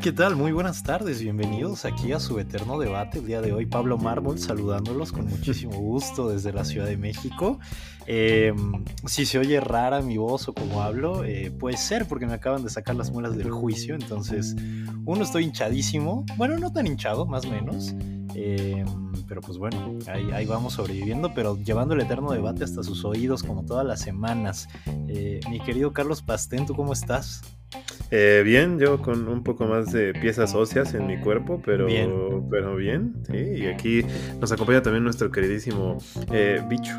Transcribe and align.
¿qué 0.00 0.10
tal? 0.10 0.36
Muy 0.36 0.52
buenas 0.52 0.82
tardes, 0.82 1.20
bienvenidos 1.20 1.84
aquí 1.84 2.12
a 2.12 2.20
su 2.20 2.38
eterno 2.38 2.78
debate. 2.78 3.18
El 3.18 3.26
día 3.26 3.42
de 3.42 3.52
hoy, 3.52 3.66
Pablo 3.66 3.98
Mármol 3.98 4.38
saludándolos 4.38 5.12
con 5.12 5.26
muchísimo 5.26 5.76
gusto 5.78 6.30
desde 6.30 6.50
la 6.50 6.64
Ciudad 6.64 6.86
de 6.86 6.96
México. 6.96 7.60
Em, 8.06 8.84
si 9.04 9.26
se 9.26 9.38
oye 9.38 9.60
rara 9.60 10.00
mi 10.00 10.16
voz 10.16 10.48
o 10.48 10.54
como 10.54 10.80
hablo, 10.80 11.24
eh, 11.24 11.50
puede 11.50 11.76
ser 11.76 12.08
porque 12.08 12.26
me 12.26 12.32
acaban 12.32 12.64
de 12.64 12.70
sacar 12.70 12.96
las 12.96 13.10
muelas 13.10 13.36
del 13.36 13.50
juicio, 13.50 13.94
entonces 13.94 14.56
uno 15.04 15.24
estoy 15.24 15.44
hinchadísimo, 15.44 16.24
bueno, 16.38 16.56
no 16.58 16.72
tan 16.72 16.86
hinchado, 16.86 17.26
más 17.26 17.44
o 17.44 17.50
menos. 17.50 17.94
Em, 18.34 18.86
pero 19.28 19.42
pues 19.42 19.58
bueno, 19.58 19.98
ahí, 20.06 20.46
vamos 20.46 20.72
sobreviviendo, 20.72 21.34
pero 21.34 21.58
llevando 21.58 21.92
el 21.94 22.00
eterno 22.00 22.32
debate 22.32 22.64
hasta 22.64 22.82
sus 22.82 23.04
oídos 23.04 23.42
como 23.42 23.66
todas 23.66 23.84
las 23.84 24.00
semanas. 24.00 24.68
Eh, 25.08 25.40
mi 25.50 25.60
querido 25.60 25.92
Carlos 25.92 26.22
Pastén, 26.22 26.64
¿tú 26.64 26.74
cómo 26.74 26.94
estás? 26.94 27.42
Eh, 28.10 28.42
bien, 28.44 28.78
yo 28.78 29.00
con 29.00 29.26
un 29.28 29.42
poco 29.42 29.64
más 29.64 29.92
de 29.92 30.12
piezas 30.12 30.54
óseas 30.54 30.92
en 30.94 31.06
mi 31.06 31.18
cuerpo, 31.18 31.62
pero 31.64 31.86
bien, 31.86 32.12
pero 32.50 32.76
bien 32.76 33.14
sí, 33.30 33.38
y 33.38 33.66
aquí 33.66 34.04
nos 34.40 34.52
acompaña 34.52 34.82
también 34.82 35.04
nuestro 35.04 35.30
queridísimo 35.30 35.96
eh, 36.30 36.60
Bicho. 36.68 36.92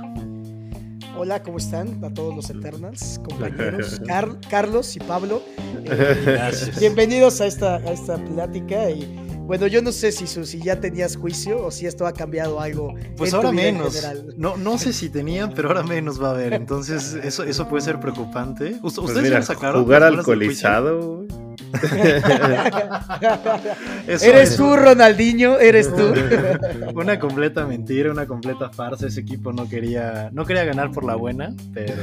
Hola, 1.16 1.44
¿cómo 1.44 1.60
están? 1.60 2.04
A 2.04 2.12
todos 2.12 2.36
los 2.36 2.50
Eternals, 2.50 3.22
compañeros, 3.30 4.02
Carlos 4.50 4.96
y 4.96 5.00
Pablo. 5.00 5.44
bienvenidos 6.80 7.40
a 7.42 7.46
esta, 7.46 7.76
a 7.76 7.92
esta 7.92 8.18
plática 8.18 8.90
y 8.90 9.04
bueno, 9.46 9.68
yo 9.68 9.82
no 9.82 9.92
sé 9.92 10.12
si, 10.12 10.26
si 10.28 10.60
ya 10.62 10.80
tenías 10.80 11.16
juicio 11.18 11.66
o 11.66 11.72
si 11.72 11.86
esto 11.86 12.08
ha 12.08 12.14
cambiado 12.14 12.60
algo. 12.60 12.94
Pues 13.18 13.34
ahora 13.34 13.52
menos. 13.52 14.02
No, 14.38 14.58
no 14.58 14.78
sé 14.78 14.94
si 14.94 15.10
tenían, 15.10 15.54
pero 15.54 15.70
ahora 15.70 15.84
menos 15.84 16.22
va 16.22 16.30
a 16.30 16.32
haber. 16.32 16.54
Entonces, 16.54 17.14
eso, 17.24 17.44
eso 17.44 17.68
puede 17.68 17.84
ser 17.84 18.00
preocupante. 18.00 18.78
Pues 18.82 18.98
¿Ustedes 18.98 19.30
ya 19.30 19.42
sacaron? 19.42 19.84
Jugar 19.84 20.04
alcoholizado. 20.04 21.26
eres 24.08 24.56
tú, 24.56 24.76
Ronaldinho, 24.76 25.60
eres 25.60 25.92
tú. 25.94 26.14
una 26.96 27.20
completa 27.20 27.66
mentira, 27.66 28.12
una 28.12 28.28
completa 28.28 28.70
farsa. 28.70 29.08
Ese 29.08 29.22
equipo 29.22 29.52
no 29.54 29.68
quería, 29.68 30.30
no 30.32 30.46
quería 30.46 30.66
ganar 30.66 30.92
por 30.92 31.04
la 31.04 31.16
buena, 31.16 31.56
pero, 31.74 31.96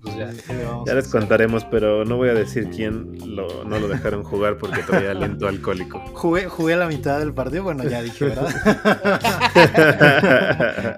pues 0.00 0.16
ya. 0.16 0.30
ya 0.86 0.94
les 0.94 1.08
contaremos, 1.08 1.64
pero 1.64 2.04
no 2.04 2.16
voy 2.16 2.28
a 2.28 2.34
decir 2.34 2.68
quién 2.70 3.18
lo, 3.24 3.64
no 3.64 3.78
lo 3.78 3.88
dejaron 3.88 4.22
jugar 4.22 4.58
porque 4.58 4.82
todavía 4.82 5.12
aliento 5.12 5.48
alcohólico. 5.48 6.00
Jugué, 6.14 6.46
jugué 6.46 6.76
la 6.76 6.86
mitad 6.86 7.18
del 7.18 7.34
partido, 7.34 7.64
bueno, 7.64 7.84
ya 7.84 8.02
dije, 8.02 8.26
¿verdad? 8.26 8.48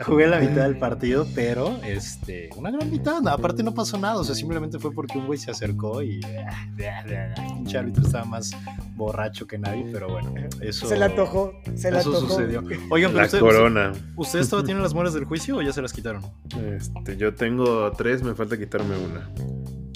jugué 0.05 0.27
la 0.27 0.39
mitad 0.39 0.65
del 0.65 0.78
partido, 0.78 1.27
pero 1.34 1.78
este, 1.84 2.50
una 2.56 2.70
gran 2.70 2.91
mitad. 2.91 3.27
Aparte 3.28 3.62
no 3.62 3.75
pasó 3.75 3.98
nada, 3.98 4.17
o 4.17 4.25
sea, 4.25 4.34
simplemente 4.34 4.78
fue 4.78 4.92
porque 4.92 5.19
un 5.19 5.27
güey 5.27 5.39
se 5.39 5.50
acercó 5.50 6.03
y 6.03 6.20
pinche 7.70 7.78
árbitro 7.78 8.04
estaba 8.04 8.24
más 8.24 8.50
borracho 8.96 9.46
que 9.46 9.58
nadie, 9.58 9.86
pero 9.92 10.08
bueno, 10.08 10.34
eso. 10.60 10.86
Se 10.86 10.96
le 10.96 11.04
antojó, 11.04 11.52
se 11.74 11.90
le 11.90 11.98
eso 11.98 12.20
sucedió. 12.20 12.62
Oigan, 12.90 13.14
la 13.14 13.28
corona. 13.28 13.92
¿Ustedes 14.16 14.48
todavía 14.48 14.66
tienen 14.66 14.82
las 14.82 14.94
muelas 14.94 15.14
del 15.14 15.24
juicio 15.24 15.56
o 15.56 15.62
ya 15.62 15.72
se 15.72 15.80
las 15.80 15.92
quitaron? 15.92 16.22
Este, 16.76 17.16
yo 17.16 17.34
tengo 17.34 17.92
tres, 17.92 18.22
me 18.22 18.34
falta 18.34 18.58
quitarme 18.58 18.96
una. 18.96 19.30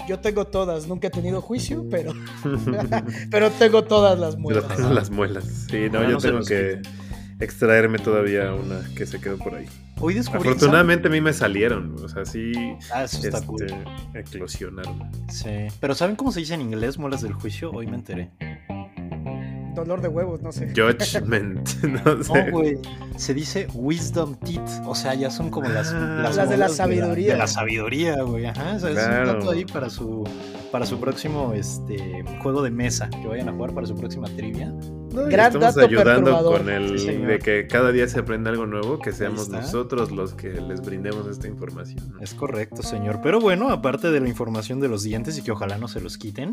Yo 0.09 0.21
tengo 0.21 0.47
todas, 0.47 0.87
nunca 0.87 1.09
he 1.09 1.11
tenido 1.11 1.41
juicio, 1.41 1.87
pero, 1.91 2.13
pero 3.31 3.51
tengo 3.51 3.85
todas 3.85 4.19
las 4.19 4.37
muelas. 4.37 4.79
las 4.79 5.11
muelas. 5.11 5.67
Sí, 5.71 5.89
no, 5.91 6.09
yo 6.09 6.19
tengo 6.19 6.41
que 6.41 6.81
extraerme 7.41 7.99
todavía 7.99 8.53
una 8.55 8.81
que 8.97 9.07
se 9.07 9.21
quedó 9.21 9.39
por 9.39 9.55
ahí. 9.55 9.67
Hoy 10.01 10.15
descubrí. 10.15 10.49
Afortunadamente 10.49 11.09
a 11.09 11.11
mí 11.11 11.21
me 11.21 11.33
salieron, 11.33 11.97
o 12.03 12.09
sea, 12.09 12.25
sí. 12.25 12.53
Ah, 12.93 13.05
eso 13.05 13.19
está 13.19 13.39
este, 13.39 14.19
Eclosionaron. 14.19 15.11
Sí. 15.31 15.69
Pero 15.81 15.95
¿saben 15.95 16.17
cómo 16.17 16.33
se 16.33 16.41
dice 16.41 16.55
en 16.55 16.63
inglés 16.63 16.99
muelas 16.99 17.23
del 17.23 17.33
juicio? 17.33 17.71
Hoy 17.71 17.87
me 17.87 17.97
enteré. 17.97 18.31
Dolor 19.75 20.01
de 20.01 20.09
huevos, 20.09 20.41
no 20.41 20.53
sé. 20.53 20.69
Judgment, 20.69 21.69
no 22.05 22.23
sé. 22.23 22.51
güey. 22.51 22.79
Se 23.17 23.35
dice 23.35 23.67
wisdom 23.75 24.37
teeth. 24.37 24.71
O 24.87 24.95
sea, 24.95 25.15
ya 25.15 25.31
son 25.31 25.51
como 25.51 25.69
las. 25.69 25.93
Ah. 25.93 26.21
las, 26.23 26.49
de 26.49 26.57
la 26.57 26.69
sabiduría. 26.69 27.33
De 27.33 27.39
la, 27.39 27.47
sabiduría, 27.49 28.23
güey. 28.23 28.47
Ajá. 28.47 28.75
O 28.77 28.81
sea, 28.81 28.91
es 28.91 28.97
un 28.97 29.35
dato 29.35 29.51
ahí 29.51 29.65
para 29.65 29.91
su, 29.91 30.29
para 30.71 30.87
su 30.87 31.01
próximo 31.01 31.53
este, 31.55 32.25
juego 32.41 32.63
de 32.63 32.71
mesa. 32.71 33.11
Que 33.11 33.27
vayan 33.27 33.49
a 33.49 33.53
jugar 33.53 33.75
para 33.75 33.87
su 33.87 33.97
próxima 33.97 34.29
trivia 34.29 34.73
estamos 35.15 35.77
ayudando 35.79 36.45
con 36.45 36.69
el 36.69 37.27
de 37.27 37.39
que 37.39 37.67
cada 37.67 37.93
día 37.93 38.09
se 38.09 38.21
aprenda 38.21 38.51
algo 38.51 38.67
nuevo, 38.67 38.99
que 38.99 39.13
seamos 39.13 39.49
nosotros 39.49 40.11
los 40.11 40.35
que 40.35 40.53
les 40.61 40.81
brindemos 40.81 41.27
esta 41.27 41.49
información. 41.49 42.15
Es 42.21 42.35
correcto, 42.35 42.83
señor. 42.83 43.21
Pero 43.23 43.41
bueno, 43.41 43.71
aparte 43.71 44.11
de 44.11 44.21
la 44.21 44.29
información 44.29 44.81
de 44.81 44.89
los 44.89 45.03
dientes 45.03 45.39
y 45.39 45.43
que 45.43 45.53
ojalá 45.53 45.79
no 45.79 45.89
se 45.89 46.01
los 46.01 46.19
quiten, 46.19 46.53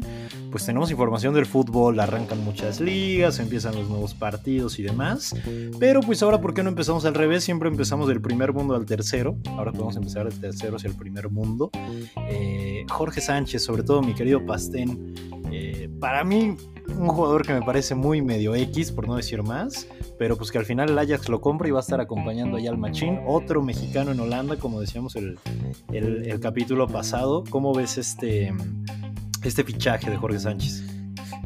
pues 0.51 0.65
tenemos 0.65 0.91
información 0.91 1.33
del 1.33 1.45
fútbol, 1.45 1.99
arrancan 1.99 2.43
muchas 2.43 2.79
ligas, 2.79 3.39
empiezan 3.39 3.75
los 3.75 3.89
nuevos 3.89 4.13
partidos 4.13 4.79
y 4.79 4.83
demás. 4.83 5.35
Pero 5.79 6.01
pues 6.01 6.21
ahora, 6.23 6.41
¿por 6.41 6.53
qué 6.53 6.63
no 6.63 6.69
empezamos 6.69 7.05
al 7.05 7.13
revés? 7.13 7.43
Siempre 7.43 7.69
empezamos 7.69 8.07
del 8.07 8.21
primer 8.21 8.53
mundo 8.53 8.75
al 8.75 8.85
tercero. 8.85 9.37
Ahora 9.57 9.71
podemos 9.71 9.95
empezar 9.95 10.29
del 10.29 10.39
tercero 10.39 10.75
hacia 10.75 10.89
el 10.89 10.95
primer 10.95 11.29
mundo. 11.29 11.69
Eh, 12.29 12.85
Jorge 12.89 13.21
Sánchez, 13.21 13.63
sobre 13.63 13.83
todo 13.83 14.01
mi 14.01 14.13
querido 14.13 14.45
Pastén, 14.45 15.13
eh, 15.51 15.89
para 15.99 16.23
mí 16.23 16.55
un 16.87 17.07
jugador 17.07 17.45
que 17.45 17.53
me 17.53 17.61
parece 17.61 17.95
muy 17.95 18.21
medio 18.21 18.55
X, 18.55 18.91
por 18.91 19.07
no 19.07 19.15
decir 19.15 19.43
más, 19.43 19.87
pero 20.17 20.37
pues 20.37 20.51
que 20.51 20.57
al 20.57 20.65
final 20.65 20.89
el 20.89 20.99
Ajax 20.99 21.29
lo 21.29 21.41
compra 21.41 21.67
y 21.67 21.71
va 21.71 21.79
a 21.79 21.81
estar 21.81 22.01
acompañando 22.01 22.57
allá 22.57 22.69
al 22.69 22.77
Machín, 22.77 23.19
otro 23.25 23.61
mexicano 23.61 24.11
en 24.11 24.19
Holanda, 24.19 24.57
como 24.57 24.79
decíamos 24.79 25.15
el, 25.15 25.39
el, 25.91 26.39
capítulo 26.39 26.87
pasado. 26.87 27.43
¿Cómo 27.49 27.73
ves 27.73 27.97
este, 27.97 28.53
este 29.43 29.63
fichaje 29.63 30.09
de 30.09 30.17
Jorge 30.17 30.39
Sánchez? 30.39 30.83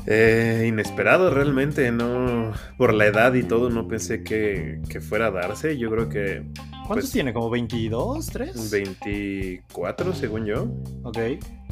Eh, 0.08 0.66
inesperado 0.68 1.32
realmente, 1.32 1.92
no 1.92 2.54
por 2.78 2.94
la 2.94 3.08
edad 3.08 3.34
y 3.34 3.44
todo, 3.44 3.70
no 3.70 3.88
pensé 3.88 4.24
que, 4.24 4.82
que 4.88 5.02
fuera 5.02 5.28
a 5.28 5.32
darse. 5.32 5.78
Yo 5.78 5.90
creo 5.90 6.10
que. 6.10 6.44
¿Cuántos 6.86 7.06
pues, 7.06 7.12
tiene? 7.12 7.34
¿Como 7.34 7.50
22, 7.50 8.28
3? 8.28 8.72
24, 8.72 10.14
según 10.14 10.46
yo. 10.46 10.68
Ok. 11.04 11.18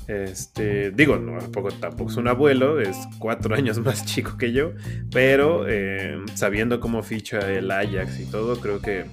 Este, 0.07 0.91
digo, 0.91 1.17
no, 1.17 1.39
tampoco, 1.39 1.69
tampoco 1.71 2.11
es 2.11 2.17
un 2.17 2.27
abuelo, 2.27 2.79
es 2.79 2.97
cuatro 3.19 3.55
años 3.55 3.79
más 3.79 4.05
chico 4.05 4.37
que 4.37 4.51
yo, 4.51 4.73
pero 5.11 5.65
eh, 5.67 6.17
sabiendo 6.35 6.79
cómo 6.79 7.03
ficha 7.03 7.39
el 7.51 7.71
Ajax 7.71 8.19
y 8.19 8.25
todo, 8.25 8.59
creo 8.59 8.81
que 8.81 9.05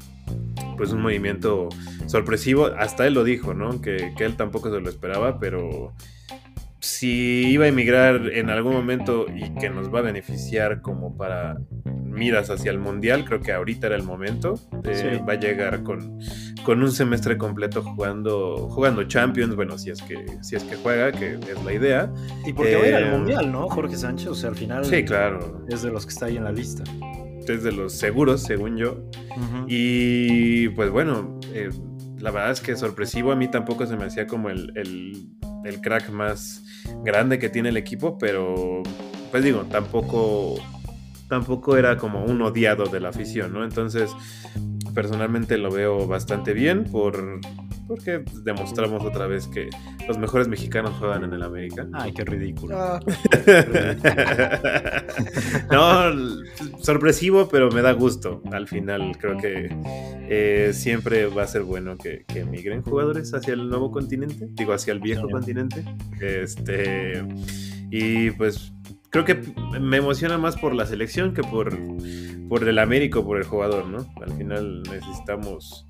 pues 0.77 0.93
un 0.93 1.03
movimiento 1.03 1.69
sorpresivo. 2.07 2.67
Hasta 2.67 3.07
él 3.07 3.15
lo 3.15 3.25
dijo, 3.25 3.53
¿no? 3.53 3.83
Que, 3.83 4.15
que 4.17 4.25
él 4.25 4.37
tampoco 4.37 4.71
se 4.71 4.81
lo 4.81 4.89
esperaba, 4.89 5.39
pero 5.39 5.93
si 6.81 7.47
iba 7.49 7.67
a 7.67 7.69
emigrar 7.69 8.31
en 8.33 8.51
algún 8.51 8.73
momento 8.73 9.27
y 9.29 9.55
que 9.55 9.71
nos 9.71 9.93
va 9.95 9.99
a 10.01 10.03
beneficiar 10.03 10.81
como 10.81 11.17
para 11.17 11.59
miras 12.11 12.51
hacia 12.51 12.71
el 12.71 12.79
mundial, 12.79 13.25
creo 13.25 13.41
que 13.41 13.53
ahorita 13.53 13.87
era 13.87 13.97
el 13.97 14.03
momento. 14.03 14.55
Va 15.29 15.35
a 15.35 15.39
llegar 15.39 15.83
con, 15.83 16.19
con 16.65 16.83
un 16.83 16.91
semestre 16.91 17.37
completo 17.39 17.83
jugando 17.83 18.69
jugando 18.69 19.05
Champions, 19.05 19.55
bueno, 19.55 19.79
si 19.79 19.91
es 19.91 20.03
que 20.03 20.25
si 20.43 20.57
es 20.57 20.65
que 20.65 20.77
juega, 20.77 21.13
que 21.13 21.35
es 21.35 21.65
la 21.65 21.73
idea. 21.73 22.13
Y 22.47 22.53
porque 22.53 22.77
va 22.77 22.83
a 22.83 22.89
ir 22.89 22.95
al 22.95 23.05
eh, 23.05 23.11
mundial, 23.11 23.53
¿no? 23.53 23.69
Jorge 23.69 23.97
Sánchez, 23.97 24.29
o 24.29 24.35
sea, 24.35 24.51
al 24.51 24.57
final 24.57 24.85
Sí, 24.85 25.05
claro. 25.05 25.65
Es 25.69 25.83
de 25.83 25.91
los 25.91 26.07
que 26.07 26.13
está 26.13 26.27
ahí 26.27 26.37
en 26.37 26.45
la 26.45 26.53
lista. 26.53 26.85
Es 27.47 27.63
de 27.63 27.73
los 27.73 27.95
seguros, 27.95 28.43
según 28.43 28.77
yo. 28.77 29.03
Y 29.67 30.69
pues 30.71 30.91
bueno, 30.91 31.39
eh, 31.53 31.71
la 32.19 32.31
verdad 32.31 32.53
es 32.53 32.61
que 32.61 32.77
sorpresivo 32.77 33.33
a 33.33 33.37
mí 33.37 33.49
tampoco 33.49 33.87
se 33.87 33.97
me 33.97 34.05
hacía 34.05 34.27
como 34.27 34.51
el 34.51 34.73
el 34.77 35.31
crack 35.81 36.11
más 36.11 36.63
grande 37.05 37.39
que 37.39 37.49
tiene 37.49 37.69
el 37.69 37.77
equipo, 37.77 38.19
pero 38.19 38.83
pues 39.31 39.45
digo, 39.45 39.65
tampoco 39.65 40.57
tampoco 41.29 41.77
era 41.77 41.97
como 41.97 42.25
un 42.25 42.43
odiado 42.43 42.87
de 42.87 43.01
la 43.01 43.11
afición, 43.11 43.53
¿no? 43.53 43.65
Entonces, 43.65 44.11
personalmente 44.95 45.57
lo 45.59 45.71
veo 45.71 46.07
bastante 46.07 46.53
bien 46.53 46.85
por 46.85 47.41
porque 47.91 48.23
demostramos 48.45 49.05
otra 49.05 49.27
vez 49.27 49.49
que 49.49 49.69
los 50.07 50.17
mejores 50.17 50.47
mexicanos 50.47 50.95
juegan 51.01 51.25
en 51.25 51.33
el 51.33 51.43
América. 51.43 51.89
Ay, 51.93 52.13
qué 52.13 52.25
ridículo. 52.25 52.77
Ah. 52.79 53.01
no, 55.73 56.81
sorpresivo, 56.81 57.49
pero 57.49 57.69
me 57.73 57.83
da 57.83 57.91
gusto. 57.91 58.43
Al 58.53 58.69
final 58.69 59.19
creo 59.19 59.37
que 59.39 59.77
eh, 60.29 60.71
siempre 60.73 61.27
va 61.27 61.43
a 61.43 61.47
ser 61.49 61.65
bueno 61.65 61.99
que, 61.99 62.25
que, 62.29 62.43
emigren 62.43 62.83
jugadores 62.83 63.35
hacia 63.35 63.55
el 63.55 63.69
nuevo 63.69 63.91
continente, 63.91 64.47
digo, 64.53 64.73
hacia 64.73 64.93
el 64.93 65.01
viejo 65.01 65.29
continente. 65.29 65.85
Este, 66.21 67.25
y 67.91 68.31
pues 68.31 68.73
creo 69.11 69.25
que 69.25 69.43
me 69.81 69.99
emociona 69.99 70.39
más 70.39 70.57
por 70.57 70.75
la 70.75 70.87
selección 70.87 71.35
que 71.35 71.43
por, 71.43 71.77
por 72.49 72.67
el 72.67 72.79
Américo, 72.79 73.25
por 73.25 73.39
el 73.39 73.45
jugador, 73.45 73.87
¿no? 73.87 74.07
Al 74.23 74.33
final 74.33 74.83
necesitamos 74.85 75.87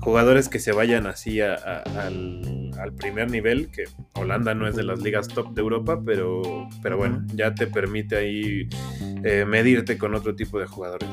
jugadores 0.00 0.48
que 0.48 0.58
se 0.58 0.72
vayan 0.72 1.06
así 1.06 1.40
al, 1.40 2.92
primer 2.96 3.30
nivel, 3.30 3.70
que 3.70 3.84
Holanda 4.14 4.54
no 4.54 4.68
es 4.68 4.76
de 4.76 4.84
las 4.84 5.00
ligas 5.00 5.28
top 5.28 5.54
de 5.54 5.60
Europa, 5.60 6.00
pero, 6.04 6.68
pero 6.82 6.96
bueno, 6.96 7.24
ya 7.34 7.54
te 7.54 7.66
permite 7.66 8.16
ahí 8.16 8.68
eh, 9.24 9.44
medirte 9.46 9.98
con 9.98 10.14
otro 10.14 10.34
tipo 10.34 10.58
de 10.58 10.66
jugadores. 10.66 11.08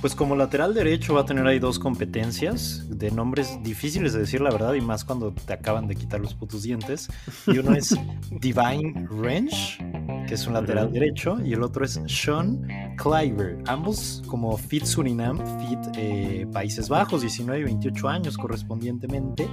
Pues 0.00 0.14
como 0.14 0.36
lateral 0.36 0.74
derecho 0.74 1.14
va 1.14 1.22
a 1.22 1.26
tener 1.26 1.44
ahí 1.44 1.58
dos 1.58 1.80
competencias 1.80 2.84
de 2.88 3.10
nombres 3.10 3.58
difíciles 3.64 4.12
de 4.12 4.20
decir 4.20 4.40
la 4.40 4.50
verdad 4.50 4.74
y 4.74 4.80
más 4.80 5.04
cuando 5.04 5.32
te 5.32 5.52
acaban 5.52 5.88
de 5.88 5.96
quitar 5.96 6.20
los 6.20 6.34
putos 6.34 6.62
dientes. 6.62 7.08
Y 7.48 7.58
uno 7.58 7.74
es 7.74 7.96
Divine 8.30 9.08
Range, 9.10 10.24
que 10.28 10.34
es 10.34 10.46
un 10.46 10.54
lateral 10.54 10.92
derecho, 10.92 11.38
y 11.44 11.52
el 11.52 11.64
otro 11.64 11.84
es 11.84 12.00
Sean 12.06 12.62
Kleiber, 12.96 13.58
ambos 13.66 14.22
como 14.28 14.56
Fit 14.56 14.84
Surinam, 14.84 15.38
Fit 15.58 15.80
eh, 15.96 16.46
Países 16.52 16.88
Bajos, 16.88 17.22
19 17.22 17.60
y 17.60 17.64
28 17.64 18.08
años 18.08 18.36
correspondientemente. 18.36 19.48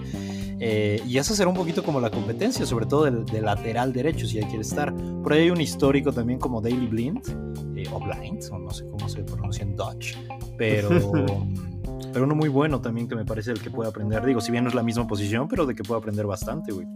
Eh, 0.59 1.01
y 1.05 1.17
esa 1.17 1.35
será 1.35 1.49
un 1.49 1.55
poquito 1.55 1.83
como 1.83 1.99
la 1.99 2.09
competencia, 2.09 2.65
sobre 2.65 2.85
todo 2.85 3.03
del, 3.05 3.25
lateral 3.41 3.91
derecho, 3.91 4.25
si 4.25 4.37
ahí 4.37 4.45
quiere 4.45 4.61
estar. 4.61 4.93
Por 4.93 5.33
ahí 5.33 5.43
hay 5.43 5.49
un 5.49 5.61
histórico 5.61 6.11
también 6.13 6.39
como 6.39 6.61
Daily 6.61 6.87
Blind, 6.87 7.21
eh, 7.75 7.85
o 7.91 7.99
Blind, 7.99 8.43
o 8.51 8.59
no 8.59 8.71
sé 8.71 8.85
cómo 8.87 9.09
se 9.09 9.23
pronuncia 9.23 9.63
en 9.63 9.75
Dutch, 9.75 10.15
pero, 10.57 10.89
pero 12.13 12.25
uno 12.25 12.35
muy 12.35 12.49
bueno 12.49 12.79
también 12.79 13.07
que 13.07 13.15
me 13.15 13.25
parece 13.25 13.51
el 13.51 13.59
que 13.59 13.69
puede 13.69 13.89
aprender. 13.89 14.25
Digo, 14.25 14.39
si 14.39 14.51
bien 14.51 14.63
no 14.63 14.69
es 14.69 14.75
la 14.75 14.83
misma 14.83 15.07
posición, 15.07 15.47
pero 15.47 15.65
de 15.65 15.75
que 15.75 15.83
puede 15.83 15.99
aprender 15.99 16.25
bastante, 16.25 16.71
güey. 16.71 16.87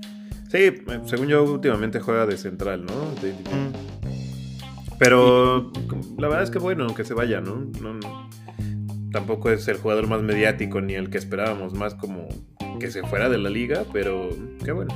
Sí, 0.49 0.57
eh, 0.57 1.01
según 1.05 1.27
yo 1.27 1.43
últimamente 1.43 1.99
juega 1.99 2.25
de 2.25 2.37
central, 2.37 2.85
¿no? 2.85 2.93
Mm. 2.93 3.73
Pero 4.97 5.71
la 6.17 6.27
verdad 6.27 6.43
es 6.43 6.49
que 6.49 6.59
bueno, 6.59 6.85
aunque 6.85 7.05
se 7.05 7.13
vaya, 7.13 7.39
¿no? 7.39 7.67
no 7.81 7.99
tampoco 9.11 9.49
es 9.49 9.67
el 9.67 9.77
jugador 9.77 10.07
más 10.07 10.21
mediático 10.21 10.81
ni 10.81 10.93
el 10.93 11.09
que 11.09 11.17
esperábamos, 11.17 11.73
más 11.73 11.95
como 11.95 12.27
que 12.79 12.89
se 12.89 13.03
fuera 13.03 13.29
de 13.29 13.37
la 13.37 13.49
liga, 13.49 13.85
pero 13.91 14.29
qué 14.63 14.71
bueno. 14.71 14.93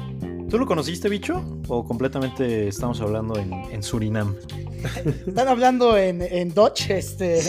¿Tú 0.54 0.60
lo 0.60 0.68
conociste, 0.68 1.10
bicho? 1.10 1.44
¿O 1.68 1.84
completamente 1.84 2.68
estamos 2.68 3.02
hablando 3.02 3.40
en, 3.40 3.82
Surinam? 3.82 4.36
Están 5.26 5.48
hablando 5.48 5.98
en, 5.98 6.22
en 6.22 6.54
Dodge. 6.54 6.92
Este... 6.92 7.42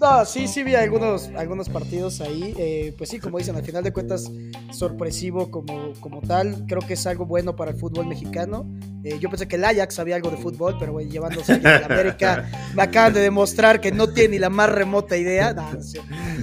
No, 0.00 0.24
sí, 0.24 0.48
sí 0.48 0.62
vi 0.62 0.74
algunos, 0.74 1.28
algunos 1.36 1.68
partidos 1.68 2.22
ahí. 2.22 2.54
Eh, 2.56 2.94
pues 2.96 3.10
sí, 3.10 3.18
como 3.18 3.36
dicen, 3.36 3.56
al 3.56 3.62
final 3.62 3.84
de 3.84 3.92
cuentas, 3.92 4.30
sorpresivo 4.70 5.50
como, 5.50 5.92
como 6.00 6.22
tal. 6.22 6.64
Creo 6.66 6.80
que 6.80 6.94
es 6.94 7.06
algo 7.06 7.26
bueno 7.26 7.56
para 7.56 7.72
el 7.72 7.76
fútbol 7.76 8.06
mexicano. 8.06 8.66
Eh, 9.04 9.18
yo 9.20 9.28
pensé 9.28 9.46
que 9.46 9.56
el 9.56 9.64
Ajax 9.64 9.94
sabía 9.94 10.16
algo 10.16 10.30
de 10.30 10.38
fútbol, 10.38 10.76
pero 10.78 10.92
bueno, 10.92 11.10
llevándose 11.10 11.52
a 11.52 11.58
la 11.58 11.84
América, 11.84 12.50
me 12.74 12.82
acaban 12.82 13.12
de 13.12 13.20
demostrar 13.20 13.82
que 13.82 13.92
no 13.92 14.08
tiene 14.08 14.30
ni 14.30 14.38
la 14.38 14.48
más 14.48 14.70
remota 14.70 15.18
idea. 15.18 15.54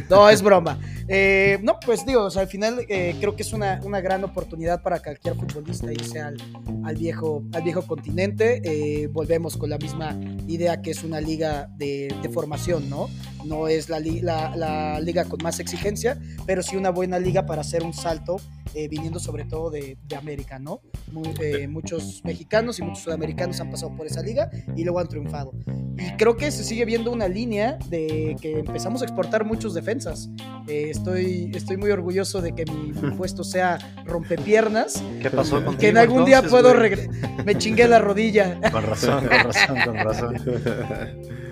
No, 0.09 0.29
es 0.29 0.43
broma. 0.43 0.79
Eh, 1.07 1.59
no, 1.63 1.79
pues 1.83 2.05
digo, 2.05 2.29
al 2.33 2.47
final 2.47 2.85
creo 2.87 3.35
que 3.35 3.41
es 3.41 3.51
una, 3.51 3.81
una 3.83 3.99
gran 3.99 4.23
oportunidad 4.23 4.81
para 4.83 5.01
cualquier 5.01 5.35
futbolista 5.35 5.91
al, 6.85 6.95
viejo, 6.95 7.43
al 7.53 7.63
viejo 7.63 7.81
continente. 7.87 9.09
volvemos 9.11 9.57
con 9.57 9.69
la 9.69 9.77
misma 9.77 10.17
idea 10.47 10.81
que 10.81 10.91
es 10.91 11.03
una 11.03 11.21
liga 11.21 11.69
de, 11.77 12.13
formación, 12.33 12.89
¿no? 12.89 13.09
No 13.45 13.67
es 13.67 13.89
la, 13.89 13.99
la, 13.99 14.99
liga 14.99 15.25
con 15.25 15.41
más 15.43 15.59
exigencia, 15.59 16.19
pero 16.45 16.63
sí 16.63 16.75
una 16.75 16.89
buena 16.89 17.19
liga 17.19 17.45
para 17.45 17.61
hacer 17.61 17.83
un 17.83 17.93
salto, 17.93 18.37
eh, 18.73 18.87
viniendo 18.87 19.19
sobre 19.19 19.45
todo 19.45 19.69
de, 19.69 19.97
América, 20.17 20.59
¿no? 20.59 20.81
Eh, 21.41 21.67
muchos 21.67 22.21
mexicanos 22.23 22.79
y 22.79 22.83
muchos 22.83 23.03
sudamericanos 23.03 23.59
han 23.59 23.69
pasado 23.69 23.95
por 23.95 24.07
esa 24.07 24.21
liga 24.21 24.49
y 24.75 24.83
luego 24.83 24.99
han 24.99 25.07
triunfado. 25.07 25.51
Y 25.97 26.11
creo 26.17 26.35
que 26.35 26.51
se 26.51 26.63
sigue 26.63 26.85
viendo 26.85 27.11
una 27.11 27.27
línea 27.27 27.77
de 27.89 28.35
que 28.41 28.59
empezamos 28.59 29.01
a 29.01 29.05
exportar 29.05 29.45
muchos 29.45 29.73
defensas. 29.73 30.29
Eh, 30.67 30.87
estoy, 30.89 31.51
estoy 31.53 31.77
muy 31.77 31.91
orgulloso 31.91 32.41
de 32.41 32.53
que 32.53 32.65
mi 32.65 32.91
puesto 33.17 33.43
sea 33.43 33.77
rompepiernas. 34.05 35.03
¿Qué 35.21 35.29
pasó 35.29 35.57
contigo? 35.57 35.77
Que 35.77 35.89
en 35.89 35.97
algún 35.97 36.25
día 36.25 36.41
puedo 36.41 36.73
regresar. 36.73 37.09
Me 37.45 37.57
chingué 37.57 37.87
la 37.87 37.99
rodilla. 37.99 38.59
Con 38.71 38.83
razón, 38.83 39.27
con 39.27 39.39
razón, 39.39 39.77
con 39.85 39.95
razón. 39.95 40.35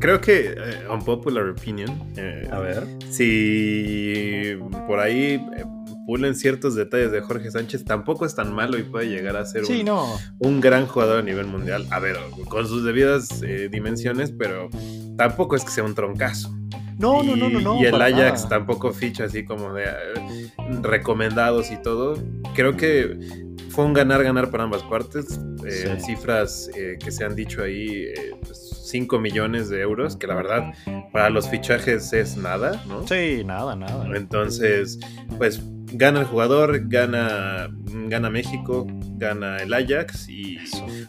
Creo 0.00 0.20
que, 0.20 0.54
uh, 0.88 0.92
unpopular 0.92 1.48
opinion, 1.48 1.90
eh, 2.16 2.48
a 2.50 2.58
ver, 2.58 2.86
si 3.10 4.56
por 4.86 4.98
ahí 4.98 5.34
eh, 5.56 5.64
pulen 6.06 6.34
ciertos 6.34 6.74
detalles 6.74 7.12
de 7.12 7.20
Jorge 7.20 7.50
Sánchez, 7.50 7.84
tampoco 7.84 8.24
es 8.24 8.34
tan 8.34 8.52
malo 8.52 8.78
y 8.78 8.82
puede 8.82 9.08
llegar 9.08 9.36
a 9.36 9.44
ser 9.44 9.64
un, 9.64 10.18
un, 10.38 10.60
gran 10.60 10.86
jugador 10.86 11.18
a 11.18 11.22
nivel 11.22 11.46
mundial. 11.46 11.86
A 11.90 11.98
ver, 11.98 12.16
con 12.48 12.66
sus 12.66 12.82
debidas 12.82 13.42
dimensiones, 13.70 14.32
pero 14.32 14.70
tampoco 15.16 15.54
es 15.54 15.64
que 15.64 15.70
sea 15.70 15.84
un 15.84 15.94
troncazo. 15.94 16.50
No, 16.98 17.22
no, 17.22 17.34
no, 17.34 17.48
no, 17.48 17.60
no. 17.60 17.80
Y 17.80 17.86
el 17.86 18.00
Ajax 18.00 18.46
tampoco 18.48 18.92
ficha 18.92 19.24
así 19.24 19.44
como 19.44 19.72
de 19.72 19.86
recomendados 20.82 21.70
y 21.70 21.80
todo. 21.80 22.18
Creo 22.54 22.76
que 22.76 23.18
fue 23.70 23.86
un 23.86 23.94
ganar-ganar 23.94 24.50
para 24.50 24.64
ambas 24.64 24.82
partes. 24.82 25.40
Eh, 25.66 25.98
cifras 26.04 26.70
eh, 26.74 26.98
que 27.02 27.10
se 27.10 27.24
han 27.24 27.34
dicho 27.34 27.62
ahí, 27.62 28.06
5 28.90 29.08
pues, 29.08 29.22
millones 29.22 29.68
de 29.68 29.80
euros, 29.80 30.16
que 30.16 30.26
la 30.26 30.34
verdad 30.34 30.72
para 31.12 31.30
los 31.30 31.48
fichajes 31.48 32.12
es 32.12 32.36
nada, 32.36 32.82
¿no? 32.88 33.06
Sí, 33.06 33.42
nada, 33.44 33.76
nada. 33.76 34.06
Entonces, 34.14 34.98
pues 35.38 35.62
gana 35.92 36.20
el 36.20 36.26
jugador, 36.26 36.88
gana, 36.88 37.68
gana 38.08 38.30
México, 38.30 38.86
gana 39.16 39.58
el 39.58 39.72
Ajax 39.74 40.28
y 40.28 40.58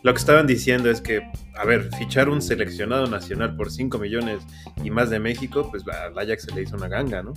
lo 0.04 0.14
que 0.14 0.20
estaban 0.20 0.48
diciendo 0.48 0.90
es 0.90 1.02
que, 1.02 1.22
a 1.56 1.66
ver, 1.66 1.90
fichar 1.98 2.30
un 2.30 2.42
seleccionado 2.42 3.08
nacional 3.08 3.56
por 3.56 3.72
5 3.72 3.98
millones 4.00 4.42
y 4.84 4.90
más 4.90 5.10
de 5.10 5.20
México, 5.20 5.68
pues 5.70 5.84
al 5.88 6.18
Ajax 6.18 6.44
se 6.44 6.56
le 6.56 6.64
hizo 6.64 6.76
una 6.76 6.88
ganga, 6.88 7.22
¿no? 7.22 7.34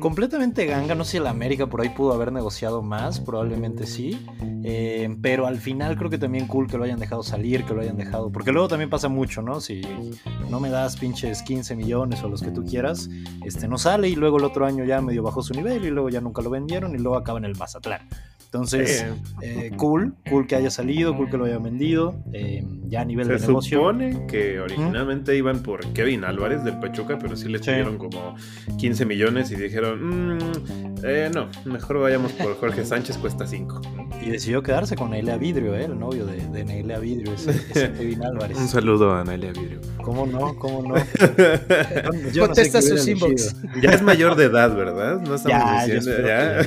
Completamente 0.00 0.66
ganga, 0.66 0.94
no 0.94 1.04
sé 1.04 1.12
si 1.12 1.16
el 1.18 1.26
América 1.26 1.66
por 1.66 1.80
ahí 1.80 1.88
pudo 1.90 2.12
haber 2.12 2.32
negociado 2.32 2.82
más, 2.82 3.20
probablemente 3.20 3.86
sí, 3.86 4.26
eh, 4.64 5.14
pero 5.20 5.46
al 5.46 5.58
final 5.58 5.96
creo 5.96 6.10
que 6.10 6.18
también 6.18 6.46
cool 6.46 6.66
que 6.66 6.78
lo 6.78 6.84
hayan 6.84 6.98
dejado 6.98 7.22
salir, 7.22 7.64
que 7.64 7.74
lo 7.74 7.80
hayan 7.82 7.96
dejado, 7.96 8.30
porque 8.30 8.52
luego 8.52 8.68
también 8.68 8.90
pasa 8.90 9.08
mucho, 9.08 9.42
¿no? 9.42 9.60
Si 9.60 9.82
no 10.48 10.60
me 10.60 10.70
das 10.70 10.96
pinches 10.96 11.42
15 11.42 11.76
millones 11.76 12.22
o 12.22 12.28
los 12.28 12.42
que 12.42 12.50
tú 12.50 12.64
quieras, 12.64 13.08
este 13.44 13.68
no 13.68 13.78
sale 13.78 14.08
y 14.08 14.14
luego 14.14 14.38
el 14.38 14.44
otro 14.44 14.66
año 14.66 14.84
ya 14.84 15.00
medio 15.00 15.22
bajó 15.22 15.42
su 15.42 15.54
nivel 15.54 15.84
y 15.84 15.90
luego 15.90 16.08
ya 16.08 16.20
nunca 16.20 16.42
lo 16.42 16.50
vendieron 16.50 16.94
y 16.94 16.98
luego 16.98 17.16
acaba 17.16 17.38
en 17.38 17.44
el 17.44 17.56
Mazatlán. 17.56 18.08
Entonces, 18.52 19.06
eh, 19.40 19.70
cool, 19.78 20.12
cool 20.28 20.46
que 20.46 20.54
haya 20.54 20.68
salido, 20.68 21.16
cool 21.16 21.30
que 21.30 21.38
lo 21.38 21.46
haya 21.46 21.56
vendido, 21.56 22.22
eh, 22.34 22.62
ya 22.86 23.00
a 23.00 23.04
nivel 23.06 23.26
de 23.26 23.38
negocio. 23.38 23.62
Se 23.62 23.76
supone 23.76 24.26
que 24.26 24.60
originalmente 24.60 25.34
iban 25.34 25.62
por 25.62 25.80
Kevin 25.94 26.22
Álvarez 26.22 26.62
del 26.62 26.78
Pachuca, 26.78 27.18
pero 27.18 27.34
sí 27.34 27.48
le 27.48 27.60
pidieron 27.60 27.96
como 27.96 28.36
15 28.76 29.06
millones 29.06 29.50
y 29.52 29.56
dijeron, 29.56 30.36
mm, 30.36 30.38
eh, 31.02 31.30
no, 31.32 31.48
mejor 31.64 32.00
vayamos 32.00 32.32
por 32.32 32.54
Jorge 32.58 32.84
Sánchez, 32.84 33.16
cuesta 33.16 33.46
5. 33.46 33.80
Y 34.20 34.28
decidió 34.28 34.62
quedarse 34.62 34.96
con 34.96 35.12
Nelia 35.12 35.38
Vidrio, 35.38 35.74
el 35.74 35.98
novio 35.98 36.26
de, 36.26 36.46
de 36.46 36.62
Nelia 36.62 36.98
Vidrio, 36.98 37.32
ese, 37.32 37.54
Kevin 37.96 38.22
Álvarez. 38.22 38.58
Un 38.58 38.68
saludo 38.68 39.14
a 39.14 39.24
Nelia 39.24 39.52
Vidrio. 39.52 39.80
¿Cómo 40.04 40.26
no? 40.26 40.54
¿Cómo 40.56 40.82
no? 40.82 40.94
Contesta 42.38 42.82
sus 42.82 43.08
inbox. 43.08 43.56
Ya 43.80 43.92
es 43.92 44.02
mayor 44.02 44.36
de 44.36 44.44
edad, 44.44 44.76
¿verdad? 44.76 45.22
No 45.22 45.36
estamos 45.36 45.86
diciendo. 45.86 46.26
Ya, 46.26 46.60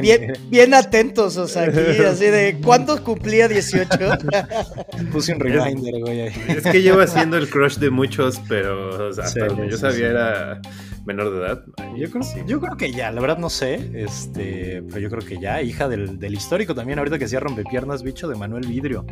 bien, 0.00 0.32
bien 0.48 0.74
atentos, 0.74 1.36
o 1.36 1.48
sea, 1.48 1.64
aquí, 1.64 2.02
así 2.04 2.26
de 2.26 2.58
¿cuántos 2.62 3.00
cumplía 3.00 3.48
18? 3.48 3.88
Puse 5.12 5.34
un 5.34 5.40
reminder, 5.40 6.00
güey. 6.00 6.20
Es 6.48 6.64
que 6.70 6.82
llevo 6.82 7.00
haciendo 7.00 7.36
el 7.36 7.48
crush 7.48 7.76
de 7.76 7.90
muchos, 7.90 8.40
pero 8.48 9.08
hasta 9.08 9.48
yo 9.68 9.76
sabía 9.76 10.08
era 10.08 10.60
menor 11.08 11.32
de 11.32 11.38
edad. 11.38 11.64
Yo 11.96 12.10
creo, 12.10 12.46
yo 12.46 12.60
creo 12.60 12.76
que 12.76 12.92
ya, 12.92 13.10
la 13.10 13.20
verdad 13.22 13.38
no 13.38 13.48
sé, 13.48 13.90
este, 13.94 14.82
pero 14.88 15.00
yo 15.00 15.08
creo 15.08 15.24
que 15.24 15.40
ya, 15.40 15.62
hija 15.62 15.88
del, 15.88 16.34
histórico 16.34 16.74
también, 16.74 16.98
ahorita 16.98 17.18
que 17.18 17.24
hacía 17.24 17.40
rompepiernas, 17.40 18.02
bicho, 18.02 18.28
de 18.28 18.36
Manuel 18.36 18.66
Vidrio. 18.66 19.06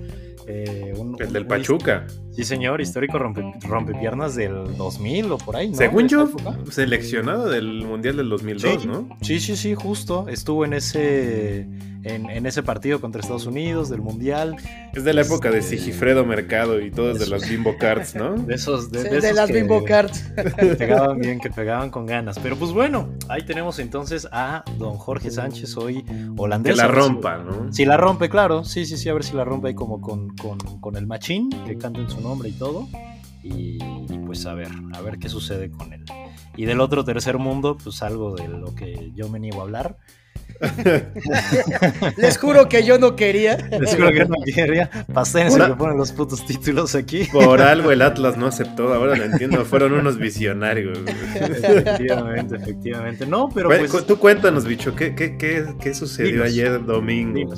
Eh, 0.46 0.92
el 1.18 1.32
del 1.32 1.46
Pachuca. 1.46 2.06
Sí, 2.30 2.44
señor, 2.44 2.82
histórico 2.82 3.18
rompe, 3.18 3.42
rompepiernas 3.62 4.36
del 4.36 4.76
2000 4.76 5.32
o 5.32 5.38
por 5.38 5.56
ahí, 5.56 5.70
¿no? 5.70 5.76
Según 5.76 6.06
yo, 6.06 6.30
seleccionado 6.70 7.48
del 7.48 7.84
Mundial 7.84 8.18
del 8.18 8.28
2002, 8.28 8.86
¿no? 8.86 9.08
Sí, 9.22 9.40
sí, 9.40 9.56
sí, 9.56 9.74
justo. 9.74 10.28
Estuvo 10.28 10.66
en 10.66 10.74
ese 10.74 11.66
en, 12.06 12.46
ese 12.46 12.62
partido 12.62 13.00
contra 13.00 13.20
Estados 13.20 13.46
Unidos 13.46 13.88
del 13.88 14.00
Mundial. 14.00 14.56
Es 14.92 15.04
de 15.04 15.12
la 15.12 15.22
época 15.22 15.50
de 15.50 15.58
este, 15.58 15.78
Sigifredo 15.78 16.24
Mercado 16.24 16.80
y 16.80 16.90
todas 16.90 17.18
de 17.18 17.26
las 17.26 17.48
Bimbo 17.48 17.76
Cards, 17.78 18.14
¿no? 18.14 18.34
De 18.46 18.54
esos, 18.54 18.90
de, 18.90 19.20
de, 19.20 19.32
las 19.32 19.50
Bimbo 19.50 19.84
Cards. 19.84 20.32
Que 20.58 20.76
pegaban 20.76 21.18
bien, 21.18 21.40
que 21.40 21.50
pegaban 21.50 21.90
con 21.90 22.06
ganas. 22.06 22.38
Pero 22.38 22.56
pues 22.56 22.72
bueno, 22.72 23.08
ahí 23.28 23.42
tenemos 23.44 23.78
entonces 23.78 24.28
a 24.30 24.64
don 24.78 24.94
Jorge 24.94 25.30
Sánchez, 25.30 25.76
hoy 25.76 26.04
holandés. 26.36 26.74
Que 26.74 26.82
la 26.82 26.88
rompa, 26.88 27.38
¿no? 27.38 27.72
Si 27.72 27.84
la 27.84 27.96
rompe, 27.96 28.28
claro. 28.28 28.64
Sí, 28.64 28.86
sí, 28.86 28.96
sí, 28.96 29.08
a 29.08 29.14
ver 29.14 29.24
si 29.24 29.34
la 29.34 29.44
rompe 29.44 29.68
ahí 29.68 29.74
como 29.74 30.00
con, 30.00 30.28
con, 30.36 30.96
el 30.96 31.06
machín, 31.06 31.50
que 31.66 31.76
canten 31.76 32.08
su 32.08 32.20
nombre 32.20 32.48
y 32.48 32.52
todo. 32.52 32.86
Y, 33.42 33.78
y, 34.08 34.18
pues 34.24 34.46
a 34.46 34.54
ver, 34.54 34.68
a 34.92 35.00
ver 35.02 35.18
qué 35.18 35.28
sucede 35.28 35.70
con 35.70 35.92
él. 35.92 36.04
Y 36.56 36.64
del 36.64 36.80
otro 36.80 37.04
tercer 37.04 37.38
mundo, 37.38 37.76
pues 37.82 38.02
algo 38.02 38.34
de 38.34 38.48
lo 38.48 38.74
que 38.74 39.12
yo 39.14 39.28
me 39.28 39.38
niego 39.38 39.60
a 39.60 39.64
hablar. 39.64 39.98
Les 42.16 42.38
juro 42.38 42.68
que 42.68 42.84
yo 42.84 42.98
no 42.98 43.16
quería. 43.16 43.56
Les 43.78 43.94
juro 43.94 44.10
que 44.12 44.24
no 44.24 44.36
quería. 44.54 44.90
Paciencia 45.12 45.68
que 45.68 45.74
ponen 45.74 45.96
los 45.96 46.12
putos 46.12 46.44
títulos 46.46 46.94
aquí. 46.94 47.28
Por 47.32 47.60
algo 47.60 47.90
el 47.92 48.02
Atlas 48.02 48.36
no 48.36 48.46
aceptó, 48.46 48.92
ahora 48.94 49.16
lo 49.16 49.24
entiendo. 49.24 49.64
Fueron 49.64 49.92
unos 49.92 50.18
visionarios. 50.18 50.98
Efectivamente, 51.06 52.56
efectivamente. 52.56 53.26
No, 53.26 53.48
pero 53.48 53.68
pues... 53.68 54.06
Tú 54.06 54.18
cuéntanos, 54.18 54.64
bicho, 54.64 54.94
¿qué, 54.94 55.14
qué, 55.14 55.36
qué, 55.36 55.66
qué 55.80 55.94
sucedió 55.94 56.44
ayer 56.44 56.84
domingo? 56.84 57.54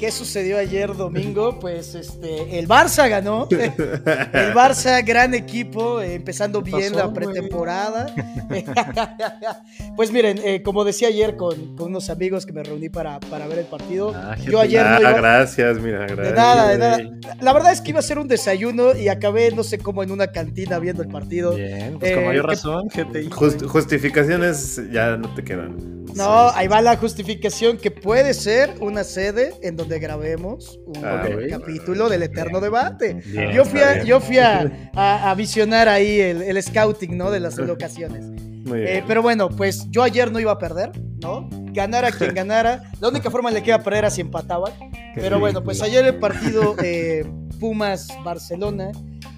¿Qué 0.00 0.10
sucedió 0.10 0.56
ayer 0.56 0.96
domingo? 0.96 1.58
Pues 1.60 1.94
este, 1.94 2.58
el 2.58 2.66
Barça 2.66 3.06
ganó. 3.06 3.46
El 3.50 4.54
Barça, 4.54 5.04
gran 5.04 5.34
equipo, 5.34 6.00
eh, 6.00 6.14
empezando 6.14 6.62
bien 6.62 6.96
la 6.96 7.12
pretemporada. 7.12 8.06
pues 9.96 10.10
miren, 10.10 10.40
eh, 10.42 10.62
como 10.62 10.84
decía 10.84 11.08
ayer 11.08 11.36
con, 11.36 11.78
unos 11.78 12.08
amigos 12.08 12.46
que 12.46 12.54
me 12.54 12.62
reuní 12.62 12.88
para, 12.88 13.20
para 13.20 13.46
ver 13.46 13.58
el 13.58 13.66
partido. 13.66 14.14
Ah, 14.16 14.36
yo 14.38 14.58
ayer 14.58 14.86
no 14.86 15.00
iba... 15.00 15.12
gracias, 15.12 15.78
mira, 15.78 16.06
gracias. 16.06 16.28
De 16.28 16.32
nada, 16.32 16.68
de 16.68 16.78
nada. 16.78 17.36
La 17.42 17.52
verdad 17.52 17.70
es 17.70 17.82
que 17.82 17.90
iba 17.90 17.98
a 17.98 18.02
ser 18.02 18.18
un 18.18 18.26
desayuno 18.26 18.96
y 18.96 19.08
acabé, 19.08 19.50
no 19.50 19.64
sé 19.64 19.76
cómo, 19.76 20.02
en 20.02 20.12
una 20.12 20.28
cantina 20.28 20.78
viendo 20.78 21.02
el 21.02 21.08
partido. 21.08 21.54
Bien, 21.54 21.98
pues 21.98 22.14
con 22.14 22.24
mayor 22.24 22.46
eh, 22.46 22.48
razón, 22.48 22.88
GTI. 22.88 23.28
justificaciones 23.66 24.80
ya 24.90 25.18
no 25.18 25.34
te 25.34 25.44
quedan. 25.44 26.00
No, 26.14 26.50
ahí 26.50 26.66
va 26.68 26.80
la 26.80 26.96
justificación 26.96 27.76
que 27.76 27.90
puede 27.90 28.34
ser 28.34 28.74
una 28.80 29.04
sede 29.04 29.54
en 29.62 29.76
donde 29.76 29.89
grabemos 29.98 30.78
un 30.86 31.04
ah, 31.04 31.24
capítulo 31.48 32.08
del 32.08 32.22
eterno 32.22 32.60
debate. 32.60 33.20
yo 33.54 33.64
fui, 33.64 33.80
a, 33.80 34.02
yo 34.04 34.20
fui 34.20 34.38
a, 34.38 35.34
visionar 35.36 35.88
ahí 35.88 36.20
el, 36.20 36.62
scouting, 36.62 37.16
¿no? 37.16 37.30
De 37.30 37.40
las 37.40 37.56
locaciones. 37.56 38.26
Eh, 38.74 39.02
pero 39.06 39.22
bueno, 39.22 39.48
pues 39.48 39.86
yo 39.90 40.02
ayer 40.02 40.30
no 40.30 40.38
iba 40.38 40.52
a 40.52 40.58
perder, 40.58 40.92
¿no? 41.20 41.48
Ganara 41.72 42.10
quien 42.12 42.34
ganara. 42.34 42.82
La 43.00 43.08
única 43.08 43.30
forma 43.30 43.48
en 43.48 43.56
la 43.56 43.62
que 43.62 43.70
iba 43.70 43.76
a 43.76 43.82
perder 43.82 44.00
era 44.00 44.10
si 44.10 44.20
empataban. 44.20 44.72
Pero 45.14 45.40
bueno, 45.40 45.62
pues 45.62 45.82
ayer 45.82 46.04
el 46.04 46.18
partido 46.18 46.76
eh, 46.82 47.24
Pumas-Barcelona 47.58 48.92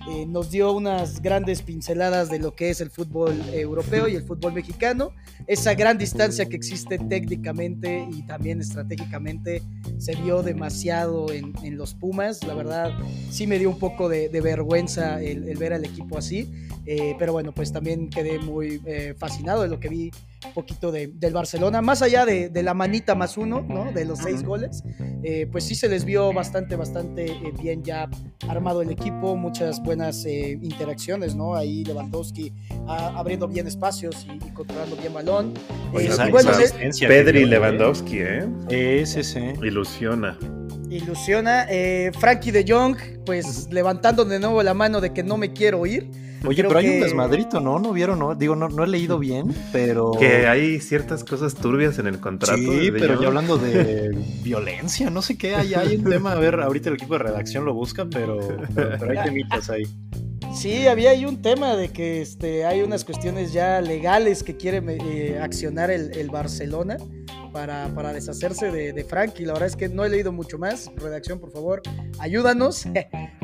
eh, 0.09 0.26
nos 0.26 0.50
dio 0.50 0.73
unas 0.73 1.23
grandes 1.23 1.62
pinceladas 1.62 2.28
de 2.28 2.40
lo 2.40 2.56
que 2.56 2.71
es 2.71 2.80
el 2.80 2.90
fútbol 2.90 3.40
europeo 3.52 4.09
y 4.09 4.16
el 4.16 4.25
fútbol 4.25 4.52
mexicano. 4.52 5.12
Esa 5.47 5.75
gran 5.75 5.97
distancia 5.97 6.47
que 6.47 6.56
existe 6.56 6.99
técnicamente 6.99 8.09
y 8.11 8.23
también 8.23 8.61
estratégicamente 8.61 9.62
se 9.99 10.16
vio 10.16 10.42
demasiado 10.42 11.32
en, 11.32 11.52
los 11.76 11.94
Pumas. 11.94 12.42
La 12.44 12.54
verdad, 12.54 12.90
sí 13.30 13.47
me 13.47 13.59
dio 13.59 13.71
un 13.71 13.78
poco 13.78 14.09
de, 14.09 14.28
vergüenza 14.28 15.23
el, 15.23 15.56
ver 15.56 15.73
al 15.73 15.85
equipo 15.85 16.18
así. 16.18 16.50
Eh, 16.85 17.14
pero 17.16 17.32
bueno, 17.32 17.52
pues 17.52 17.73
también 17.73 18.11
quedé 18.11 18.40
muy 18.40 18.80
eh, 18.85 19.14
fascinado 19.16 19.62
de 19.62 19.68
lo 19.68 19.78
que 19.78 19.88
vi 19.88 20.11
un 20.44 20.52
poquito 20.52 20.90
del 20.90 21.32
Barcelona. 21.32 21.80
Más 21.80 22.02
allá 22.02 22.26
de, 22.26 22.50
la 22.62 22.75
manita 22.75 23.14
más 23.14 23.37
uno, 23.37 23.61
¿no? 23.61 23.92
De 23.92 24.04
los 24.04 24.18
seis 24.18 24.42
goles, 24.42 24.82
pues 25.52 25.62
sí 25.64 25.76
se 25.76 25.88
les 25.88 26.04
vio 26.04 26.32
bastante, 26.32 26.75
bastante 26.75 27.32
bien 27.61 27.85
ya 27.85 28.11
armado 28.49 28.82
el 28.82 28.90
equipo. 28.90 29.37
Muchas 29.37 29.80
buenas 29.80 29.92
buenas 29.93 30.25
eh, 30.25 30.59
interacciones, 30.63 31.35
¿no? 31.35 31.55
Ahí 31.55 31.85
Lewandowski 31.85 32.51
abriendo 32.89 33.47
bien 33.47 33.67
espacios 33.67 34.27
y, 34.27 34.51
controlando 34.53 34.97
bien 34.97 35.13
balón. 35.13 35.53
Eh, 35.99 36.09
y 36.27 36.31
bueno, 36.31 36.51
Pedri 36.99 37.45
Lewandowski, 37.45 38.21
¿eh? 38.21 38.49
Ese 38.71 39.23
sí. 39.23 39.41
Ilusiona. 39.63 40.39
Ilusiona. 40.89 41.67
Eh, 41.69 42.11
Frankie 42.19 42.53
de 42.53 42.65
Jong, 42.67 42.97
pues 43.27 43.69
levantando 43.71 44.25
de 44.25 44.39
nuevo 44.39 44.63
la 44.63 44.73
mano 44.73 45.03
de 45.03 45.13
que 45.13 45.23
no 45.23 45.37
me 45.37 45.53
quiero 45.53 45.85
ir. 45.85 46.11
Oye, 46.47 46.65
pero 46.65 46.79
hay 46.79 46.89
un 46.89 47.01
desmadrito, 47.01 47.61
¿no? 47.61 47.79
¿No 47.79 47.93
vieron? 47.93 48.19
No? 48.19 48.35
Digo, 48.35 48.57
no, 48.57 48.69
no 48.69 48.85
he 48.85 48.87
leído 48.87 49.19
bien, 49.19 49.55
pero... 49.73 50.13
Que 50.13 50.47
hay 50.47 50.81
ciertas 50.81 51.25
cosas 51.25 51.55
turbias 51.55 51.99
en 51.99 52.07
el 52.07 52.19
contrato. 52.19 52.57
Sí, 52.57 52.91
pero 52.93 53.21
ya 53.21 53.29
hablando 53.29 53.59
de 53.59 54.11
violencia, 54.43 55.11
no 55.11 55.23
sé 55.23 55.37
qué, 55.37 55.55
hay, 55.55 55.75
hay 55.75 55.97
un 55.97 56.05
tema, 56.05 56.33
a 56.33 56.37
ver, 56.37 56.61
ahorita 56.61 56.89
el 56.89 56.97
equipo 56.97 57.15
de 57.15 57.21
redacción 57.21 57.65
lo 57.65 57.75
busca, 57.75 58.07
pero, 58.07 58.39
pero, 58.75 59.11
hay 59.11 59.25
temitas 59.25 59.71
ahí. 59.71 59.85
Sí, 60.55 60.87
había 60.87 61.11
ahí 61.11 61.25
un 61.25 61.41
tema 61.41 61.77
de 61.77 61.89
que 61.89 62.21
este, 62.21 62.67
hay 62.67 62.83
unas 62.83 63.05
cuestiones 63.05 63.53
ya 63.53 63.81
legales 63.81 64.43
que 64.43 64.57
quiere 64.57 64.83
eh, 64.87 65.39
accionar 65.41 65.91
el, 65.91 66.17
el 66.17 66.29
Barcelona 66.29 66.99
para, 67.52 67.88
para 67.94 68.12
deshacerse 68.12 68.71
de, 68.71 68.92
de 68.92 69.04
Frankie. 69.04 69.44
La 69.44 69.52
verdad 69.52 69.68
es 69.68 69.76
que 69.76 69.88
no 69.88 70.04
he 70.04 70.09
leído 70.09 70.32
mucho 70.32 70.59
más. 70.59 70.90
Redacción, 70.97 71.38
por 71.38 71.50
favor, 71.50 71.82
ayúdanos. 72.18 72.85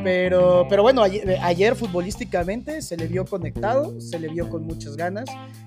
Pero, 0.04 0.66
pero 0.68 0.82
bueno, 0.82 1.02
ayer, 1.02 1.74
futbolísticamente 1.74 2.82
se 2.82 2.96
le 2.96 3.08
vio 3.08 3.24
conectado, 3.24 4.00
se 4.00 4.18
le 4.18 4.28
vio 4.28 4.48
con 4.48 4.64
muchas 4.64 4.96
ganas. 4.96 5.24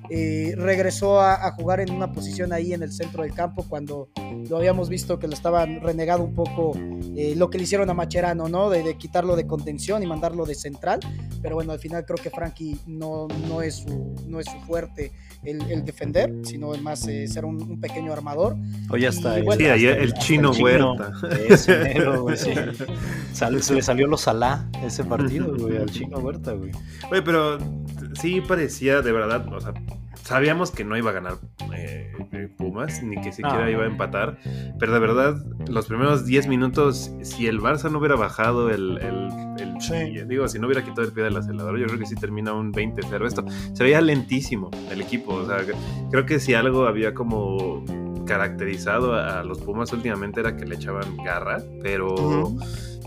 Eh, 0.10 0.53
regresó 0.57 1.19
a, 1.19 1.51
jugar 1.51 1.81
en 1.81 1.91
una 1.91 2.12
posición 2.12 2.53
ahí 2.53 2.74
en 2.74 2.81
el 2.81 2.91
centro 2.91 3.24
del 3.24 3.33
campo 3.33 3.65
cuando 3.67 4.10
lo 4.50 4.57
habíamos 4.57 4.89
visto 4.89 5.19
que 5.19 5.27
lo 5.27 5.33
estaban 5.33 5.81
renegado 5.81 6.24
un 6.24 6.33
poco 6.33 6.71
eh, 7.15 7.33
lo 7.36 7.50
que 7.50 7.57
le 7.57 7.65
hicieron 7.65 7.89
a 7.89 7.93
Macherano, 7.93 8.48
¿no? 8.48 8.69
De, 8.69 8.95
quitarlo 8.95 9.36
de 9.36 9.45
contención 9.45 10.01
y 10.01 10.07
mandarlo 10.07 10.45
de 10.45 10.55
central. 10.55 11.01
Pero 11.41 11.55
bueno, 11.55 11.71
al 11.71 11.79
final 11.79 12.05
creo 12.05 12.17
que 12.17 12.29
Frankie 12.29 12.77
no, 12.86 13.27
no, 13.48 13.62
es, 13.62 13.77
su, 13.77 14.15
no 14.27 14.39
es 14.39 14.45
su 14.45 14.60
fuerte 14.65 15.12
el, 15.43 15.83
defender, 15.83 16.31
sino 16.43 16.74
el 16.75 16.81
más 16.81 17.07
eh, 17.07 17.27
ser 17.27 17.45
un, 17.45 17.79
pequeño 17.79 18.13
armador. 18.13 18.55
Oye, 18.89 19.07
hasta, 19.07 19.38
el, 19.38 19.45
sí, 19.57 19.65
el, 19.86 20.13
chino 20.13 20.51
Huerta. 20.51 21.13
Ese 21.50 22.00
güey, 22.17 22.38
sí. 22.38 22.51
se 23.33 23.74
le 23.74 23.81
salió 23.81 24.07
los 24.07 24.21
Salah 24.21 24.69
ese 24.83 25.03
partido, 25.03 25.55
güey, 25.57 25.77
al 25.77 25.89
chino 25.89 26.19
Huerta, 26.19 26.53
güey. 26.53 26.71
Oye, 27.12 27.21
pero 27.21 27.57
sí 28.19 28.41
parecía 28.41 29.01
de 29.01 29.12
verdad, 29.12 29.48
o 29.51 29.60
sea, 29.60 29.74
sabíamos 30.24 30.72
que 30.72 30.84
no 30.84 30.98
iba 30.98 31.12
a 31.12 31.13
ganar 31.13 31.38
eh, 31.75 32.13
Pumas, 32.58 33.01
ni 33.04 33.20
que 33.22 33.32
siquiera 33.32 33.70
iba 33.70 33.84
a 33.84 33.88
empatar, 33.88 34.38
pero 34.80 34.94
de 34.94 35.00
verdad, 35.00 35.36
los 35.68 35.88
primeros 35.88 36.25
10 36.25 36.48
minutos, 36.48 37.12
si 37.24 37.48
el 37.48 37.60
Barça 37.60 37.92
no 37.92 38.00
hubiera 38.00 38.16
bajado 38.16 38.70
el, 38.70 38.98
el, 39.00 40.28
digo, 40.28 40.48
si 40.48 40.60
no 40.60 40.68
hubiera 40.68 40.84
quitado 40.84 41.04
el 41.04 41.12
pie 41.12 41.24
del 41.24 41.38
acelerador, 41.38 41.78
yo 41.78 41.88
creo 41.88 42.00
que 42.00 42.06
sí 42.06 42.16
termina 42.16 42.54
un 42.54 42.72
20-0 42.72 43.25
esto. 43.25 43.46
Se 43.74 43.84
veía 43.84 44.01
lentísimo 44.01 44.70
el 44.90 45.01
equipo, 45.01 45.34
o 45.34 45.46
sea, 45.46 45.58
creo 46.10 46.25
que 46.25 46.40
si 46.40 46.54
algo 46.54 46.86
había 46.86 47.13
como 47.13 47.84
caracterizado 48.25 49.13
a, 49.13 49.44
los 49.44 49.60
Pumas 49.60 49.92
últimamente 49.92 50.40
era 50.40 50.56
que 50.56 50.66
le 50.66 50.75
echaban 50.75 51.18
garra, 51.18 51.62
pero 51.82 52.56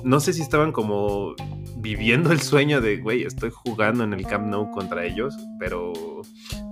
no 0.02 0.20
sé 0.20 0.32
si 0.32 0.42
estaban 0.42 0.72
como 0.72 1.34
viviendo 1.76 2.32
el 2.32 2.40
sueño 2.40 2.80
de, 2.80 2.98
güey, 2.98 3.24
estoy 3.24 3.50
jugando 3.50 4.04
en 4.04 4.12
el 4.12 4.26
Camp 4.26 4.46
Nou 4.46 4.70
contra 4.70 5.04
ellos, 5.04 5.36
pero 5.58 5.92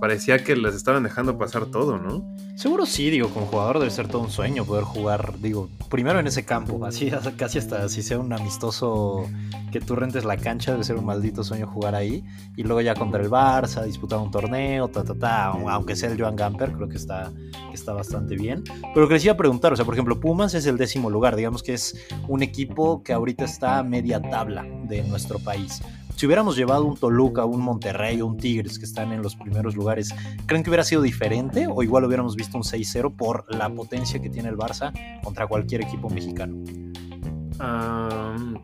parecía 0.03 0.43
que 0.43 0.57
les 0.57 0.75
estaban 0.75 1.01
dejando 1.03 1.37
pasar 1.37 1.67
todo, 1.67 1.97
¿no? 1.97 2.35
Seguro 2.57 2.85
sí, 2.85 3.09
digo, 3.09 3.29
como 3.29 3.45
jugador 3.45 3.79
debe 3.79 3.89
ser 3.89 4.09
todo 4.09 4.21
un 4.21 4.29
sueño 4.29 4.65
poder 4.65 4.83
jugar, 4.83 5.35
digo, 5.39 5.69
primero 5.89 6.19
en 6.19 6.27
ese 6.27 6.43
campo, 6.43 6.85
así 6.85 7.09
casi 7.37 7.59
hasta 7.59 7.87
si 7.87 8.03
sea 8.03 8.19
un 8.19 8.33
amistoso 8.33 9.25
que 9.71 9.79
tú 9.79 9.95
rentes 9.95 10.25
la 10.25 10.35
cancha, 10.35 10.73
debe 10.73 10.83
ser 10.83 10.97
un 10.97 11.05
maldito 11.05 11.41
sueño 11.45 11.67
jugar 11.67 11.95
ahí, 11.95 12.21
y 12.57 12.63
luego 12.63 12.81
ya 12.81 12.95
contra 12.95 13.21
el 13.21 13.29
Barça, 13.29 13.85
disputar 13.85 14.19
un 14.19 14.29
torneo, 14.29 14.89
ta, 14.89 15.05
ta, 15.05 15.15
ta, 15.15 15.45
aunque 15.45 15.95
sea 15.95 16.11
el 16.11 16.19
Joan 16.19 16.35
Gamper, 16.35 16.73
creo 16.73 16.89
que 16.89 16.97
está, 16.97 17.31
está 17.73 17.93
bastante 17.93 18.35
bien. 18.35 18.61
Pero 18.93 19.07
que 19.07 19.13
les 19.13 19.23
iba 19.23 19.35
a 19.35 19.37
preguntar, 19.37 19.71
o 19.71 19.77
sea, 19.77 19.85
por 19.85 19.93
ejemplo, 19.93 20.19
Pumas 20.19 20.53
es 20.53 20.65
el 20.65 20.77
décimo 20.77 21.09
lugar, 21.09 21.37
digamos 21.37 21.63
que 21.63 21.75
es 21.75 21.95
un 22.27 22.43
equipo 22.43 23.03
que 23.03 23.13
ahorita 23.13 23.45
está 23.45 23.81
media 23.83 24.21
tabla 24.21 24.65
de 24.83 25.01
nuestro 25.03 25.39
país. 25.39 25.81
Si 26.15 26.25
hubiéramos 26.25 26.55
llevado 26.55 26.85
un 26.85 26.95
Toluca, 26.95 27.45
un 27.45 27.61
Monterrey 27.61 28.21
o 28.21 28.27
un 28.27 28.37
Tigres 28.37 28.79
que 28.79 28.85
están 28.85 29.11
en 29.11 29.21
los 29.21 29.35
primeros 29.35 29.75
lugares, 29.75 30.13
¿creen 30.45 30.63
que 30.63 30.69
hubiera 30.69 30.83
sido 30.83 31.01
diferente 31.01 31.67
o 31.69 31.83
igual 31.83 32.05
hubiéramos 32.05 32.35
visto 32.35 32.57
un 32.57 32.63
6-0 32.63 33.15
por 33.15 33.45
la 33.53 33.69
potencia 33.69 34.21
que 34.21 34.29
tiene 34.29 34.49
el 34.49 34.57
Barça 34.57 34.93
contra 35.23 35.47
cualquier 35.47 35.81
equipo 35.81 36.09
mexicano? 36.09 36.55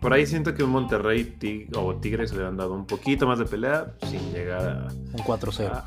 por 0.01 0.13
ahí 0.13 0.25
siento 0.25 0.53
que 0.55 0.63
un 0.63 0.71
Monterrey 0.71 1.35
o 1.75 1.95
Tigres 1.95 2.33
le 2.33 2.45
han 2.45 2.57
dado 2.57 2.73
un 2.73 2.85
poquito 2.85 3.27
más 3.27 3.39
de 3.39 3.45
pelea 3.45 3.93
sin 4.09 4.33
llegar 4.33 4.61
a. 4.61 4.87
Un 4.87 5.19
4-0. 5.19 5.83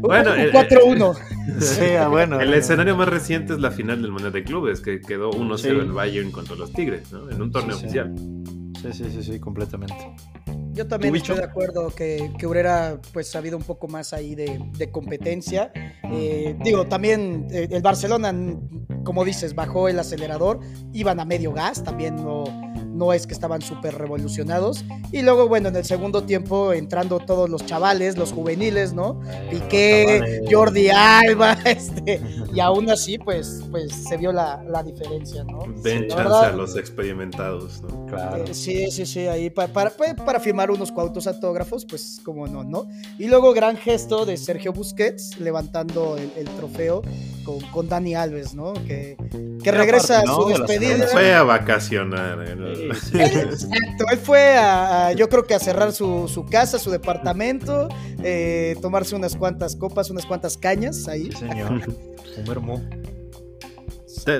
bueno, 0.00 0.32
un 0.32 0.38
4-1. 0.38 1.18
Sí, 1.60 1.94
ah, 2.00 2.08
bueno. 2.08 2.40
El 2.40 2.54
escenario 2.54 2.96
más 2.96 3.06
reciente 3.08 3.52
es 3.52 3.60
la 3.60 3.70
final 3.70 4.00
del 4.00 4.10
Mundial 4.12 4.32
de 4.32 4.44
Clubes, 4.44 4.80
que 4.80 5.00
quedó 5.00 5.30
1-0 5.30 5.66
el 5.66 5.92
Bayern 5.92 6.30
contra 6.30 6.56
los 6.56 6.72
Tigres, 6.72 7.12
¿no? 7.12 7.30
En 7.30 7.42
un 7.42 7.52
torneo 7.52 7.76
oficial. 7.76 8.14
Sí, 8.84 8.92
sí, 8.92 9.10
sí, 9.10 9.22
sí, 9.22 9.40
completamente. 9.40 10.14
Yo 10.72 10.86
también 10.86 11.14
estoy 11.16 11.36
de 11.36 11.44
acuerdo 11.44 11.88
que, 11.94 12.32
que 12.36 12.46
hubiera 12.46 13.00
pues 13.12 13.34
habido 13.34 13.56
un 13.56 13.62
poco 13.62 13.88
más 13.88 14.12
ahí 14.12 14.34
de, 14.34 14.60
de 14.76 14.90
competencia. 14.90 15.72
Eh, 16.12 16.56
digo, 16.62 16.84
también 16.86 17.46
eh, 17.50 17.68
el 17.70 17.80
Barcelona, 17.80 18.34
como 19.04 19.24
dices, 19.24 19.54
bajó 19.54 19.88
el 19.88 19.98
acelerador, 19.98 20.60
iban 20.92 21.20
a 21.20 21.24
medio 21.24 21.52
gas, 21.52 21.82
también 21.82 22.16
no 22.16 22.44
no 22.94 23.12
es 23.12 23.26
que 23.26 23.34
estaban 23.34 23.60
súper 23.60 23.96
revolucionados. 23.96 24.84
Y 25.12 25.22
luego, 25.22 25.48
bueno, 25.48 25.68
en 25.68 25.76
el 25.76 25.84
segundo 25.84 26.22
tiempo 26.22 26.72
entrando 26.72 27.18
todos 27.18 27.50
los 27.50 27.66
chavales, 27.66 28.16
los 28.16 28.32
juveniles, 28.32 28.92
¿no? 28.92 29.20
Eh, 29.26 29.48
Piqué, 29.50 30.42
Jordi 30.50 30.88
Alba, 30.88 31.52
este, 31.64 32.20
y 32.52 32.60
aún 32.60 32.90
así, 32.90 33.18
pues, 33.18 33.62
pues 33.70 33.92
se 33.92 34.16
vio 34.16 34.32
la, 34.32 34.82
diferencia, 34.84 35.44
¿no? 35.44 35.64
Den 35.82 36.08
chance 36.08 36.46
a 36.46 36.52
los 36.52 36.76
experimentados, 36.76 37.82
¿no? 37.82 38.06
Claro. 38.06 38.44
Eh, 38.44 38.54
sí, 38.54 38.90
sí, 38.90 39.06
sí, 39.06 39.20
ahí 39.26 39.50
para, 39.50 39.72
para, 39.72 39.90
pues, 39.90 40.14
para 40.14 40.40
firmar 40.40 40.70
unos 40.70 40.92
cuantos 40.92 41.26
autógrafos, 41.26 41.84
pues 41.84 42.20
como 42.24 42.46
no, 42.46 42.64
¿no? 42.64 42.86
Y 43.18 43.28
luego 43.28 43.52
gran 43.52 43.76
gesto 43.76 44.24
de 44.26 44.36
Sergio 44.36 44.72
Busquets 44.72 45.38
levantando 45.40 46.16
el, 46.16 46.44
trofeo 46.56 47.02
con, 47.44 47.60
con, 47.60 47.88
Dani 47.88 48.14
Alves, 48.14 48.54
¿no? 48.54 48.72
Que, 48.72 49.16
que 49.62 49.70
regresa 49.70 50.20
a 50.20 50.26
su 50.26 50.46
despedida. 50.46 51.06
Fue 51.08 51.34
a 51.34 51.42
vacacionar. 51.42 52.42
exacto, 52.42 54.04
él 54.10 54.18
fue 54.18 54.56
a, 54.56 55.12
yo 55.12 55.28
creo 55.28 55.44
que 55.44 55.54
a 55.54 55.58
cerrar 55.58 55.92
su, 55.92 56.46
casa, 56.50 56.78
su 56.78 56.90
departamento, 56.90 57.88
eh, 58.22 58.76
tomarse 58.80 59.14
unas 59.14 59.36
cuantas 59.36 59.76
copas, 59.76 60.10
unas 60.10 60.26
cuantas 60.26 60.56
cañas 60.56 61.06
ahí. 61.08 61.30
Sí, 61.30 61.38
señor. 61.38 61.82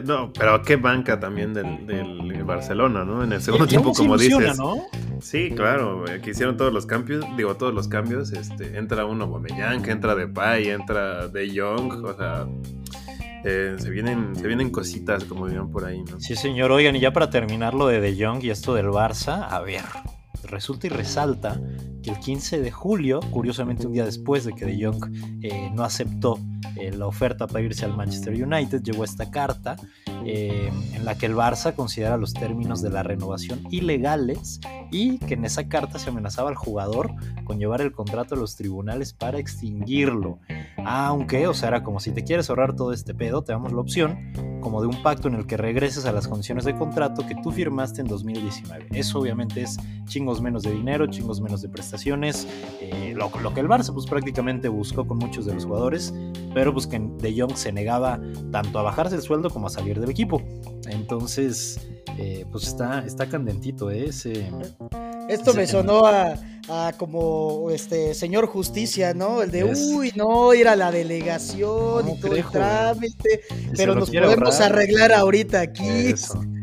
No, 0.04 0.32
pero 0.32 0.62
qué 0.62 0.76
banca 0.76 1.20
también 1.20 1.52
del, 1.52 2.42
Barcelona, 2.44 3.04
¿no? 3.04 3.22
En 3.22 3.32
el 3.32 3.42
segundo 3.42 3.66
tiempo, 3.66 3.92
como 3.92 4.16
dices. 4.16 4.58
¿no? 4.58 4.86
Sí, 5.20 5.50
claro, 5.50 6.04
que 6.22 6.30
hicieron 6.30 6.56
todos 6.56 6.72
los 6.72 6.86
cambios, 6.86 7.24
digo, 7.36 7.54
todos 7.56 7.74
los 7.74 7.88
cambios, 7.88 8.32
este, 8.32 8.78
entra 8.78 9.04
uno 9.04 9.26
Bomellán, 9.26 9.82
que 9.82 9.90
entra 9.90 10.14
de 10.14 10.26
Pay, 10.26 10.68
entra 10.68 11.28
de 11.28 11.50
Young, 11.50 12.04
o 12.04 12.14
sea, 12.14 12.46
eh, 13.44 13.76
se, 13.78 13.90
vienen, 13.90 14.34
se 14.34 14.46
vienen 14.46 14.70
cositas, 14.70 15.24
como 15.24 15.46
dirían 15.46 15.70
por 15.70 15.84
ahí, 15.84 16.02
¿no? 16.02 16.18
Sí, 16.20 16.34
señor. 16.34 16.72
Oigan, 16.72 16.96
y 16.96 17.00
ya 17.00 17.12
para 17.12 17.30
terminar 17.30 17.74
lo 17.74 17.86
de 17.86 18.00
De 18.00 18.16
Jong 18.18 18.42
y 18.42 18.50
esto 18.50 18.74
del 18.74 18.86
Barça, 18.86 19.46
a 19.50 19.60
ver, 19.60 19.84
resulta 20.44 20.86
y 20.86 20.90
resalta 20.90 21.60
el 22.10 22.18
15 22.18 22.60
de 22.60 22.70
julio, 22.70 23.20
curiosamente 23.30 23.86
un 23.86 23.92
día 23.92 24.04
después 24.04 24.44
de 24.44 24.52
que 24.52 24.64
De 24.64 24.84
Jong 24.84 25.40
eh, 25.42 25.70
no 25.72 25.84
aceptó 25.84 26.38
eh, 26.76 26.90
la 26.92 27.06
oferta 27.06 27.46
para 27.46 27.60
irse 27.60 27.84
al 27.84 27.96
Manchester 27.96 28.34
United, 28.34 28.82
llegó 28.82 29.04
esta 29.04 29.30
carta 29.30 29.76
eh, 30.26 30.70
en 30.94 31.04
la 31.04 31.16
que 31.16 31.26
el 31.26 31.34
Barça 31.34 31.74
considera 31.74 32.16
los 32.16 32.32
términos 32.32 32.80
de 32.80 32.90
la 32.90 33.02
renovación 33.02 33.60
ilegales 33.70 34.60
y 34.90 35.18
que 35.18 35.34
en 35.34 35.44
esa 35.44 35.68
carta 35.68 35.98
se 35.98 36.10
amenazaba 36.10 36.48
al 36.48 36.56
jugador 36.56 37.12
con 37.44 37.58
llevar 37.58 37.80
el 37.80 37.92
contrato 37.92 38.34
a 38.34 38.38
los 38.38 38.56
tribunales 38.56 39.12
para 39.12 39.38
extinguirlo. 39.38 40.38
Aunque, 40.86 41.46
o 41.46 41.54
sea, 41.54 41.68
era 41.68 41.82
como 41.82 42.00
si 42.00 42.12
te 42.12 42.24
quieres 42.24 42.48
ahorrar 42.48 42.74
todo 42.74 42.92
este 42.92 43.14
pedo, 43.14 43.42
te 43.42 43.52
damos 43.52 43.72
la 43.72 43.80
opción 43.80 44.32
como 44.60 44.80
de 44.80 44.86
un 44.86 45.02
pacto 45.02 45.28
en 45.28 45.34
el 45.34 45.46
que 45.46 45.58
regreses 45.58 46.06
a 46.06 46.12
las 46.12 46.26
condiciones 46.26 46.64
de 46.64 46.74
contrato 46.74 47.26
que 47.26 47.34
tú 47.42 47.52
firmaste 47.52 48.00
en 48.00 48.06
2019. 48.06 48.86
Eso 48.92 49.18
obviamente 49.18 49.60
es 49.60 49.76
chingos 50.06 50.40
menos 50.40 50.62
de 50.62 50.72
dinero, 50.72 51.06
chingos 51.06 51.40
menos 51.42 51.60
de 51.60 51.68
prestaciones, 51.68 51.93
eh, 52.80 53.14
lo, 53.14 53.30
que 53.54 53.60
el 53.60 53.68
Barça 53.68 53.92
pues 53.92 54.06
prácticamente 54.06 54.68
buscó 54.68 55.06
con 55.06 55.18
muchos 55.18 55.46
de 55.46 55.54
los 55.54 55.64
jugadores, 55.64 56.12
pero 56.52 56.72
pues 56.72 56.86
que 56.86 56.98
De 56.98 57.34
Jong 57.38 57.56
se 57.56 57.72
negaba 57.72 58.20
tanto 58.50 58.78
a 58.78 58.82
bajarse 58.82 59.16
el 59.16 59.22
sueldo 59.22 59.50
como 59.50 59.66
a 59.66 59.70
salir 59.70 60.00
del 60.00 60.10
equipo. 60.10 60.42
Entonces, 60.88 61.80
eh, 62.18 62.44
pues 62.50 62.66
está, 62.66 63.04
está 63.04 63.28
candentito 63.28 63.90
¿eh? 63.90 64.06
ese... 64.08 64.50
Esto 65.28 65.54
me 65.54 65.66
sonó 65.66 66.02
a, 66.06 66.92
como 66.98 67.70
este 67.70 68.14
señor 68.14 68.46
justicia, 68.46 69.14
¿no? 69.14 69.42
El 69.42 69.50
de, 69.50 69.64
uy, 69.64 70.12
no, 70.16 70.52
ir 70.52 70.68
a 70.68 70.76
la 70.76 70.90
delegación 70.90 72.08
y 72.10 72.20
todo 72.20 72.36
el 72.36 72.44
trámite, 72.44 73.42
pero 73.76 73.94
nos 73.94 74.10
podemos 74.10 74.60
arreglar 74.60 75.12
ahorita 75.12 75.60
aquí. 75.60 76.14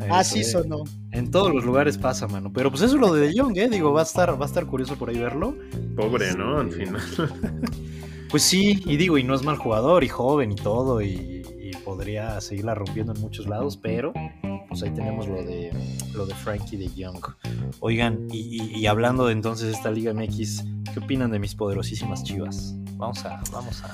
Así 0.10 0.43
sonó. 0.43 0.84
En 1.12 1.29
todos 1.29 1.53
los 1.53 1.65
lugares 1.65 1.98
pasa, 1.98 2.27
mano. 2.27 2.51
Pero 2.53 2.72
pues 2.72 2.81
eso 2.81 2.96
es 2.96 3.01
lo 3.01 3.13
de 3.13 3.27
De 3.27 3.39
Jong, 3.39 3.58
¿eh? 3.58 3.70
Digo, 3.70 3.93
va 3.93 4.01
a 4.01 4.03
estar, 4.03 4.39
va 4.39 4.46
a 4.46 4.48
estar 4.48 4.65
curioso 4.65 4.96
por 4.96 5.10
ahí 5.10 5.17
verlo. 5.17 5.55
Pobre, 5.96 6.34
¿no? 6.36 6.60
Al 6.60 6.72
final. 6.72 7.01
Pues 8.31 8.43
sí, 8.43 8.81
y 8.86 8.96
digo, 8.96 9.17
y 9.17 9.25
no 9.25 9.36
es 9.36 9.43
mal 9.43 9.58
jugador, 9.58 10.05
y 10.05 10.08
joven 10.08 10.53
y 10.53 10.55
todo, 10.55 11.01
y, 11.01 11.43
podría 11.84 12.39
seguirla 12.39 12.75
rompiendo 12.75 13.12
en 13.12 13.20
muchos 13.20 13.48
lados, 13.48 13.75
pero 13.75 14.13
pues 14.70 14.84
ahí 14.84 14.91
tenemos 14.91 15.27
lo 15.27 15.43
de 15.43 15.72
lo 16.13 16.25
de 16.25 16.36
Frankie 16.36 16.77
de 16.77 16.88
Young. 16.88 17.20
Oigan, 17.81 18.27
y, 18.31 18.86
hablando 18.86 19.25
de 19.25 19.34
entonces 19.34 19.75
esta 19.75 19.91
Liga 19.91 20.13
MX, 20.13 20.63
¿qué 20.93 21.00
opinan 21.00 21.31
de 21.31 21.39
mis 21.39 21.55
poderosísimas 21.55 22.24
chivas? 22.24 22.75
Vamos 23.01 23.25
a, 23.25 23.41
vamos 23.51 23.84
a. 23.84 23.89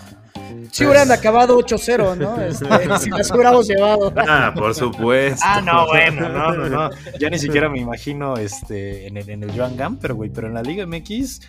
Si 0.70 0.86
hubieran 0.86 1.10
acabado 1.14 1.58
8-0, 1.58 2.18
¿no? 2.18 2.42
Este, 2.42 2.66
si 3.00 3.10
las 3.10 3.32
hubiéramos 3.32 3.66
llevado. 3.66 4.14
Ah, 4.18 4.52
por 4.54 4.76
supuesto. 4.76 5.40
Ah, 5.48 5.62
no, 5.62 5.88
bueno, 5.88 6.28
no, 6.28 6.52
no, 6.52 6.68
no. 6.68 6.90
Ya 7.18 7.30
ni 7.30 7.40
siquiera 7.40 7.70
me 7.70 7.80
imagino 7.80 8.36
este, 8.36 9.08
en 9.08 9.16
el, 9.16 9.30
en 9.30 9.44
el 9.44 9.58
Joan 9.58 9.78
Gamper, 9.78 10.14
güey, 10.14 10.30
pero 10.30 10.48
en 10.48 10.56
la 10.56 10.62
Liga 10.62 10.86
MX, 10.86 11.40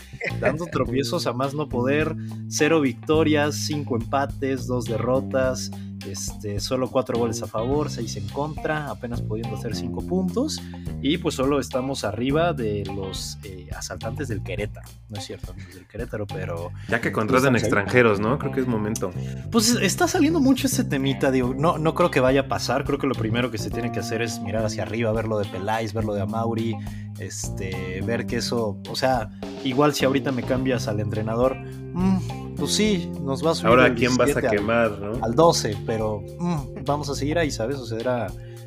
dando 0.41 0.67
tropiezos 0.67 1.27
a 1.27 1.33
más 1.33 1.53
no 1.53 1.69
poder, 1.69 2.15
cero 2.49 2.81
victorias, 2.81 3.57
cinco 3.57 3.97
empates, 3.97 4.69
dos 4.69 4.85
derrotas. 4.85 5.73
Este, 6.07 6.61
solo 6.61 6.91
cuatro 6.91 7.19
goles 7.19 7.43
a 7.43 7.47
favor, 7.47 7.91
seis 7.91 8.17
en 8.17 8.29
contra, 8.29 8.89
apenas 8.89 9.23
pudiendo 9.23 9.57
hacer 9.57 9.75
cinco 9.75 10.01
puntos. 10.07 10.61
Y 11.03 11.19
pues 11.19 11.35
solo 11.35 11.61
estamos 11.61 12.05
arriba 12.05 12.53
de 12.53 12.85
los 12.95 13.39
eh, 13.45 13.69
asaltantes 13.77 14.29
del 14.29 14.43
Querétaro. 14.43 14.89
No 15.09 15.19
es 15.19 15.27
cierto, 15.27 15.53
amigos 15.53 15.75
del 15.75 15.87
Querétaro, 15.87 16.27
pero. 16.27 16.71
Ya 16.89 17.01
que 17.01 17.13
contratan 17.13 17.57
extranjeros, 17.57 18.21
¿no? 18.21 18.39
Creo 18.39 18.53
que 18.53 18.61
es 18.61 18.67
momento. 18.67 19.11
Pues 19.51 19.71
está 19.71 20.09
saliendo 20.09 20.41
mucho 20.41 20.67
ese 20.67 20.85
temita, 20.85 21.31
digo. 21.31 21.55
No, 21.57 21.79
no 21.79 21.95
creo 21.95 22.11
que 22.11 22.21
vaya 22.21 22.43
a 22.43 22.49
pasar. 22.49 22.85
Creo 22.85 22.99
que 22.99 23.07
lo 23.07 23.15
primero 23.15 23.51
que 23.51 23.59
se 23.59 23.71
tiene 23.71 23.93
que 23.93 24.01
hacer 24.01 24.23
es 24.23 24.41
mirar 24.41 24.65
hacia 24.65 24.83
arriba, 24.83 25.13
ver 25.13 25.27
lo 25.27 25.39
de 25.39 25.47
Peláez, 25.47 25.93
ver 25.93 26.05
lo 26.05 26.15
de 26.15 26.23
Amauri. 26.23 26.77
Este, 27.19 28.01
ver 28.03 28.27
que 28.27 28.37
eso, 28.37 28.81
o 28.89 28.97
sea, 28.97 29.31
igual 29.65 29.93
si 29.95 30.05
ahorita 30.05 30.31
me 30.31 30.45
cambias 30.45 30.87
al 30.87 31.01
entrenador, 31.01 31.57
mmm, 31.93 32.55
pues 32.57 32.73
sí, 32.73 33.11
nos 33.23 33.45
va 33.45 33.53
a 33.53 33.55
subir. 33.55 33.71
Ahora, 33.71 33.95
¿quién 33.95 34.17
vas 34.17 34.37
a 34.37 34.43
quemar, 34.43 34.87
al, 34.87 35.01
no? 35.01 35.25
Al 35.25 35.35
12, 35.35 35.77
pero 35.87 36.23
mm, 36.39 36.85
vamos 36.85 37.09
a 37.09 37.15
seguir 37.15 37.39
ahí, 37.39 37.51
¿sabes? 37.51 37.77
O 37.77 37.87
sea, 37.87 37.99
era, 37.99 38.27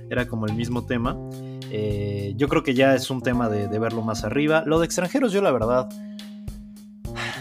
era 0.09 0.27
como 0.27 0.45
el 0.45 0.53
mismo 0.53 0.85
tema. 0.85 1.17
Eh, 1.69 2.33
yo 2.35 2.47
creo 2.47 2.63
que 2.63 2.73
ya 2.73 2.95
es 2.95 3.09
un 3.09 3.21
tema 3.21 3.49
de, 3.49 3.67
de, 3.67 3.79
verlo 3.79 4.01
más 4.01 4.23
arriba. 4.23 4.63
Lo 4.65 4.79
de 4.79 4.85
extranjeros, 4.85 5.31
yo 5.31 5.41
la 5.41 5.51
verdad, 5.51 5.89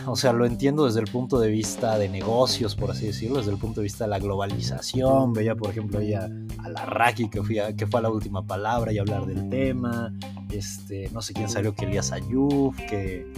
o 0.06 0.16
sea, 0.16 0.32
lo 0.32 0.46
entiendo 0.46 0.86
desde 0.86 1.00
el 1.00 1.06
punto 1.06 1.38
de 1.38 1.48
vista 1.48 1.98
de 1.98 2.08
negocios, 2.08 2.74
por 2.74 2.90
así 2.90 3.06
decirlo, 3.06 3.38
desde 3.38 3.52
el 3.52 3.58
punto 3.58 3.80
de 3.80 3.84
vista 3.84 4.04
de 4.04 4.10
la 4.10 4.18
globalización. 4.18 5.32
Veía, 5.32 5.54
por 5.54 5.70
ejemplo, 5.70 5.98
ahí 5.98 6.14
a, 6.14 6.28
la 6.68 6.86
Raki, 6.86 7.28
que, 7.28 7.42
fui 7.42 7.58
que 7.76 7.86
fue 7.86 8.00
a 8.00 8.02
la 8.04 8.10
última 8.10 8.44
palabra 8.46 8.92
y 8.92 8.98
hablar 8.98 9.26
del 9.26 9.48
tema. 9.48 10.12
Este, 10.50 11.08
no 11.12 11.22
sé 11.22 11.34
quién 11.34 11.48
salió, 11.48 11.74
que 11.74 11.84
Elías 11.84 12.12
Ayuf, 12.12 12.76
que 12.76 13.30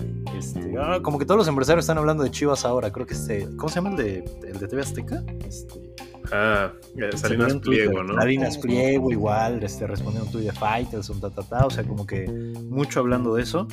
este, 0.43 0.75
ah, 0.79 0.99
como 1.03 1.19
que 1.19 1.25
todos 1.25 1.39
los 1.39 1.49
empresarios 1.49 1.85
están 1.85 1.99
hablando 1.99 2.23
de 2.23 2.31
Chivas 2.31 2.65
ahora. 2.65 2.91
Creo 2.91 3.07
que 3.07 3.15
este, 3.15 3.49
¿cómo 3.57 3.69
se 3.69 3.77
llama 3.77 3.91
el 3.91 3.97
de, 3.97 4.25
el 4.47 4.59
de 4.59 4.69
TV 4.69 4.83
Azteca? 4.83 5.23
Este, 5.47 5.93
Ah, 6.31 6.73
eh, 6.97 7.15
Salinas 7.17 7.57
Pliego, 7.57 8.03
¿no? 8.03 8.15
Salinas 8.15 8.57
Pliego, 8.57 9.11
igual, 9.11 9.63
este, 9.63 9.87
respondió 9.87 10.23
un 10.23 10.31
tuit 10.31 10.47
de 10.47 10.53
Fighters, 10.53 11.13
ta, 11.21 11.31
ta, 11.31 11.43
ta, 11.43 11.67
o 11.67 11.71
sea, 11.71 11.85
como 11.85 12.07
que 12.07 12.27
mucho 12.71 13.01
hablando 13.01 13.35
de 13.35 13.43
eso 13.43 13.67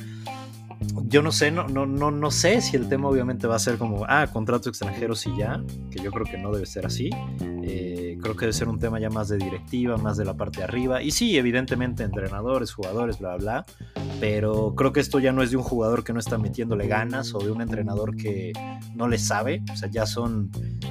yo 1.04 1.22
no 1.22 1.30
sé, 1.30 1.50
no, 1.50 1.68
no, 1.68 1.86
no, 1.86 2.10
no 2.10 2.30
sé 2.30 2.60
si 2.60 2.76
el 2.76 2.88
tema 2.88 3.08
obviamente 3.08 3.46
va 3.46 3.56
a 3.56 3.58
ser 3.58 3.76
como, 3.76 4.04
ah, 4.08 4.26
contrato 4.32 4.68
extranjeros 4.70 5.26
y 5.26 5.36
ya, 5.36 5.62
que 5.90 6.02
yo 6.02 6.10
creo 6.10 6.24
que 6.24 6.38
no 6.38 6.52
debe 6.52 6.66
ser 6.66 6.86
así. 6.86 7.10
Eh, 7.62 8.09
creo 8.20 8.34
que 8.34 8.46
debe 8.46 8.52
ser 8.52 8.68
un 8.68 8.78
tema 8.78 9.00
ya 9.00 9.10
más 9.10 9.28
de 9.28 9.38
directiva, 9.38 9.96
más 9.96 10.16
de 10.16 10.24
la 10.24 10.34
parte 10.34 10.58
de 10.58 10.64
arriba. 10.64 11.02
Y 11.02 11.10
sí, 11.10 11.36
evidentemente 11.36 12.02
entrenadores, 12.02 12.72
jugadores, 12.72 13.18
bla, 13.18 13.36
bla, 13.36 13.66
pero 14.20 14.74
creo 14.74 14.92
que 14.92 15.00
esto 15.00 15.18
ya 15.18 15.32
no 15.32 15.42
es 15.42 15.50
de 15.50 15.56
un 15.56 15.62
jugador 15.62 16.04
que 16.04 16.12
no 16.12 16.20
está 16.20 16.38
metiéndole 16.38 16.86
ganas 16.86 17.34
o 17.34 17.38
de 17.38 17.50
un 17.50 17.62
entrenador 17.62 18.16
que 18.16 18.52
no 18.94 19.08
le 19.08 19.18
sabe. 19.18 19.62
O 19.72 19.76
sea, 19.76 19.90
ya 19.90 20.06
son 20.06 20.50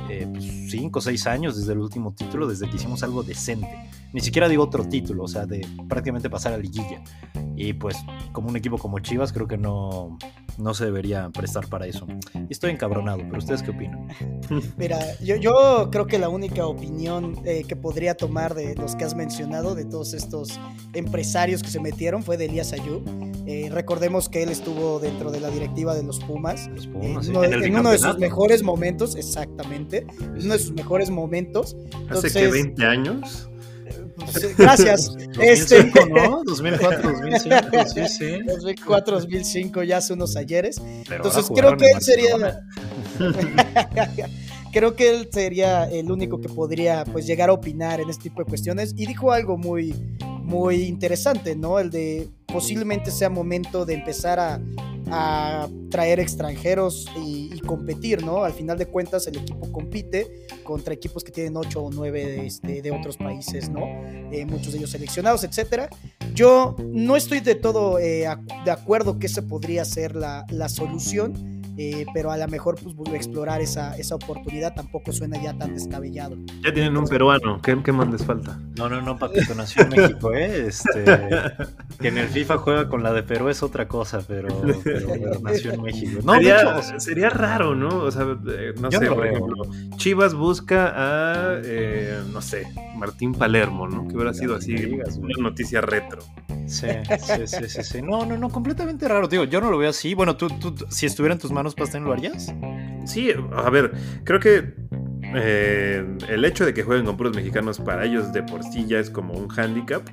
eh, 0.09 0.27
pues, 0.31 0.45
cinco 0.69 0.99
o 0.99 1.01
seis 1.01 1.27
años 1.27 1.57
desde 1.57 1.73
el 1.73 1.79
último 1.79 2.13
título, 2.13 2.47
desde 2.47 2.69
que 2.69 2.75
hicimos 2.75 3.03
algo 3.03 3.23
decente. 3.23 3.89
Ni 4.13 4.21
siquiera 4.21 4.47
digo 4.47 4.63
otro 4.63 4.87
título, 4.87 5.23
o 5.23 5.27
sea, 5.27 5.45
de 5.45 5.65
prácticamente 5.87 6.29
pasar 6.29 6.53
a 6.53 6.57
liguilla. 6.57 7.01
Y 7.55 7.73
pues, 7.73 7.97
como 8.31 8.49
un 8.49 8.55
equipo 8.55 8.77
como 8.77 8.99
Chivas, 8.99 9.31
creo 9.31 9.47
que 9.47 9.57
no, 9.57 10.17
no 10.57 10.73
se 10.73 10.85
debería 10.85 11.29
prestar 11.29 11.67
para 11.67 11.85
eso. 11.87 12.07
Estoy 12.49 12.71
encabronado, 12.71 13.19
pero 13.19 13.37
¿ustedes 13.37 13.63
qué 13.63 13.71
opinan? 13.71 14.07
Mira, 14.77 14.99
yo, 15.19 15.35
yo 15.35 15.89
creo 15.91 16.07
que 16.07 16.19
la 16.19 16.29
única 16.29 16.65
opinión 16.65 17.37
eh, 17.45 17.63
que 17.67 17.75
podría 17.75 18.15
tomar 18.15 18.53
de 18.55 18.75
los 18.75 18.95
que 18.95 19.05
has 19.05 19.15
mencionado, 19.15 19.75
de 19.75 19.85
todos 19.85 20.13
estos 20.13 20.59
empresarios 20.93 21.63
que 21.63 21.69
se 21.69 21.79
metieron, 21.79 22.23
fue 22.23 22.37
de 22.37 22.45
Elías 22.45 22.73
Ayú. 22.73 23.03
Eh, 23.45 23.69
recordemos 23.71 24.29
que 24.29 24.43
él 24.43 24.49
estuvo 24.49 24.99
dentro 24.99 25.31
de 25.31 25.39
la 25.39 25.49
directiva 25.49 25.95
de 25.95 26.03
los 26.03 26.19
Pumas. 26.19 26.67
Los 26.67 26.87
Pumas 26.87 27.27
eh, 27.27 27.31
en, 27.63 27.75
uno 27.75 27.91
de 27.91 27.97
sus 27.97 28.17
mejores 28.19 28.63
momentos, 28.63 29.15
exactamente. 29.15 30.05
Uno 30.19 30.53
de 30.53 30.59
sus 30.59 30.71
mejores 30.71 31.09
momentos. 31.09 31.75
¿Hace 32.09 32.31
que 32.31 32.47
20 32.47 32.85
años? 32.85 33.49
Gracias. 34.57 35.07
2005, 35.07 35.39
este... 35.41 36.09
¿no? 36.09 36.43
2004, 36.43 37.11
2005, 37.11 37.67
sí, 37.93 38.07
sí. 38.07 38.43
2004, 38.47 39.19
2005, 39.19 39.83
ya 39.83 39.97
hace 39.97 40.13
unos 40.13 40.35
ayeres. 40.35 40.81
Entonces 41.09 41.45
creo 41.53 41.77
que 41.77 41.85
él 41.85 42.01
sería... 42.01 42.63
creo 44.71 44.95
que 44.95 45.09
él 45.09 45.29
sería 45.31 45.89
el 45.89 46.11
único 46.11 46.39
que 46.39 46.49
podría 46.49 47.03
pues 47.05 47.25
llegar 47.25 47.49
a 47.49 47.53
opinar 47.53 47.99
en 47.99 48.09
este 48.09 48.23
tipo 48.23 48.43
de 48.43 48.49
cuestiones 48.49 48.93
y 48.95 49.07
dijo 49.07 49.31
algo 49.31 49.57
muy 49.57 49.95
muy 50.49 50.83
interesante, 50.83 51.55
¿no? 51.55 51.79
El 51.79 51.91
de 51.91 52.27
posiblemente 52.47 53.11
sea 53.11 53.29
momento 53.29 53.85
de 53.85 53.93
empezar 53.93 54.39
a, 54.39 54.59
traer 55.89 56.19
extranjeros 56.19 57.07
y, 57.17 57.49
competir, 57.59 58.23
¿no? 58.23 58.43
Al 58.43 58.53
final 58.53 58.77
de 58.77 58.87
cuentas 58.87 59.27
el 59.27 59.37
equipo 59.37 59.71
compite 59.71 60.47
contra 60.63 60.93
equipos 60.93 61.23
que 61.23 61.31
tienen 61.31 61.55
8 61.55 61.83
o 61.83 61.91
9 61.91 62.25
de, 62.25 62.45
este, 62.47 62.81
de 62.81 62.91
otros 62.91 63.17
países, 63.17 63.69
¿no? 63.69 63.81
Eh, 64.31 64.45
muchos 64.45 64.71
de 64.71 64.79
ellos 64.79 64.89
seleccionados, 64.89 65.43
etcétera. 65.43 65.89
Yo 66.33 66.75
no 66.79 67.15
estoy 67.15 67.41
de 67.41 67.55
todo 67.55 67.99
eh, 67.99 68.25
de 68.65 68.71
acuerdo 68.71 69.19
que 69.19 69.27
esa 69.27 69.43
podría 69.43 69.85
ser 69.85 70.15
la, 70.15 70.45
la 70.49 70.69
solución 70.69 71.58
eh, 71.81 72.05
pero 72.13 72.29
a 72.29 72.35
lo 72.35 72.45
mejor 72.49 72.75
pues, 72.75 73.15
explorar 73.15 73.61
esa, 73.61 73.95
esa 73.95 74.15
oportunidad 74.15 74.73
tampoco 74.75 75.13
suena 75.13 75.41
ya 75.41 75.57
tan 75.57 75.73
descabellado. 75.73 76.35
Ya 76.61 76.73
tienen 76.73 76.97
un 76.97 77.07
peruano, 77.07 77.61
¿qué, 77.61 77.81
qué 77.81 77.93
más 77.93 78.09
les 78.09 78.25
falta? 78.25 78.59
No, 78.75 78.89
no, 78.89 79.01
no, 79.01 79.17
Paquito, 79.17 79.55
nació 79.55 79.83
en 79.83 79.89
México, 79.89 80.33
¿eh? 80.33 80.67
Este, 80.67 81.05
que 82.01 82.09
en 82.09 82.17
el 82.17 82.27
FIFA 82.27 82.57
juega 82.57 82.89
con 82.89 83.01
la 83.01 83.13
de 83.13 83.23
Perú 83.23 83.47
es 83.47 83.63
otra 83.63 83.87
cosa, 83.87 84.21
pero, 84.27 84.49
nació 85.41 85.71
en 85.71 85.81
México. 85.81 86.19
No, 86.21 86.33
sería, 86.33 86.99
sería 86.99 87.29
raro, 87.29 87.75
¿no? 87.75 87.87
O 87.99 88.11
sea, 88.11 88.23
eh, 88.49 88.73
no 88.77 88.91
sé, 88.91 89.07
por 89.07 89.25
ejemplo, 89.25 89.63
Chivas 89.95 90.33
busca 90.33 90.91
a, 90.93 91.61
eh, 91.63 92.19
no 92.33 92.41
sé, 92.41 92.67
Martín 92.97 93.33
Palermo, 93.33 93.87
¿no? 93.87 94.05
Que 94.05 94.15
hubiera 94.15 94.33
sido 94.33 94.55
así 94.55 94.75
una 94.75 95.37
noticia 95.39 95.79
retro. 95.79 96.21
Sí, 96.69 96.87
sí, 97.47 97.67
sí, 97.67 97.83
sí, 97.83 98.01
No, 98.01 98.25
no, 98.25 98.37
no, 98.37 98.49
completamente 98.49 99.07
raro, 99.07 99.27
digo, 99.27 99.43
yo 99.45 99.59
no 99.59 99.71
lo 99.71 99.77
veo 99.79 99.89
así. 99.89 100.13
Bueno, 100.13 100.37
tú, 100.37 100.49
tú 100.49 100.75
si 100.89 101.07
estuviera 101.07 101.33
en 101.33 101.39
tus 101.39 101.51
manos, 101.51 101.68
Pastén, 101.75 102.03
¿lo 102.03 102.13
harías? 102.13 102.53
Sí, 103.05 103.31
a 103.53 103.69
ver, 103.69 103.91
creo 104.23 104.39
que 104.39 104.73
eh, 105.35 106.03
el 106.27 106.45
hecho 106.45 106.65
de 106.65 106.73
que 106.73 106.83
jueguen 106.83 107.05
con 107.05 107.17
puros 107.17 107.35
mexicanos 107.35 107.79
para 107.79 108.05
ellos 108.05 108.33
de 108.33 108.43
por 108.43 108.63
sí 108.63 108.85
ya 108.87 108.99
es 108.99 109.09
como 109.09 109.33
un 109.33 109.47
hándicap. 109.47 110.03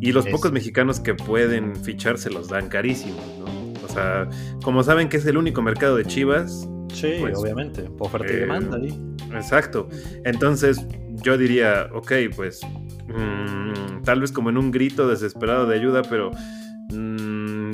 Y 0.00 0.12
los 0.12 0.26
pocos 0.26 0.52
mexicanos 0.52 1.00
que 1.00 1.14
pueden 1.14 1.74
fichar 1.74 2.18
se 2.18 2.28
los 2.28 2.48
dan 2.48 2.68
carísimos, 2.68 3.24
¿no? 3.38 3.46
O 3.82 3.88
sea, 3.88 4.28
como 4.62 4.82
saben 4.82 5.08
que 5.08 5.16
es 5.16 5.24
el 5.24 5.38
único 5.38 5.62
mercado 5.62 5.96
de 5.96 6.04
Chivas. 6.04 6.68
Sí, 6.92 7.14
pues, 7.18 7.38
obviamente, 7.38 7.88
oferta 7.98 8.30
y 8.30 8.36
demanda 8.36 8.76
ahí. 8.76 9.16
Exacto. 9.34 9.88
Entonces, 10.24 10.84
yo 11.22 11.38
diría, 11.38 11.88
ok, 11.94 12.12
pues 12.34 12.60
mm, 13.08 14.02
tal 14.02 14.20
vez 14.20 14.32
como 14.32 14.50
en 14.50 14.58
un 14.58 14.70
grito 14.70 15.08
desesperado 15.08 15.66
de 15.66 15.76
ayuda, 15.76 16.02
pero 16.02 16.30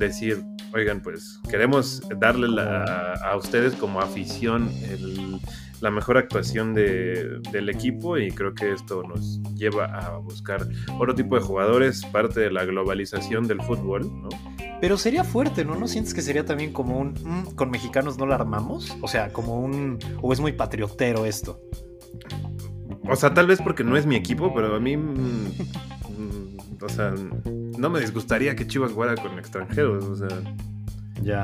decir, 0.07 0.43
oigan, 0.75 1.01
pues 1.01 1.41
queremos 1.51 2.03
darle 2.19 2.49
a 2.61 3.37
ustedes 3.37 3.75
como 3.75 4.01
afición 4.01 4.71
la 5.83 5.91
mejor 5.91 6.17
actuación 6.17 6.75
del 6.75 7.69
equipo 7.69 8.17
y 8.17 8.31
creo 8.31 8.55
que 8.55 8.73
esto 8.73 9.03
nos 9.03 9.43
lleva 9.57 9.87
a 9.87 10.17
buscar 10.19 10.67
otro 10.99 11.15
tipo 11.15 11.35
de 11.35 11.43
jugadores, 11.43 12.05
parte 12.07 12.41
de 12.41 12.53
la 12.53 12.65
globalización 12.65 13.49
del 13.49 13.61
fútbol, 13.61 14.03
¿no? 14.23 14.29
Pero 14.81 14.97
sería 14.97 15.25
fuerte, 15.25 15.65
¿no? 15.65 15.75
¿No 15.75 15.89
sientes 15.89 16.15
que 16.15 16.23
sería 16.23 16.45
también 16.45 16.73
como 16.73 16.99
un 16.99 17.15
mm, 17.15 17.55
con 17.57 17.71
mexicanos 17.71 18.17
no 18.17 18.27
la 18.27 18.37
armamos? 18.37 18.97
O 19.01 19.09
sea, 19.09 19.33
como 19.33 19.61
un 19.61 19.99
o 20.21 20.33
es 20.33 20.41
muy 20.41 20.53
patriotero 20.53 21.25
esto. 21.25 21.61
O 23.09 23.17
sea, 23.17 23.35
tal 23.35 23.49
vez 23.49 23.61
porque 23.61 23.85
no 23.85 23.97
es 23.97 24.07
mi 24.07 24.17
equipo, 24.17 24.55
pero 24.55 24.75
a 24.75 24.81
mí. 24.81 24.97
Mm, 24.97 25.47
mm, 26.19 26.85
o 26.85 26.89
sea, 26.89 27.13
no 27.83 27.91
me 27.91 27.99
disgustaría 27.99 28.55
que 28.55 28.65
Chivas 28.65 28.93
jugara 28.93 29.17
con 29.17 29.37
extranjeros, 29.41 30.05
o 30.05 30.15
sea. 30.15 30.29
Ya. 31.21 31.43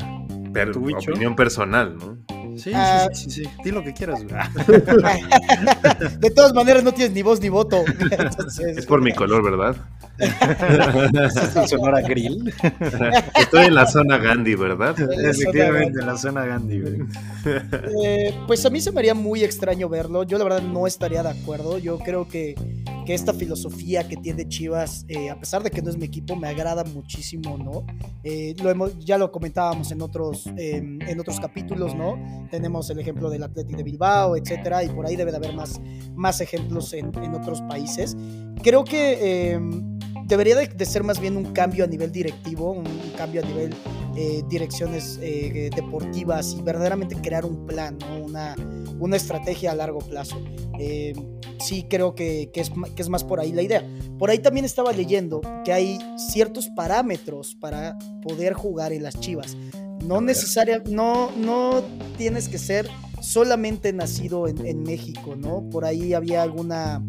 Pero 0.52 0.70
tu 0.70 0.96
opinión 0.96 1.34
personal, 1.34 1.96
¿no? 1.96 2.16
Sí, 2.56 2.70
ah, 2.72 3.08
sí, 3.12 3.28
sí, 3.28 3.44
sí, 3.44 3.50
Di 3.64 3.72
lo 3.72 3.82
que 3.82 3.92
quieras, 3.92 4.20
De 6.20 6.30
todas 6.30 6.54
maneras, 6.54 6.84
no 6.84 6.92
tienes 6.92 7.12
ni 7.12 7.22
voz 7.22 7.40
ni 7.40 7.48
voto. 7.48 7.84
es 8.76 8.86
por 8.86 9.02
mi 9.02 9.12
color, 9.12 9.42
¿verdad? 9.42 9.76
¿Es 10.18 11.56
el 11.56 11.68
Sonora 11.68 12.00
Grill? 12.00 12.52
Estoy 13.40 13.66
en 13.66 13.74
la 13.74 13.86
zona 13.86 14.18
Gandhi, 14.18 14.56
¿verdad? 14.56 14.96
Efectivamente, 15.00 16.00
en 16.00 16.06
la 16.06 16.16
zona 16.16 16.44
Gandhi. 16.44 16.82
Eh, 18.04 18.34
pues 18.46 18.66
a 18.66 18.70
mí 18.70 18.80
se 18.80 18.90
me 18.90 18.98
haría 18.98 19.14
muy 19.14 19.44
extraño 19.44 19.88
verlo. 19.88 20.24
Yo 20.24 20.38
la 20.38 20.44
verdad 20.44 20.62
no 20.62 20.86
estaría 20.86 21.22
de 21.22 21.30
acuerdo. 21.30 21.78
Yo 21.78 21.98
creo 21.98 22.26
que, 22.26 22.56
que 23.06 23.14
esta 23.14 23.32
filosofía 23.32 24.08
que 24.08 24.16
tiene 24.16 24.48
Chivas, 24.48 25.04
eh, 25.08 25.30
a 25.30 25.38
pesar 25.38 25.62
de 25.62 25.70
que 25.70 25.82
no 25.82 25.90
es 25.90 25.96
mi 25.96 26.06
equipo, 26.06 26.34
me 26.34 26.48
agrada 26.48 26.82
muchísimo, 26.82 27.56
¿no? 27.56 27.86
Eh, 28.24 28.56
lo 28.60 28.70
hemos, 28.70 28.98
ya 28.98 29.18
lo 29.18 29.30
comentábamos 29.30 29.92
en 29.92 30.02
otros, 30.02 30.46
en 30.56 31.20
otros 31.20 31.38
capítulos, 31.38 31.94
¿no? 31.94 32.48
Tenemos 32.50 32.90
el 32.90 32.98
ejemplo 32.98 33.30
del 33.30 33.44
Atlético 33.44 33.78
de 33.78 33.84
Bilbao, 33.84 34.36
etcétera, 34.36 34.82
y 34.82 34.88
por 34.88 35.06
ahí 35.06 35.14
debe 35.14 35.30
de 35.30 35.36
haber 35.36 35.54
más, 35.54 35.80
más 36.16 36.40
ejemplos 36.40 36.92
en, 36.92 37.12
en 37.22 37.34
otros 37.34 37.62
países. 37.62 38.16
Creo 38.62 38.84
que 38.84 39.52
em, 39.52 39.97
debería 40.28 40.56
de, 40.56 40.84
ser 40.84 41.02
más 41.02 41.18
bien 41.20 41.36
un 41.36 41.52
cambio 41.52 41.84
a 41.84 41.86
nivel 41.86 42.12
directivo, 42.12 42.72
un, 42.72 42.84
cambio 43.16 43.42
a 43.42 43.46
nivel 43.46 43.74
eh, 44.14 44.44
direcciones 44.48 45.18
eh, 45.22 45.70
deportivas 45.74 46.54
y 46.56 46.62
verdaderamente 46.62 47.16
crear 47.16 47.44
un 47.46 47.66
plan, 47.66 47.98
una, 48.22 48.54
una 49.00 49.16
estrategia 49.16 49.72
a 49.72 49.74
largo 49.74 50.00
plazo. 50.00 50.40
Eh, 50.78 51.14
sí 51.58 51.86
creo 51.88 52.14
que, 52.14 52.50
es, 52.54 52.70
que, 52.94 53.02
es, 53.02 53.08
más 53.08 53.24
por 53.24 53.40
ahí 53.40 53.52
la 53.52 53.62
idea. 53.62 53.82
Por 54.18 54.30
ahí 54.30 54.38
también 54.38 54.66
estaba 54.66 54.92
leyendo 54.92 55.40
que 55.64 55.72
hay 55.72 55.98
ciertos 56.30 56.68
parámetros 56.76 57.54
para 57.54 57.96
poder 58.22 58.52
jugar 58.52 58.92
en 58.92 59.02
las 59.02 59.18
Chivas. 59.18 59.56
No 60.04 60.20
necesaria, 60.20 60.82
no, 60.88 61.30
no 61.36 61.82
tienes 62.18 62.48
que 62.48 62.58
ser 62.58 62.88
solamente 63.20 63.92
nacido 63.92 64.46
en, 64.46 64.64
en 64.64 64.82
México, 64.82 65.36
¿no? 65.36 65.68
Por 65.70 65.84
ahí 65.84 66.14
había 66.14 66.42
alguna 66.42 67.02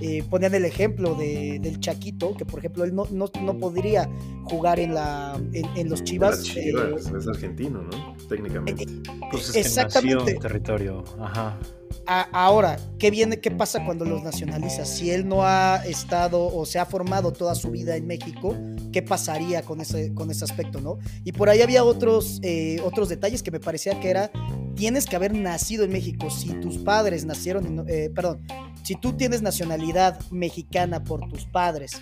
eh, 0.00 0.22
ponían 0.28 0.54
el 0.54 0.64
ejemplo 0.64 1.14
de, 1.14 1.58
del 1.60 1.80
Chaquito, 1.80 2.34
que 2.36 2.44
por 2.44 2.58
ejemplo 2.58 2.84
él 2.84 2.94
no, 2.94 3.06
no, 3.10 3.30
no 3.40 3.58
podría 3.58 4.08
jugar 4.44 4.78
en, 4.80 4.94
la, 4.94 5.40
en, 5.52 5.88
los 5.88 6.04
Chivas. 6.04 6.42
Chivas 6.42 7.06
eh, 7.06 7.16
es 7.18 7.28
argentino, 7.28 7.82
¿no? 7.82 8.16
Técnicamente. 8.28 8.84
Eh, 8.84 9.02
pues 9.30 9.50
es 9.50 9.56
exactamente. 9.56 10.32
en 10.32 10.38
territorio. 10.38 11.04
Ajá. 11.18 11.58
Ahora, 12.06 12.78
¿qué 12.98 13.10
viene? 13.10 13.40
¿Qué 13.40 13.50
pasa 13.50 13.84
cuando 13.84 14.04
los 14.04 14.22
nacionalizas? 14.22 14.88
Si 14.88 15.10
él 15.10 15.28
no 15.28 15.44
ha 15.44 15.82
estado 15.84 16.54
o 16.54 16.64
se 16.64 16.78
ha 16.78 16.86
formado 16.86 17.32
toda 17.32 17.54
su 17.54 17.70
vida 17.70 17.96
en 17.96 18.06
México, 18.06 18.56
¿qué 18.92 19.02
pasaría 19.02 19.62
con 19.62 19.80
ese, 19.80 20.14
con 20.14 20.30
ese 20.30 20.44
aspecto, 20.44 20.80
no? 20.80 20.98
Y 21.24 21.32
por 21.32 21.48
ahí 21.48 21.62
había 21.62 21.84
otros, 21.84 22.40
otros 22.84 23.08
detalles 23.08 23.42
que 23.42 23.50
me 23.50 23.60
parecía 23.60 23.98
que 24.00 24.10
era, 24.10 24.30
tienes 24.74 25.06
que 25.06 25.16
haber 25.16 25.34
nacido 25.34 25.84
en 25.84 25.92
México. 25.92 26.30
Si 26.30 26.48
tus 26.60 26.78
padres 26.78 27.24
nacieron, 27.24 27.86
perdón, 28.14 28.46
si 28.82 28.94
tú 28.94 29.14
tienes 29.14 29.42
nacionalidad 29.42 30.20
mexicana 30.30 31.02
por 31.02 31.28
tus 31.28 31.44
padres, 31.46 31.92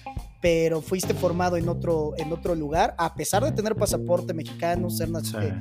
pero 0.45 0.83
fuiste 0.83 1.15
formado 1.15 1.57
en 1.57 1.71
otro, 1.71 2.13
en 2.19 2.31
otro 2.31 2.55
lugar, 2.55 2.95
a 2.99 3.15
pesar 3.15 3.43
de 3.43 3.53
tener 3.53 3.75
pasaporte 3.77 4.35
mexicano, 4.35 4.91
ser 4.91 5.09
eh, 5.41 5.59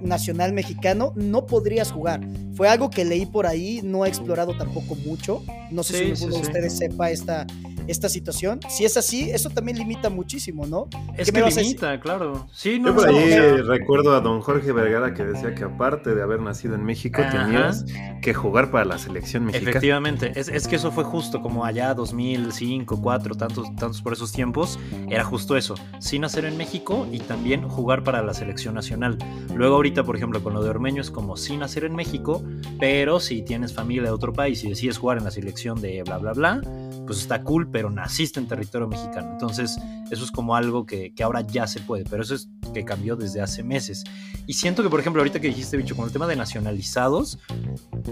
nacional 0.00 0.54
mexicano, 0.54 1.12
no 1.16 1.44
podrías 1.44 1.92
jugar. 1.92 2.22
Fue 2.54 2.66
algo 2.66 2.88
que 2.88 3.04
leí 3.04 3.26
por 3.26 3.46
ahí, 3.46 3.82
no 3.84 4.06
he 4.06 4.08
explorado 4.08 4.56
tampoco 4.56 4.94
mucho. 4.94 5.42
No 5.70 5.82
sé 5.82 5.98
si 5.98 6.10
alguno 6.12 6.36
de 6.36 6.48
ustedes 6.48 6.78
sepa 6.78 7.10
esta, 7.10 7.46
esta 7.86 8.08
situación. 8.08 8.60
Si 8.68 8.84
es 8.84 8.96
así, 8.96 9.30
eso 9.30 9.50
también 9.50 9.78
limita 9.78 10.10
muchísimo, 10.10 10.66
¿no? 10.66 10.88
Es 11.16 11.32
que 11.32 11.42
limita, 11.42 12.00
claro. 12.00 12.46
Sí, 12.52 12.78
no, 12.78 12.88
Yo 12.88 12.96
por 12.96 13.08
ahí 13.08 13.56
recuerdo 13.62 14.14
a 14.14 14.20
don 14.20 14.40
Jorge 14.40 14.72
Vergara 14.72 15.14
que 15.14 15.24
decía 15.24 15.54
que 15.54 15.64
aparte 15.64 16.14
de 16.14 16.22
haber 16.22 16.40
nacido 16.40 16.74
en 16.74 16.84
México, 16.84 17.22
tenías 17.30 17.84
que 18.22 18.34
jugar 18.34 18.70
para 18.70 18.84
la 18.84 18.98
selección 18.98 19.46
mexicana. 19.46 19.70
Efectivamente, 19.70 20.32
es, 20.34 20.48
es, 20.48 20.68
que 20.68 20.76
eso 20.76 20.92
fue 20.92 21.04
justo 21.04 21.42
como 21.42 21.64
allá 21.64 21.94
2005, 21.94 22.92
2004, 22.96 23.34
tantos, 23.34 23.76
tantos 23.76 24.02
por 24.02 24.12
esos 24.12 24.32
tiempos, 24.32 24.78
era 25.08 25.24
justo 25.24 25.56
eso, 25.56 25.74
sin 25.98 26.22
nacer 26.22 26.44
en 26.44 26.56
México 26.56 27.06
y 27.10 27.18
también 27.18 27.68
jugar 27.68 28.04
para 28.04 28.22
la 28.22 28.34
selección 28.34 28.74
nacional. 28.74 29.18
Luego 29.54 29.76
ahorita, 29.76 30.04
por 30.04 30.16
ejemplo, 30.16 30.42
con 30.42 30.54
lo 30.54 30.62
de 30.62 30.70
Ormeño 30.70 31.00
es 31.00 31.10
como 31.10 31.36
sin 31.36 31.60
nacer 31.60 31.84
en 31.84 31.94
México, 31.94 32.42
pero 32.78 33.20
si 33.20 33.42
tienes 33.42 33.72
familia 33.74 34.04
de 34.04 34.10
otro 34.10 34.32
país 34.32 34.62
y 34.64 34.68
decides 34.68 34.98
jugar 34.98 35.18
en 35.18 35.24
la 35.24 35.30
selección 35.30 35.80
de 35.80 36.02
bla, 36.02 36.18
bla, 36.18 36.32
bla, 36.32 36.60
pues 37.06 37.18
está 37.20 37.42
cool, 37.42 37.68
pero 37.72 37.90
naciste 37.90 38.38
en 38.38 38.46
territorio 38.46 38.86
mexicano. 38.86 39.30
Entonces, 39.32 39.78
eso 40.10 40.24
es 40.24 40.30
como 40.30 40.54
algo 40.54 40.84
que, 40.86 41.12
ahora 41.22 41.40
ya 41.40 41.66
se 41.66 41.80
puede, 41.80 42.04
pero 42.04 42.22
eso 42.22 42.34
es 42.34 42.48
que 42.74 42.84
cambió 42.84 43.16
desde 43.16 43.40
hace 43.40 43.62
meses. 43.62 44.04
Y 44.46 44.54
siento 44.54 44.82
que, 44.82 44.90
por 44.90 45.00
ejemplo, 45.00 45.22
ahorita 45.22 45.40
que 45.40 45.48
dijiste, 45.48 45.76
bicho, 45.76 45.96
con 45.96 46.04
el 46.04 46.12
tema 46.12 46.26
de 46.26 46.36
nacionalizados, 46.36 47.38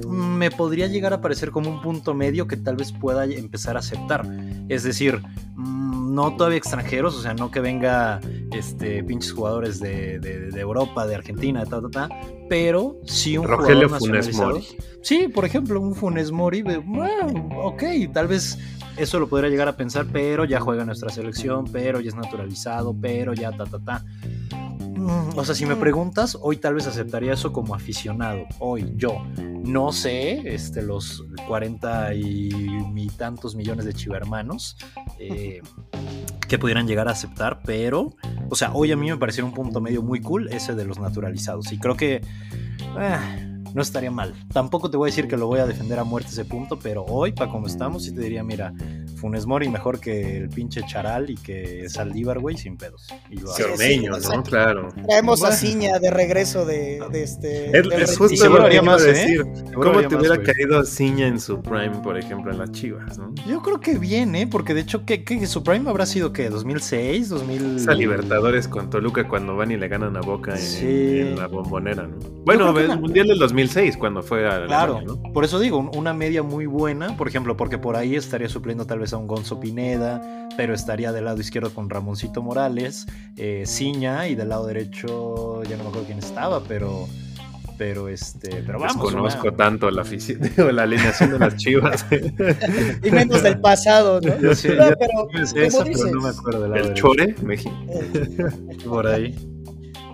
me 0.09 0.51
podría 0.51 0.87
llegar 0.87 1.13
a 1.13 1.21
parecer 1.21 1.51
como 1.51 1.71
un 1.71 1.83
punto 1.83 2.15
medio 2.15 2.47
que 2.47 2.57
tal 2.57 2.77
vez 2.77 2.93
pueda 2.93 3.25
empezar 3.25 3.77
a 3.77 3.81
aceptar. 3.81 4.27
Es 4.69 4.83
decir, 4.83 5.21
mm, 5.57 6.15
no 6.15 6.37
todavía 6.37 6.59
extranjeros, 6.59 7.17
o 7.17 7.23
sea, 7.23 7.35
no 7.35 7.51
que 7.51 7.61
venga 7.61 8.21
este, 8.53 9.03
pinches 9.05 9.33
jugadores 9.33 9.81
de, 9.81 10.51
Europa, 10.57 11.07
de 11.07 11.15
Argentina, 11.15 11.65
ta, 11.65 11.81
ta, 11.81 11.91
ta, 11.91 12.09
pero 12.49 12.97
sí 13.05 13.39
un 13.39 13.47
Rogelio 13.47 13.89
Funes 13.89 14.35
Mori. 14.37 14.67
Sí, 15.03 15.29
por 15.29 15.45
ejemplo, 15.45 15.81
un 15.81 15.95
Funes 15.95 16.31
Mori, 16.31 16.63
bueno, 16.63 17.49
ok, 17.63 17.83
tal 18.13 18.29
vez 18.29 18.59
eso 19.01 19.19
lo 19.19 19.29
podría 19.29 19.49
llegar 19.49 19.69
a 19.69 19.77
pensar, 19.77 20.07
pero 20.13 20.45
ya 20.45 20.61
juega 20.61 20.85
nuestra 20.85 21.11
selección, 21.11 21.65
pero 21.73 22.01
ya 22.01 22.09
es 22.09 22.15
naturalizado, 22.15 22.95
pero 22.99 23.33
ya 23.33 23.51
ta, 23.53 23.65
ta, 23.65 23.79
ta. 23.79 24.05
Mm, 25.01 25.39
o 25.39 25.45
sea, 25.47 25.55
si 25.55 25.65
me 25.65 25.77
preguntas, 25.77 26.37
hoy 26.41 26.59
tal 26.59 26.75
vez 26.75 26.87
aceptaría 26.87 27.33
eso 27.33 27.53
como 27.53 27.75
aficionado. 27.75 28.45
Hoy, 28.59 28.93
yo. 28.97 29.25
No 29.65 29.93
sé, 29.93 30.55
este, 30.55 30.83
los 30.83 31.25
40 31.47 32.15
y, 32.15 32.51
tantos 33.17 33.55
millones 33.55 33.85
de 33.85 33.93
chivermanos 33.93 34.77
eh, 35.19 35.61
que 36.49 36.59
pudieran 36.59 36.87
llegar 36.87 37.09
a 37.09 37.13
aceptar, 37.13 37.61
pero, 37.65 38.15
o 38.49 38.55
sea, 38.55 38.73
hoy 38.73 38.93
a 38.93 38.97
mí 38.97 39.11
me 39.11 39.17
parecería 39.17 39.47
un 39.47 39.55
punto 39.55 39.81
medio 39.81 40.03
muy 40.03 40.21
cool 40.21 40.49
ese 40.49 40.75
de 40.75 40.85
los 40.85 40.99
naturalizados. 40.99 41.73
Y 41.73 41.79
creo 41.79 41.97
que. 41.97 42.23
Eh, 42.99 43.50
no 43.75 43.83
estaría 43.83 44.11
mal. 44.11 44.35
Tampoco 44.53 44.91
te 44.91 44.97
voy 44.97 45.09
a 45.09 45.11
decir 45.11 45.29
que 45.29 45.37
lo 45.37 45.47
voy 45.47 45.61
a 45.61 45.67
defender 45.67 45.99
a 45.99 46.05
muerte 46.05 46.31
ese 46.31 46.45
punto, 46.45 46.79
pero 46.79 47.05
hoy, 47.05 47.33
para 47.33 47.51
como 47.51 47.67
estamos, 47.67 48.05
sí 48.05 48.13
te 48.13 48.21
diría, 48.21 48.43
mira, 48.43 48.73
Funes 49.21 49.47
Mori 49.47 49.69
mejor 49.69 50.01
que 50.01 50.37
el 50.39 50.49
pinche 50.49 50.81
Charal 50.89 51.29
y 51.31 51.37
que 51.37 51.89
Saldívar, 51.89 52.39
güey, 52.39 52.57
sin 52.57 52.77
pedos. 52.77 53.07
Y 53.31 53.37
lo 53.41 53.49
Sí, 53.53 53.63
hace. 53.63 53.73
Ormeño, 53.73 54.15
sí, 54.21 54.29
¿no? 54.35 54.43
Claro. 54.43 54.89
Traemos 55.07 55.45
a. 55.45 55.53
Ciña 55.53 55.99
de 55.99 56.11
regreso 56.11 56.65
de, 56.65 57.01
de 57.13 57.23
este. 57.23 57.67
Es, 57.67 57.73
del 57.73 57.93
es 57.93 57.99
retiro. 58.01 58.17
justo 58.29 58.49
lo 58.49 58.57
que 58.57 58.63
haría 58.63 58.83
iba 58.83 58.93
a 58.93 58.97
más, 58.97 59.05
¿eh? 59.05 59.13
decir. 59.13 59.43
¿Cómo 59.75 60.01
te 60.01 60.09
más, 60.09 60.15
hubiera 60.15 60.35
güey. 60.37 60.47
caído 60.47 60.85
Ciña 60.85 61.27
en 61.27 61.39
su 61.41 61.61
prime, 61.61 61.93
por 62.03 62.17
ejemplo, 62.19 62.51
en 62.51 62.59
las 62.59 62.73
Chivas, 62.73 63.19
no? 63.19 63.35
Yo 63.47 63.61
creo 63.63 63.79
que 63.81 63.99
bien, 63.99 64.35
¿eh? 64.35 64.47
Porque 64.47 64.73
de 64.75 64.81
hecho, 64.81 65.05
¿qué, 65.05 65.23
qué, 65.25 65.47
su 65.47 65.63
prime 65.63 65.89
habrá 65.91 66.07
sido 66.07 66.33
qué? 66.33 66.51
¿2006? 66.51 67.29
¿2000? 67.29 67.77
Esa 67.77 67.93
Libertadores 67.95 68.69
con 68.69 68.89
Toluca 68.91 69.29
cuando 69.29 69.57
van 69.57 69.71
y 69.71 69.77
le 69.77 69.89
ganan 69.89 70.17
a 70.17 70.21
Boca 70.21 70.53
en, 70.53 70.59
Sí. 70.59 70.87
en 71.21 71.37
la 71.37 71.47
bombonera, 71.47 72.07
¿no? 72.07 72.17
Bueno, 72.45 72.77
el 72.79 72.87
una- 72.87 72.97
Mundial 72.97 73.27
del 73.29 73.39
2006 73.39 73.97
cuando 73.97 74.23
fue 74.23 74.47
a 74.47 74.65
Claro, 74.67 74.97
Alemania, 74.99 75.21
¿no? 75.25 75.33
por 75.33 75.45
eso 75.45 75.59
digo, 75.59 75.79
un- 75.79 75.91
una 75.97 76.13
media 76.15 76.43
muy 76.43 76.67
buena, 76.67 77.17
por 77.17 77.29
ejemplo, 77.29 77.57
porque 77.57 77.77
por 77.79 77.97
ahí 77.97 78.15
estaría 78.17 78.49
supliendo 78.49 78.87
tal 78.87 78.99
vez 79.01 79.10
a 79.13 79.19
un 79.19 79.27
Gonzo 79.27 79.61
Pineda, 79.61 80.49
pero 80.57 80.75
estaría 80.75 81.13
del 81.13 81.25
lado 81.27 81.41
izquierdo 81.41 81.73
con 81.75 81.89
Ramoncito 81.91 82.43
Morales, 82.43 83.07
eh, 83.37 83.65
Ciña, 83.67 84.29
y 84.29 84.35
del 84.35 84.49
lado 84.51 84.67
derecho, 84.67 85.63
ya 85.65 85.77
no 85.77 85.85
me 85.85 85.89
acuerdo 85.91 86.07
quién 86.07 86.19
estaba, 86.19 86.63
pero, 86.65 87.07
pero 87.79 88.09
este, 88.09 88.63
pero 88.67 88.79
vamos. 88.79 89.03
Desconozco 89.03 89.49
una- 89.49 89.57
tanto 89.57 89.91
la, 89.91 90.05
la 90.73 90.83
alineación 90.83 91.31
de 91.33 91.39
las 91.39 91.57
Chivas. 91.57 92.05
Y 93.03 93.11
menos 93.11 93.43
del 93.43 93.59
pasado, 93.61 94.21
¿no? 94.21 94.39
Yo 94.39 94.55
sé, 94.55 94.75
No, 94.75 94.89
ya 94.91 94.97
pero, 94.97 95.27
tuve 95.31 95.33
como 95.33 95.39
esa, 95.43 95.79
pero 95.79 95.85
dices, 95.85 96.13
no 96.13 96.21
me 96.21 96.29
acuerdo 96.29 96.75
el. 96.75 96.95
Chore, 96.95 97.35
México. 97.43 97.75
Por 98.87 99.07
ahí. 99.07 99.35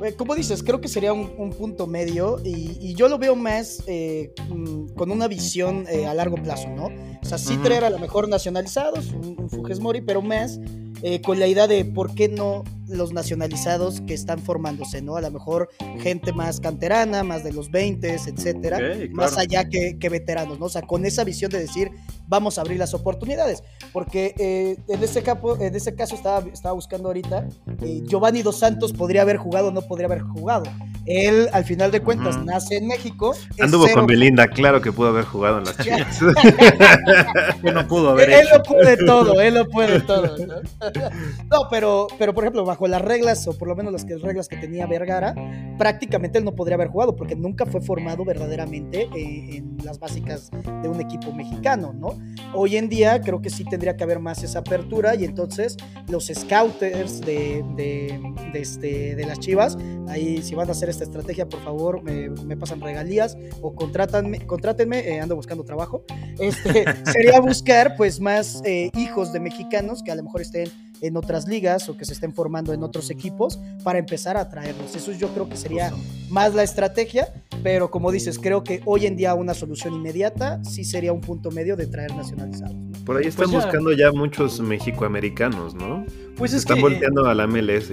Eh, 0.04 0.14
Como 0.14 0.34
dices, 0.34 0.62
creo 0.62 0.80
que 0.80 0.88
sería 0.88 1.12
un, 1.12 1.32
un 1.38 1.50
punto 1.50 1.86
medio 1.86 2.38
y, 2.44 2.76
y 2.80 2.94
yo 2.94 3.08
lo 3.08 3.18
veo 3.18 3.34
más 3.34 3.82
eh, 3.86 4.32
mm, 4.48 4.88
con 4.94 5.10
una 5.10 5.28
visión 5.28 5.86
eh, 5.88 6.06
a 6.06 6.14
largo 6.14 6.36
plazo, 6.36 6.68
¿no? 6.68 6.86
O 7.22 7.24
sea, 7.24 7.38
sí 7.38 7.56
traer 7.58 7.84
a 7.84 7.90
lo 7.90 7.98
mejor 7.98 8.28
nacionalizados, 8.28 9.12
un, 9.12 9.48
un 9.50 9.82
Mori, 9.82 10.00
pero 10.00 10.22
más 10.22 10.60
eh, 11.08 11.20
con 11.20 11.38
la 11.38 11.46
idea 11.46 11.68
de 11.68 11.84
por 11.84 12.16
qué 12.16 12.28
no 12.28 12.64
los 12.88 13.12
nacionalizados 13.12 14.00
que 14.00 14.12
están 14.12 14.40
formándose, 14.40 15.02
¿no? 15.02 15.14
A 15.14 15.20
lo 15.20 15.30
mejor 15.30 15.68
gente 16.00 16.32
más 16.32 16.58
canterana, 16.58 17.22
más 17.22 17.44
de 17.44 17.52
los 17.52 17.70
20, 17.70 18.12
etcétera, 18.12 18.80
más 19.12 19.38
allá 19.38 19.68
que, 19.68 20.00
que 20.00 20.08
veteranos, 20.08 20.58
¿no? 20.58 20.66
O 20.66 20.68
sea, 20.68 20.82
con 20.82 21.06
esa 21.06 21.22
visión 21.22 21.52
de 21.52 21.60
decir, 21.60 21.92
vamos 22.26 22.58
a 22.58 22.62
abrir 22.62 22.80
las 22.80 22.92
oportunidades. 22.92 23.62
Porque 23.92 24.34
eh, 24.36 24.78
en, 24.88 25.04
este 25.04 25.22
capo, 25.22 25.56
en 25.60 25.76
este 25.76 25.94
caso 25.94 26.16
estaba, 26.16 26.44
estaba 26.52 26.74
buscando 26.74 27.06
ahorita, 27.06 27.46
eh, 27.82 28.02
Giovanni 28.04 28.42
Dos 28.42 28.58
Santos 28.58 28.92
podría 28.92 29.22
haber 29.22 29.36
jugado 29.36 29.68
o 29.68 29.70
no 29.70 29.82
podría 29.82 30.06
haber 30.08 30.22
jugado. 30.22 30.64
Él, 31.06 31.48
al 31.52 31.64
final 31.64 31.90
de 31.90 32.00
cuentas, 32.00 32.42
nace 32.44 32.76
en 32.76 32.86
México. 32.88 33.34
Anduvo 33.60 33.86
con 33.92 34.06
Belinda, 34.06 34.48
claro 34.48 34.80
que 34.80 34.92
pudo 34.92 35.08
haber 35.08 35.24
jugado 35.24 35.58
en 35.58 35.64
las 35.64 35.76
Chivas. 35.78 36.18
Que 37.62 37.72
no 37.72 37.86
pudo 37.88 38.10
haber 38.10 38.30
Él 38.30 38.40
hecho. 38.46 38.56
lo 38.58 38.62
puede 38.62 38.96
todo, 38.98 39.40
él 39.40 39.54
lo 39.54 39.68
puede 39.68 40.00
todo. 40.00 40.36
¿no? 40.46 40.54
No, 41.50 41.68
pero, 41.70 42.06
pero 42.18 42.34
por 42.34 42.44
ejemplo, 42.44 42.64
bajo 42.64 42.86
las 42.88 43.00
reglas, 43.02 43.46
o 43.46 43.56
por 43.56 43.68
lo 43.68 43.76
menos 43.76 43.92
las 43.92 44.04
que- 44.04 44.16
reglas 44.16 44.48
que 44.48 44.56
tenía 44.56 44.86
Vergara, 44.86 45.34
prácticamente 45.78 46.38
él 46.38 46.44
no 46.44 46.54
podría 46.54 46.74
haber 46.74 46.88
jugado, 46.88 47.14
porque 47.16 47.36
nunca 47.36 47.66
fue 47.66 47.80
formado 47.80 48.24
verdaderamente 48.24 49.08
eh, 49.16 49.56
en 49.58 49.76
las 49.84 49.98
básicas 49.98 50.50
de 50.82 50.88
un 50.88 51.00
equipo 51.00 51.32
mexicano, 51.32 51.92
¿no? 51.96 52.18
Hoy 52.54 52.76
en 52.76 52.88
día 52.88 53.20
creo 53.20 53.40
que 53.40 53.50
sí 53.50 53.64
tendría 53.64 53.96
que 53.96 54.04
haber 54.04 54.18
más 54.18 54.42
esa 54.42 54.60
apertura, 54.60 55.14
y 55.14 55.24
entonces 55.24 55.76
los 56.08 56.26
scouters 56.34 57.20
de, 57.20 57.64
de, 57.76 58.20
de 58.52 58.60
este, 58.60 59.14
de 59.14 59.24
las 59.26 59.38
Chivas, 59.38 59.76
ahí 60.08 60.42
si 60.42 60.54
van 60.54 60.68
a 60.68 60.72
hacer 60.72 60.88
esta 60.96 61.04
estrategia, 61.04 61.48
por 61.48 61.60
favor, 61.60 62.02
me, 62.02 62.28
me 62.30 62.56
pasan 62.56 62.80
regalías 62.80 63.36
o 63.60 63.74
contrátanme, 63.74 64.46
contrátenme, 64.46 65.00
eh, 65.00 65.20
ando 65.20 65.36
buscando 65.36 65.62
trabajo. 65.64 66.04
Este, 66.38 66.84
sería 67.12 67.40
buscar 67.40 67.96
pues 67.96 68.18
más 68.20 68.62
eh, 68.64 68.90
hijos 68.96 69.32
de 69.32 69.40
mexicanos 69.40 70.02
que 70.02 70.10
a 70.10 70.14
lo 70.14 70.22
mejor 70.22 70.40
estén 70.40 70.70
en 71.02 71.16
otras 71.18 71.46
ligas 71.46 71.90
o 71.90 71.96
que 71.98 72.06
se 72.06 72.14
estén 72.14 72.32
formando 72.32 72.72
en 72.72 72.82
otros 72.82 73.10
equipos 73.10 73.58
para 73.84 73.98
empezar 73.98 74.38
a 74.38 74.48
traerlos. 74.48 74.96
Eso 74.96 75.12
yo 75.12 75.28
creo 75.28 75.46
que 75.48 75.56
sería 75.58 75.92
más 76.30 76.54
la 76.54 76.62
estrategia, 76.62 77.28
pero 77.62 77.90
como 77.90 78.10
dices, 78.10 78.38
creo 78.38 78.64
que 78.64 78.80
hoy 78.86 79.04
en 79.04 79.14
día 79.16 79.34
una 79.34 79.52
solución 79.52 79.92
inmediata 79.94 80.64
sí 80.64 80.84
sería 80.84 81.12
un 81.12 81.20
punto 81.20 81.50
medio 81.50 81.76
de 81.76 81.86
traer 81.86 82.14
nacionalizados. 82.14 82.74
¿no? 82.74 83.04
Por 83.04 83.18
ahí 83.18 83.26
están 83.26 83.50
Pues 83.50 83.52
ya. 83.52 83.66
buscando 83.66 83.92
ya 83.92 84.10
muchos 84.10 84.58
mexicoamericanos, 84.60 85.74
¿no? 85.74 86.06
Pues 86.36 86.52
Se 86.52 86.56
es 86.56 86.62
están 86.62 86.76
que, 86.76 86.82
volteando 86.82 87.26
a 87.26 87.34
la 87.34 87.46
MLS. 87.46 87.92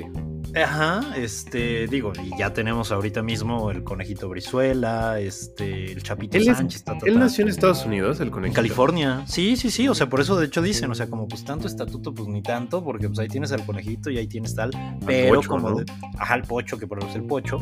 Ajá, 0.56 1.02
este, 1.16 1.88
digo, 1.88 2.14
y 2.24 2.38
ya 2.38 2.54
tenemos 2.54 2.92
ahorita 2.92 3.24
mismo 3.24 3.72
el 3.72 3.84
conejito 3.84 4.30
Brizuela, 4.30 5.20
este, 5.20 5.92
el 5.92 6.04
Chapito 6.04 6.38
Él, 6.38 6.48
es- 6.48 6.58
Sánchez, 6.58 6.84
ta, 6.84 6.98
ta, 6.98 7.06
él 7.08 7.16
ta. 7.16 7.20
nació 7.22 7.44
en 7.44 7.50
Estados 7.50 7.86
Unidos, 7.86 8.20
el 8.20 8.28
En 8.28 8.34
conejito. 8.34 8.56
California, 8.56 9.24
sí, 9.28 9.58
sí, 9.58 9.72
sí, 9.72 9.88
o 9.88 9.96
sea, 9.96 10.10
por 10.10 10.22
eso 10.22 10.36
de 10.40 10.46
hecho 10.46 10.62
dicen, 10.62 10.92
o 10.92 10.96
sea, 10.96 11.08
como 11.10 11.28
pues 11.28 11.44
tanto 11.44 11.66
estatuto, 11.68 12.14
pues 12.14 12.28
ni 12.28 12.44
tanto, 12.44 12.84
porque 12.84 13.08
pues 13.08 13.20
ahí 13.20 13.28
tienes 13.30 13.52
al 13.52 13.66
conejito 13.66 14.12
y 14.12 14.18
ahí 14.20 14.28
tienes 14.28 14.54
tal, 14.56 14.70
pero 15.06 15.36
pocho, 15.38 15.50
como, 15.50 15.70
¿no? 15.72 15.76
de- 15.78 15.86
ajá, 16.20 16.36
el 16.36 16.44
pocho, 16.44 16.78
que 16.78 16.86
por 16.88 17.00
ejemplo 17.00 17.16
es 17.18 17.22
el 17.24 17.28
pocho, 17.28 17.58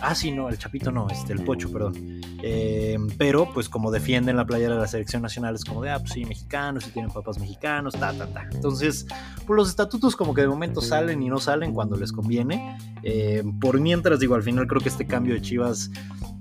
ah, 0.00 0.14
sí, 0.14 0.32
no, 0.32 0.48
el 0.48 0.56
chapito 0.56 0.90
no, 0.90 1.08
este, 1.10 1.32
el 1.34 1.44
pocho, 1.44 1.70
perdón, 1.70 2.20
Eh, 2.44 2.98
pero 3.18 3.52
pues 3.54 3.68
como 3.68 3.92
defienden 3.92 4.36
la 4.36 4.44
playera 4.44 4.74
de 4.74 4.80
la 4.80 4.88
selección 4.88 5.22
nacional, 5.22 5.54
es 5.54 5.64
como 5.64 5.80
de, 5.80 5.90
ah, 5.90 6.00
pues 6.00 6.12
sí, 6.14 6.24
mexicanos, 6.24 6.88
y 6.88 6.90
tienen 6.90 7.12
papás 7.12 7.38
mexicanos, 7.38 7.94
ta, 7.94 8.12
ta, 8.12 8.26
ta, 8.26 8.48
entonces, 8.52 9.06
pues 9.46 9.56
los 9.56 9.68
estatutos 9.68 10.16
como 10.16 10.34
que 10.34 10.40
de 10.40 10.48
momento 10.48 10.80
salen 10.80 11.22
y 11.22 11.28
no 11.28 11.38
salen 11.38 11.72
cuando 11.72 11.96
les 11.96 12.10
conviene, 12.22 12.78
Eh, 13.04 13.42
por 13.60 13.80
mientras, 13.80 14.20
digo, 14.20 14.36
al 14.36 14.44
final 14.44 14.68
creo 14.68 14.80
que 14.80 14.88
este 14.88 15.06
cambio 15.08 15.34
de 15.34 15.42
Chivas 15.42 15.90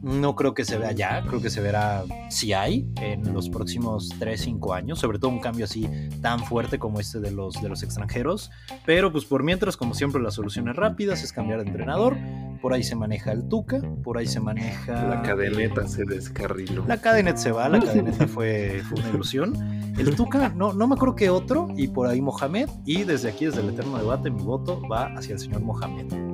no 0.01 0.35
creo 0.35 0.53
que 0.53 0.65
se 0.65 0.77
vea 0.77 0.91
ya, 0.91 1.23
creo 1.27 1.41
que 1.41 1.49
se 1.49 1.61
verá 1.61 2.03
si 2.29 2.53
hay 2.53 2.87
en 3.01 3.33
los 3.33 3.49
próximos 3.49 4.09
3, 4.19 4.39
5 4.41 4.73
años, 4.73 4.99
sobre 4.99 5.19
todo 5.19 5.29
un 5.31 5.39
cambio 5.39 5.65
así 5.65 5.87
tan 6.21 6.39
fuerte 6.39 6.79
como 6.79 6.99
este 6.99 7.19
de 7.19 7.31
los, 7.31 7.61
de 7.61 7.69
los 7.69 7.83
extranjeros, 7.83 8.51
pero 8.85 9.11
pues 9.11 9.25
por 9.25 9.43
mientras, 9.43 9.77
como 9.77 9.93
siempre, 9.93 10.21
las 10.21 10.35
soluciones 10.35 10.75
rápidas 10.75 11.23
es 11.23 11.31
cambiar 11.31 11.63
de 11.63 11.67
entrenador, 11.69 12.17
por 12.61 12.73
ahí 12.73 12.83
se 12.83 12.95
maneja 12.95 13.31
el 13.31 13.47
Tuca, 13.47 13.81
por 14.03 14.17
ahí 14.17 14.27
se 14.27 14.39
maneja... 14.39 15.07
La 15.07 15.21
cadeneta 15.23 15.87
se 15.87 16.05
descarriló. 16.05 16.85
La 16.87 16.97
cadeneta 16.97 17.37
se 17.37 17.51
va, 17.51 17.67
la 17.69 17.79
cadeneta 17.79 18.27
fue, 18.27 18.81
fue 18.87 18.99
una 18.99 19.09
ilusión. 19.09 19.55
El 19.97 20.15
Tuca, 20.15 20.49
no, 20.49 20.73
no 20.73 20.87
me 20.87 20.95
acuerdo 20.95 21.15
qué 21.15 21.29
otro, 21.29 21.67
y 21.75 21.87
por 21.87 22.07
ahí 22.07 22.21
Mohamed, 22.21 22.69
y 22.85 23.03
desde 23.03 23.29
aquí, 23.29 23.45
desde 23.45 23.61
el 23.61 23.69
eterno 23.69 23.97
debate, 23.97 24.29
mi 24.29 24.43
voto 24.43 24.81
va 24.87 25.05
hacia 25.15 25.33
el 25.33 25.39
señor 25.39 25.61
Mohamed. 25.61 26.31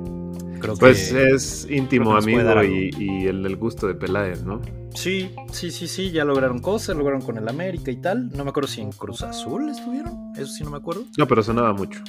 Creo 0.58 0.74
Pues 0.76 1.12
que... 1.12 1.30
es 1.30 1.66
íntimo 1.70 2.16
amigo 2.16 2.62
y, 2.62 2.90
y 2.98 3.26
el 3.26 3.42
del 3.42 3.56
gusto 3.56 3.86
de 3.86 3.94
Peláez, 3.94 4.42
¿no? 4.44 4.60
Sí, 4.94 5.30
sí, 5.52 5.70
sí, 5.70 5.86
sí, 5.86 6.10
ya 6.10 6.24
lograron 6.24 6.58
cosas, 6.60 6.96
lograron 6.96 7.20
con 7.22 7.36
el 7.38 7.48
América 7.48 7.90
y 7.90 7.96
tal. 8.00 8.30
No 8.30 8.44
me 8.44 8.50
acuerdo 8.50 8.68
si 8.68 8.80
en 8.80 8.90
Cruz 8.90 9.22
Azul 9.22 9.68
estuvieron, 9.68 10.32
eso 10.36 10.52
sí 10.52 10.64
no 10.64 10.70
me 10.70 10.78
acuerdo. 10.78 11.04
No, 11.16 11.26
pero 11.26 11.42
sonaba 11.42 11.72
mucho. 11.72 12.00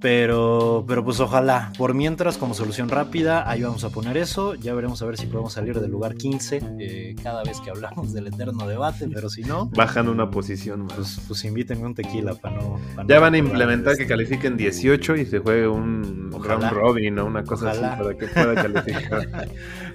Pero, 0.00 0.84
pero 0.86 1.04
pues 1.04 1.18
ojalá, 1.18 1.72
por 1.76 1.92
mientras, 1.92 2.38
como 2.38 2.54
solución 2.54 2.88
rápida, 2.88 3.50
ahí 3.50 3.62
vamos 3.62 3.82
a 3.82 3.90
poner 3.90 4.16
eso. 4.16 4.54
Ya 4.54 4.72
veremos 4.72 5.02
a 5.02 5.06
ver 5.06 5.18
si 5.18 5.26
podemos 5.26 5.52
salir 5.54 5.80
del 5.80 5.90
lugar 5.90 6.14
15 6.14 6.60
eh, 6.78 7.16
cada 7.20 7.42
vez 7.42 7.60
que 7.60 7.70
hablamos 7.70 8.12
del 8.12 8.28
eterno 8.28 8.68
debate, 8.68 9.08
pero 9.12 9.28
si 9.28 9.42
no, 9.42 9.66
Bajan 9.66 10.08
una 10.08 10.30
posición 10.30 10.82
más. 10.82 10.92
pues, 10.94 11.20
pues 11.26 11.44
invítenme 11.44 11.84
un 11.84 11.94
tequila 11.96 12.34
para 12.36 12.56
no... 12.56 12.78
pa' 12.94 13.02
no 13.02 13.08
Ya 13.08 13.18
van 13.18 13.34
a 13.34 13.38
implementar 13.38 13.96
que 13.96 14.06
califiquen 14.06 14.56
18 14.56 15.16
y 15.16 15.26
se 15.26 15.40
juegue 15.40 15.66
un 15.66 16.30
Ojalá. 16.32 16.70
round 16.70 16.72
robin 16.72 17.18
o 17.18 17.26
una 17.26 17.42
cosa 17.42 17.66
Ojalá. 17.72 17.94
así 17.94 18.02
para 18.02 18.16
que 18.16 18.26
pueda 18.28 18.54
calificar. 18.62 19.48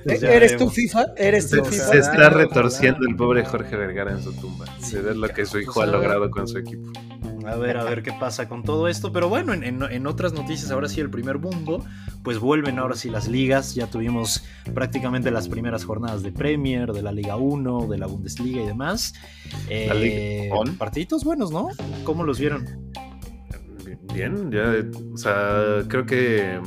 Pues 0.04 0.20
ya 0.20 0.34
¿Eres 0.34 0.58
tú. 0.58 0.70
FIFA? 0.70 1.06
¿Eres 1.16 1.50
tú 1.50 1.64
se, 1.64 1.72
FIFA? 1.72 1.84
se 1.86 1.98
está 2.00 2.30
retorciendo 2.30 2.98
ojalá. 3.00 3.10
el 3.10 3.16
pobre 3.16 3.46
Jorge 3.46 3.78
Vergara 3.78 4.12
en 4.12 4.22
su 4.22 4.34
tumba. 4.34 4.66
Sí, 4.82 4.98
de 4.98 5.02
ver 5.02 5.16
lo 5.16 5.30
que 5.30 5.46
su 5.46 5.60
hijo 5.60 5.76
pues, 5.76 5.88
ha 5.88 5.90
a 5.90 5.92
ver. 5.94 6.02
logrado 6.02 6.30
con 6.30 6.46
su 6.46 6.58
equipo. 6.58 6.92
A 7.46 7.56
ver, 7.56 7.78
a 7.78 7.84
ver 7.84 8.04
qué 8.04 8.12
pasa 8.14 8.48
con 8.48 8.64
todo 8.64 8.88
esto. 8.88 9.12
Pero 9.12 9.30
bueno, 9.30 9.54
en, 9.54 9.64
en- 9.64 9.84
en 9.84 10.08
otras 10.08 10.34
noticias, 10.34 10.72
ahora 10.72 10.88
sí 10.90 11.02
el 11.02 11.10
primer 11.10 11.40
mundo, 11.40 11.84
pues 12.24 12.40
vuelven 12.40 12.80
ahora 12.80 12.96
sí 12.96 13.10
las 13.10 13.28
ligas. 13.28 13.76
Ya 13.76 13.88
tuvimos 13.88 14.44
prácticamente 14.74 15.30
las 15.32 15.48
primeras 15.50 15.84
jornadas 15.86 16.24
de 16.24 16.32
Premier, 16.32 16.92
de 16.94 17.02
la 17.02 17.12
Liga 17.12 17.36
1, 17.36 17.88
de 17.88 17.98
la 17.98 18.08
Bundesliga 18.08 18.62
y 18.64 18.66
demás. 18.66 19.14
Eh, 19.70 19.86
La 19.90 19.94
Liga 19.96 20.56
On. 20.56 20.76
Partiditos 20.78 21.24
buenos, 21.24 21.52
¿no? 21.52 21.70
¿Cómo 22.04 22.24
los 22.24 22.40
vieron? 22.40 22.66
Bien, 24.14 24.52
ya, 24.52 24.74
o 25.14 25.18
sea, 25.18 25.84
creo 25.88 26.06
que 26.06 26.60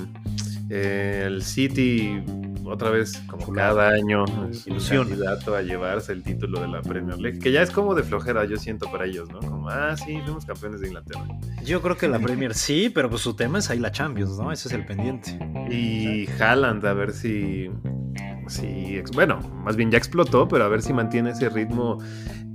eh, 0.71 1.25
el 1.27 1.43
City 1.43 2.23
otra 2.67 2.91
vez, 2.91 3.23
como 3.29 3.53
cada 3.53 3.89
año, 3.91 4.25
Ilusión. 4.67 5.09
candidato 5.09 5.55
a 5.55 5.63
llevarse 5.63 6.13
el 6.13 6.23
título 6.23 6.61
de 6.61 6.69
la 6.69 6.83
Premier 6.83 7.19
League, 7.19 7.39
que 7.39 7.53
ya 7.53 7.63
es 7.63 7.71
como 7.71 7.95
de 7.95 8.03
flojera, 8.03 8.45
yo 8.45 8.57
siento 8.57 8.91
para 8.91 9.07
ellos, 9.07 9.29
¿no? 9.31 9.41
Como, 9.41 9.69
ah, 9.69 9.97
sí, 9.97 10.19
fuimos 10.25 10.45
campeones 10.45 10.81
de 10.81 10.89
Inglaterra. 10.89 11.25
Yo 11.65 11.81
creo 11.83 11.97
que 11.97 12.09
la 12.09 12.19
Premier 12.19 12.55
sí, 12.55 12.91
pero 12.95 13.09
pues 13.11 13.23
su 13.23 13.35
tema 13.35 13.59
es 13.59 13.71
ahí 13.71 13.79
la 13.79 13.91
Champions, 13.93 14.39
¿no? 14.39 14.53
Ese 14.53 14.69
es 14.69 14.75
el 14.75 14.85
pendiente. 14.87 15.39
Y 15.71 16.29
Haaland, 16.41 16.85
a 16.87 16.93
ver 16.95 17.13
si, 17.13 17.71
si, 18.49 18.97
ex- 18.97 19.11
bueno, 19.13 19.39
más 19.65 19.77
bien 19.77 19.91
ya 19.91 19.99
explotó, 19.99 20.49
pero 20.49 20.65
a 20.65 20.69
ver 20.69 20.83
si 20.83 20.93
mantiene 20.93 21.31
ese 21.31 21.49
ritmo 21.49 21.99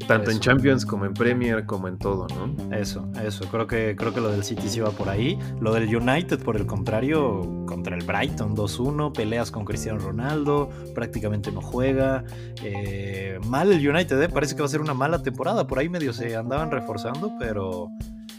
tanto 0.08 0.32
en. 0.32 0.40
Champions 0.40 0.86
como 0.86 1.06
en 1.06 1.14
Premier, 1.14 1.66
como 1.66 1.88
en 1.88 1.98
todo, 1.98 2.28
¿no? 2.30 2.76
Eso, 2.76 3.08
eso. 3.24 3.46
Creo 3.50 3.68
que, 3.68 3.96
creo 3.96 4.14
que 4.14 4.22
lo 4.22 4.30
del 4.30 4.44
City 4.44 4.68
sí 4.68 4.80
va 4.80 4.90
por 4.92 5.10
ahí. 5.10 5.38
Lo 5.60 5.74
del 5.74 5.94
United, 5.96 6.44
por 6.44 6.58
el 6.58 6.66
contrario, 6.66 7.66
contra 7.68 7.96
el 7.96 8.04
Brighton 8.04 8.56
2-1, 8.56 9.14
peleas 9.14 9.52
con 9.52 9.66
Cristiano 9.66 10.00
Ronaldo, 10.00 10.70
prácticamente 10.96 11.52
no 11.52 11.62
juega. 11.62 12.24
Eh, 12.64 13.40
mal 13.48 13.72
el 13.72 13.88
United, 13.88 14.22
¿eh? 14.22 14.30
parece 14.30 14.56
que 14.56 14.62
va 14.62 14.66
a 14.66 14.70
ser 14.70 14.82
una 14.82 14.94
mala 14.94 15.22
temporada. 15.22 15.68
Por 15.68 15.80
ahí 15.80 15.90
medio 15.90 16.14
se 16.14 16.36
andaban 16.36 16.72
reforzando, 16.72 17.34
pero, 17.40 17.90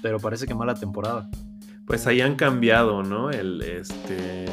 pero 0.02 0.18
parece 0.18 0.46
que 0.46 0.54
mala 0.54 0.74
temporada. 0.74 1.28
Pues 1.86 2.06
ahí 2.06 2.20
han 2.20 2.36
cambiado, 2.36 3.02
¿no? 3.02 3.30
El 3.30 3.60
este 3.60 4.46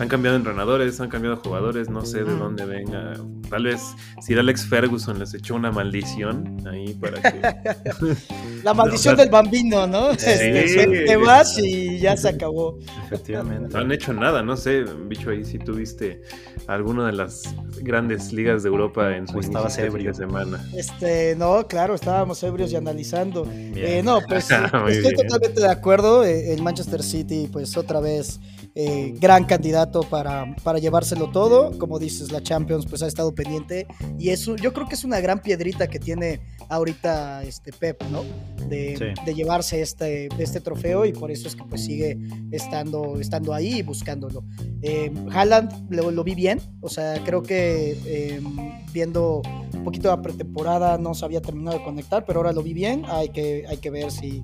han 0.00 0.08
cambiado 0.08 0.36
entrenadores, 0.36 0.98
han 1.00 1.10
cambiado 1.10 1.36
jugadores, 1.36 1.90
no 1.90 2.04
sé 2.04 2.24
de 2.24 2.34
dónde 2.34 2.64
venga. 2.64 3.14
Tal 3.50 3.64
vez 3.64 3.82
si 4.22 4.34
Alex 4.34 4.64
Ferguson 4.64 5.18
les 5.18 5.34
echó 5.34 5.54
una 5.54 5.70
maldición 5.70 6.66
ahí 6.66 6.94
para 6.94 7.20
que. 7.20 7.40
La 8.64 8.74
maldición 8.74 9.16
del 9.16 9.28
bambino, 9.28 9.86
¿no? 9.86 10.12
Sí, 10.14 10.26
este, 10.28 11.04
te 11.06 11.16
vas 11.16 11.58
y 11.58 11.98
ya 11.98 12.16
se 12.16 12.28
acabó. 12.28 12.78
Efectivamente. 13.06 13.74
No 13.74 13.80
han 13.80 13.92
hecho 13.92 14.12
nada, 14.12 14.42
no 14.42 14.56
sé, 14.56 14.84
bicho, 15.06 15.30
ahí 15.30 15.44
si 15.44 15.58
tuviste 15.58 16.22
alguna 16.66 17.06
de 17.06 17.12
las 17.12 17.54
grandes 17.80 18.32
ligas 18.32 18.62
de 18.62 18.68
Europa 18.68 19.16
en 19.16 19.26
su 19.26 19.38
estabas 19.38 19.78
ebrio. 19.78 20.14
semana. 20.14 20.64
Este, 20.74 21.34
no, 21.36 21.66
claro, 21.66 21.94
estábamos 21.94 22.42
ebrios 22.42 22.72
y 22.72 22.76
analizando. 22.76 23.46
Eh, 23.52 24.02
no, 24.04 24.20
pues 24.26 24.50
estoy 24.88 25.14
totalmente 25.14 25.60
de 25.60 25.70
acuerdo. 25.70 26.24
Eh, 26.24 26.52
el 26.52 26.62
Manchester 26.62 27.02
City, 27.02 27.48
pues 27.50 27.76
otra 27.76 28.00
vez 28.00 28.40
eh, 28.74 29.14
gran 29.18 29.44
candidato 29.44 30.02
para, 30.02 30.54
para 30.62 30.78
llevárselo 30.78 31.30
todo. 31.30 31.76
Como 31.78 31.98
dices, 31.98 32.30
la 32.30 32.42
Champions 32.42 32.86
pues 32.86 33.02
ha 33.02 33.06
estado 33.06 33.34
pendiente 33.34 33.86
y 34.18 34.30
eso 34.30 34.56
yo 34.56 34.72
creo 34.72 34.88
que 34.88 34.94
es 34.94 35.04
una 35.04 35.20
gran 35.20 35.40
piedrita 35.40 35.88
que 35.88 35.98
tiene 35.98 36.40
ahorita 36.68 37.42
este 37.42 37.72
Pep, 37.72 38.02
¿no? 38.10 38.22
De, 38.68 39.14
llevarse 39.34 39.80
este, 39.80 40.28
este 40.38 40.60
trofeo 40.60 41.04
y 41.04 41.12
por 41.12 41.30
eso 41.30 41.48
es 41.48 41.56
que 41.56 41.64
pues 41.64 41.84
sigue 41.84 42.18
estando, 42.52 43.18
estando 43.20 43.52
ahí 43.52 43.78
y 43.78 43.82
buscándolo. 43.82 44.44
Eh, 44.82 45.12
Haaland 45.32 45.90
lo, 45.90 46.24
vi 46.24 46.34
bien, 46.34 46.60
o 46.80 46.88
sea, 46.88 47.22
creo 47.24 47.42
que 47.42 48.36
em, 48.36 48.72
viendo 48.92 49.42
un 49.74 49.84
poquito 49.84 50.08
la 50.08 50.22
pretemporada 50.22 50.98
no 50.98 51.14
se 51.14 51.24
había 51.24 51.40
terminado 51.40 51.78
de 51.78 51.84
conectar, 51.84 52.24
pero 52.24 52.40
ahora 52.40 52.52
lo 52.52 52.62
vi 52.62 52.72
bien, 52.72 53.04
hay 53.08 53.30
que, 53.30 53.64
hay 53.68 53.78
que 53.78 53.90
ver 53.90 54.10
si 54.10 54.42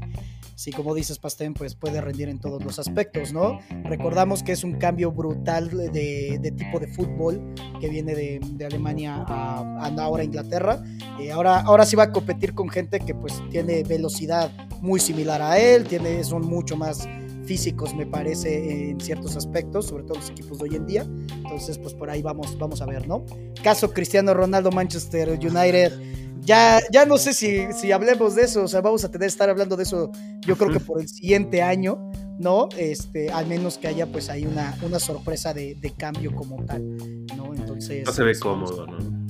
si 0.56 0.72
como 0.72 0.94
dices 0.94 1.18
Pastén, 1.18 1.54
pues 1.54 1.74
puede 1.74 2.00
rendir 2.00 2.28
en 2.30 2.40
todos 2.40 2.64
los 2.64 2.78
aspectos, 2.78 3.32
¿no? 3.32 3.60
Recordamos 3.84 4.42
que 4.42 4.52
es 4.52 4.64
un 4.64 4.78
cambio 4.78 5.12
brutal 5.12 5.68
de, 5.70 6.54
tipo 6.56 6.80
de 6.80 6.88
fútbol 6.88 7.54
que 7.78 7.88
viene 7.90 8.14
de, 8.14 8.64
Alemania 8.64 9.22
a, 9.28 9.92
ahora 9.98 10.24
Inglaterra. 10.24 10.82
Eh, 11.20 11.30
ahora, 11.30 11.60
ahora 11.60 11.84
sí 11.84 11.94
va 11.94 12.04
a 12.04 12.12
competir 12.12 12.54
con 12.54 12.70
gente 12.70 13.00
que 13.00 13.14
pues 13.14 13.40
tiene 13.50 13.82
velocidad 13.82 14.50
muy 14.80 14.98
similar 14.98 15.42
a 15.42 15.58
él, 15.58 15.84
tiene, 15.84 16.24
son 16.24 16.46
mucho 16.46 16.76
más 16.76 17.06
físicos 17.44 17.94
me 17.94 18.06
parece 18.06 18.90
en 18.90 19.00
ciertos 19.00 19.36
aspectos, 19.36 19.86
sobre 19.86 20.02
todo 20.02 20.16
los 20.16 20.30
equipos 20.30 20.58
de 20.58 20.64
hoy 20.64 20.74
en 20.74 20.86
día. 20.86 21.06
Entonces, 21.30 21.78
pues 21.78 21.94
por 21.94 22.10
ahí 22.10 22.20
vamos, 22.20 22.58
vamos 22.58 22.82
a 22.82 22.86
ver, 22.86 23.06
¿no? 23.06 23.24
Caso 23.62 23.92
Cristiano 23.92 24.34
Ronaldo 24.34 24.72
Manchester 24.72 25.28
United 25.30 25.92
ya, 26.46 26.80
ya 26.92 27.04
no 27.04 27.18
sé 27.18 27.34
si, 27.34 27.72
si 27.72 27.92
hablemos 27.92 28.36
de 28.36 28.42
eso, 28.42 28.62
o 28.62 28.68
sea, 28.68 28.80
vamos 28.80 29.04
a 29.04 29.10
tener 29.10 29.26
que 29.26 29.32
estar 29.32 29.50
hablando 29.50 29.76
de 29.76 29.82
eso, 29.82 30.12
yo 30.46 30.56
creo 30.56 30.70
que 30.70 30.80
por 30.80 31.00
el 31.00 31.08
siguiente 31.08 31.60
año, 31.60 32.10
¿no? 32.38 32.68
Este, 32.78 33.30
al 33.30 33.46
menos 33.46 33.78
que 33.78 33.88
haya 33.88 34.06
pues 34.06 34.30
ahí 34.30 34.46
una, 34.46 34.76
una 34.82 35.00
sorpresa 35.00 35.52
de, 35.52 35.76
cambio 35.98 36.34
como 36.34 36.64
tal, 36.64 36.96
¿no? 37.36 37.52
Entonces. 37.52 38.06
No 38.06 38.12
se 38.12 38.22
ve 38.22 38.38
cómodo, 38.38 38.86
¿no? 38.86 39.26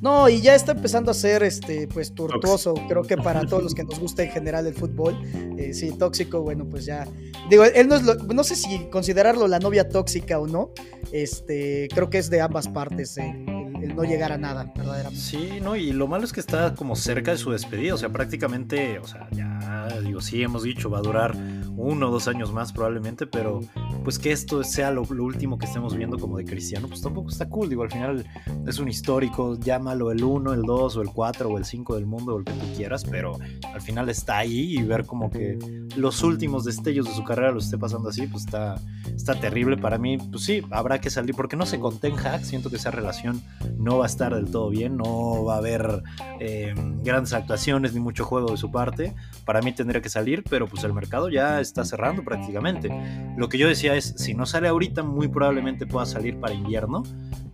No, 0.00 0.28
y 0.28 0.40
ya 0.40 0.54
está 0.56 0.72
empezando 0.72 1.12
a 1.12 1.14
ser 1.14 1.44
este, 1.44 1.86
pues 1.86 2.12
tortuoso. 2.12 2.74
Creo 2.88 3.02
que 3.02 3.16
para 3.16 3.46
todos 3.46 3.62
los 3.62 3.74
que 3.74 3.84
nos 3.84 4.00
gusta 4.00 4.24
en 4.24 4.30
general 4.30 4.66
el 4.66 4.74
fútbol, 4.74 5.16
eh, 5.56 5.72
sí, 5.74 5.92
tóxico, 5.96 6.40
bueno, 6.42 6.68
pues 6.68 6.84
ya. 6.84 7.06
Digo, 7.48 7.64
él 7.64 7.86
no 7.86 7.94
es 7.94 8.02
lo, 8.02 8.14
no 8.14 8.42
sé 8.42 8.56
si 8.56 8.86
considerarlo 8.90 9.46
la 9.46 9.60
novia 9.60 9.88
tóxica 9.88 10.40
o 10.40 10.48
no. 10.48 10.70
Este, 11.12 11.86
creo 11.94 12.10
que 12.10 12.18
es 12.18 12.30
de 12.30 12.40
ambas 12.40 12.66
partes. 12.66 13.16
Eh 13.16 13.61
el 13.82 13.96
no 13.96 14.04
llegar 14.04 14.32
a 14.32 14.38
nada, 14.38 14.72
verdaderamente. 14.74 15.20
Sí, 15.20 15.60
no, 15.60 15.76
y 15.76 15.92
lo 15.92 16.06
malo 16.06 16.24
es 16.24 16.32
que 16.32 16.40
está 16.40 16.74
como 16.74 16.96
cerca 16.96 17.32
de 17.32 17.38
su 17.38 17.50
despedida, 17.50 17.94
o 17.94 17.98
sea, 17.98 18.10
prácticamente, 18.10 18.98
o 18.98 19.06
sea, 19.06 19.28
ya 19.32 19.88
digo, 20.02 20.20
sí 20.20 20.42
hemos 20.42 20.62
dicho, 20.62 20.88
va 20.90 20.98
a 20.98 21.02
durar 21.02 21.36
uno 21.76 22.08
o 22.08 22.10
dos 22.10 22.28
años 22.28 22.52
más 22.52 22.72
probablemente, 22.72 23.26
pero 23.26 23.60
pues 24.02 24.18
que 24.18 24.32
esto 24.32 24.62
sea 24.64 24.90
lo, 24.90 25.02
último 25.02 25.58
que 25.58 25.66
estemos 25.66 25.96
viendo 25.96 26.18
como 26.18 26.38
de 26.38 26.44
Cristiano, 26.44 26.88
pues 26.88 27.00
tampoco 27.00 27.30
está 27.30 27.48
cool, 27.48 27.68
digo, 27.68 27.82
al 27.82 27.90
final 27.90 28.26
es 28.66 28.78
un 28.78 28.88
histórico, 28.88 29.58
llámalo 29.58 30.10
el 30.10 30.22
1, 30.22 30.52
el 30.52 30.62
2 30.62 30.96
o 30.96 31.02
el 31.02 31.08
4 31.08 31.48
o 31.48 31.58
el 31.58 31.64
5 31.64 31.94
del 31.94 32.06
mundo 32.06 32.34
o 32.34 32.38
el 32.38 32.44
que 32.44 32.52
tú 32.52 32.66
quieras, 32.76 33.04
pero 33.04 33.38
al 33.72 33.80
final 33.80 34.08
está 34.08 34.38
ahí 34.38 34.78
y 34.78 34.82
ver 34.82 35.06
como 35.06 35.30
que 35.30 35.58
los 35.96 36.22
últimos 36.22 36.64
destellos 36.64 37.06
de 37.06 37.14
su 37.14 37.24
carrera 37.24 37.52
lo 37.52 37.58
esté 37.58 37.78
pasando 37.78 38.08
así, 38.08 38.26
pues 38.26 38.44
está, 38.44 38.80
está 39.14 39.34
terrible 39.34 39.76
para 39.76 39.98
mí, 39.98 40.18
pues 40.18 40.44
sí, 40.44 40.62
habrá 40.70 41.00
que 41.00 41.10
salir, 41.10 41.34
porque 41.34 41.56
no 41.56 41.66
se 41.66 41.78
con 41.78 41.98
Ten 41.98 42.14
siento 42.42 42.70
que 42.70 42.76
esa 42.76 42.90
relación 42.90 43.42
no 43.78 43.98
va 43.98 44.04
a 44.04 44.08
estar 44.08 44.34
del 44.34 44.50
todo 44.50 44.70
bien, 44.70 44.96
no 44.96 45.44
va 45.44 45.54
a 45.54 45.58
haber 45.58 46.02
eh, 46.40 46.74
grandes 47.02 47.32
actuaciones 47.32 47.94
ni 47.94 48.00
mucho 48.00 48.24
juego 48.24 48.50
de 48.50 48.56
su 48.56 48.70
parte. 48.70 49.14
Para 49.44 49.60
mí 49.60 49.72
tendría 49.72 50.00
que 50.00 50.08
salir, 50.08 50.44
pero 50.48 50.66
pues 50.66 50.84
el 50.84 50.92
mercado 50.92 51.28
ya 51.28 51.60
está 51.60 51.84
cerrando 51.84 52.22
prácticamente. 52.22 52.90
Lo 53.36 53.48
que 53.48 53.58
yo 53.58 53.68
decía 53.68 53.91
es, 53.96 54.14
si 54.16 54.34
no 54.34 54.46
sale 54.46 54.68
ahorita, 54.68 55.02
muy 55.02 55.28
probablemente 55.28 55.86
pueda 55.86 56.06
salir 56.06 56.38
para 56.38 56.54
invierno, 56.54 57.02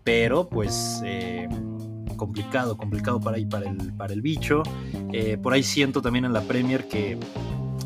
pero 0.05 0.48
pues... 0.48 1.03
Eh, 1.05 1.48
complicado, 2.18 2.77
complicado 2.77 3.18
para 3.20 3.38
ahí 3.38 3.46
para 3.46 3.70
el, 3.70 3.94
para 3.94 4.12
el 4.12 4.20
bicho. 4.20 4.62
Eh, 5.12 5.38
por 5.38 5.55
ahí 5.55 5.62
siento 5.62 6.03
también 6.03 6.27
en 6.27 6.35
la 6.35 6.42
Premier 6.42 6.87
que 6.87 7.16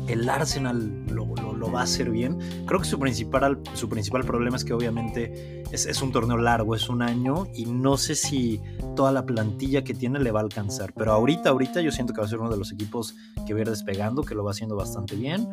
el 0.07 0.29
Arsenal 0.29 1.05
lo, 1.07 1.27
va 1.71 1.81
a 1.81 1.83
hacer 1.83 2.09
bien. 2.09 2.37
Creo 2.65 2.79
que 2.79 2.85
su 2.85 2.99
principal, 2.99 3.59
su 3.73 3.89
principal 3.89 4.23
problema 4.23 4.57
es 4.57 4.63
que 4.63 4.73
obviamente 4.73 5.63
es, 5.71 6.01
un 6.01 6.11
torneo 6.11 6.37
largo, 6.37 6.75
es 6.75 6.89
un 6.89 7.01
año 7.01 7.47
y 7.55 7.65
no 7.65 7.97
sé 7.97 8.15
si 8.15 8.61
toda 8.95 9.11
la 9.11 9.25
plantilla 9.25 9.83
que 9.83 9.93
tiene 9.93 10.19
le 10.19 10.31
va 10.31 10.41
a 10.41 10.43
alcanzar. 10.43 10.93
Pero 10.93 11.13
ahorita, 11.13 11.49
ahorita 11.49 11.81
yo 11.81 11.91
siento 11.91 12.13
que 12.13 12.21
va 12.21 12.27
a 12.27 12.29
ser 12.29 12.39
uno 12.39 12.49
de 12.49 12.57
los 12.57 12.71
equipos 12.71 13.15
que 13.47 13.53
va 13.53 13.59
a 13.59 13.61
ir 13.61 13.69
despegando, 13.69 14.23
que 14.23 14.35
lo 14.35 14.43
va 14.43 14.51
haciendo 14.51 14.75
bastante 14.75 15.15
bien. 15.15 15.47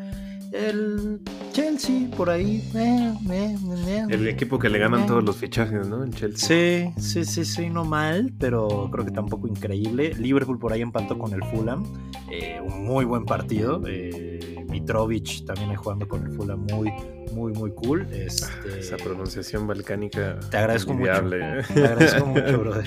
El 0.53 1.21
Chelsea, 1.53 2.11
por 2.17 2.29
ahí. 2.29 2.69
Eh, 2.75 3.15
eh, 3.31 3.57
eh, 3.87 4.07
el 4.09 4.27
equipo 4.27 4.59
que 4.59 4.69
le 4.69 4.81
ganan 4.81 5.07
todos 5.07 5.23
los 5.23 5.37
fichajes, 5.37 5.87
¿no? 5.87 6.03
El 6.03 6.13
Chelsea. 6.13 6.93
Sí, 6.97 7.01
sí, 7.01 7.25
sí, 7.25 7.45
sí, 7.45 7.71
no 7.71 7.85
mal, 7.85 8.33
pero 8.39 8.89
creo 8.91 9.05
que 9.05 9.13
tampoco 9.13 9.47
increíble. 9.47 10.13
Liverpool 10.15 10.59
por 10.59 10.73
ahí 10.73 10.83
empató 10.83 11.19
con 11.19 11.33
el 11.35 11.45
Fulham. 11.45 11.85
un 12.67 12.85
muy 12.85 13.05
buen 13.05 13.25
partido. 13.25 13.81
Mitrovic 14.71 15.45
también 15.45 15.75
jugando 15.75 16.07
con 16.07 16.25
el 16.25 16.33
Fulham 16.33 16.67
muy, 16.71 16.93
muy, 17.33 17.53
muy 17.53 17.71
cool. 17.73 18.07
Este, 18.13 18.79
Esa 18.79 18.97
pronunciación 18.97 19.67
balcánica. 19.67 20.39
Te 20.51 20.57
agradezco 20.57 20.95
mucho. 20.95 21.13
Te 21.29 21.87
agradezco 21.87 22.27
mucho, 22.27 22.59
brother. 22.61 22.87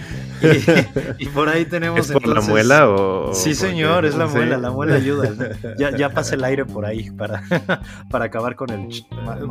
Y, 1.20 1.26
por 1.28 1.50
ahí 1.50 1.66
tenemos. 1.66 2.00
¿Es 2.00 2.12
por 2.12 2.28
la 2.28 2.42
muela 2.42 2.90
o.? 2.90 3.34
Sí, 3.34 3.56
señor, 3.56 4.06
es 4.06 4.16
la 4.16 4.28
muela. 4.28 4.58
La 4.58 4.72
muela 4.72 4.96
ayuda. 4.96 5.32
Ya, 5.78 5.96
ya 5.96 6.10
pasa 6.10 6.36
el 6.36 6.44
aire 6.44 6.66
por 6.66 6.86
ahí 6.86 7.10
para, 7.10 7.44
para 8.10 8.26
acabar 8.26 8.56
con 8.56 8.70
el 8.70 8.88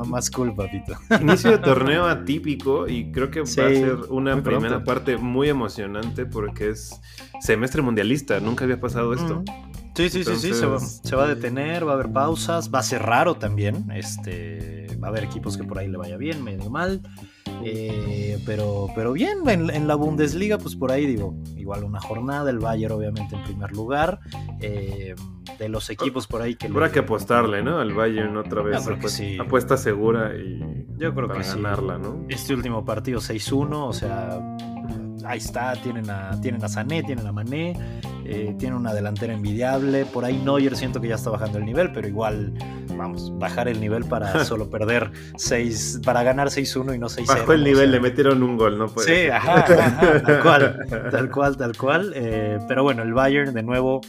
más 0.07 0.31
cool, 0.31 0.55
papito. 0.55 0.95
Inicio 1.21 1.51
de 1.51 1.59
torneo 1.59 2.07
atípico 2.07 2.87
y 2.89 3.11
creo 3.11 3.31
que 3.31 3.41
va 3.41 3.45
a 3.45 3.49
ser 3.49 3.97
una 4.09 4.41
primera 4.43 4.85
parte 4.85 5.17
muy 5.17 5.49
emocionante 5.49 6.27
porque 6.27 6.71
es 6.71 7.01
semestre 7.41 7.83
mundialista. 7.83 8.41
Nunca 8.41 8.65
había 8.65 8.81
pasado 8.81 9.13
esto. 9.15 9.43
Sí, 9.95 10.09
sí, 10.09 10.25
sí, 10.25 10.37
sí, 10.37 10.55
se 10.55 10.67
va, 11.17 11.25
a 11.25 11.29
detener, 11.29 11.87
va 11.87 11.93
a 11.93 11.95
haber 11.95 12.11
pausas, 12.11 12.73
va 12.73 12.79
a 12.79 12.83
ser 12.83 13.03
raro 13.03 13.35
también, 13.35 13.91
este, 13.93 14.87
va 15.03 15.09
a 15.09 15.11
haber 15.11 15.25
equipos 15.25 15.59
que 15.59 15.65
por 15.65 15.79
ahí 15.79 15.89
le 15.89 15.99
vaya 15.99 16.17
bien, 16.17 16.43
medio 16.43 16.71
mal, 16.71 17.03
eh, 17.63 18.39
pero, 18.47 18.89
pero 18.95 19.13
bien, 19.13 19.47
en, 19.47 19.87
la 19.87 19.95
Bundesliga, 19.95 20.57
pues 20.57 20.77
por 20.77 20.93
ahí 20.93 21.05
digo, 21.05 21.35
igual 21.59 21.85
una 21.85 22.01
jornada, 22.01 22.49
el 22.49 22.59
Bayern 22.59 22.95
obviamente 22.95 23.37
en 23.37 23.45
primer 23.45 23.73
lugar, 23.73 24.21
eh, 24.61 25.15
de 25.59 25.69
los 25.69 25.91
equipos 25.91 26.27
por 26.27 26.41
ahí 26.41 26.55
que... 26.55 26.69
Habrá 26.69 26.91
que 26.91 27.01
apostarle, 27.01 27.63
¿no? 27.63 27.79
Al 27.79 27.93
Bayern 27.93 28.35
otra 28.39 28.63
vez, 28.63 28.89
apuesta 29.39 29.77
segura 29.77 30.35
y 30.35 30.87
Yo 30.97 31.15
creo 31.15 31.29
para 31.29 31.43
que 31.43 31.49
ganarla, 31.49 31.99
¿no? 31.99 32.25
Este 32.31 32.55
último 32.55 32.83
partido 32.87 33.21
6-1, 33.21 33.89
o 33.89 33.93
sea 33.93 34.41
ahí 35.25 35.39
está, 35.39 35.75
tienen 35.75 36.09
a, 36.11 36.41
tienen 36.41 36.65
a 36.65 36.69
Sané, 36.69 37.03
tienen 37.03 37.27
a 37.27 37.33
Mané, 37.33 37.77
eh, 38.25 38.55
tienen 38.59 38.79
una 38.79 38.95
delantera 38.95 39.33
envidiable. 39.33 40.05
Por 40.05 40.25
ahí 40.25 40.41
Neuer 40.45 40.77
siento 40.77 41.01
que 41.01 41.09
ya 41.09 41.17
está 41.17 41.31
bajando 41.31 41.59
el 41.59 41.65
nivel, 41.65 41.93
pero 41.93 42.09
igual, 42.09 42.53
vamos, 42.97 43.37
bajar 43.39 43.69
el 43.69 43.81
nivel 43.81 44.05
para 44.05 44.45
solo 44.45 44.71
perder 44.71 45.11
6, 45.37 46.01
para 46.05 46.23
ganar 46.23 46.49
6-1 46.49 46.95
y 46.95 46.99
no 46.99 47.09
6-0. 47.09 47.27
Bajó 47.27 47.53
el 47.53 47.65
nivel, 47.65 47.91
le 47.91 48.01
metieron 48.01 48.43
un 48.43 48.57
gol, 48.57 48.79
no 48.79 48.89
puede 48.89 49.25
Sí, 49.25 49.31
ajá, 49.31 49.65
tal 50.25 50.43
cual, 50.43 50.87
tal 51.11 51.31
cual, 51.31 51.57
tal 51.57 51.77
cual. 51.77 52.13
Eh, 52.15 52.59
pero 52.69 52.83
bueno, 52.83 53.03
el 53.03 53.13
Bayern 53.13 53.53
de 53.53 53.63
nuevo 53.63 54.01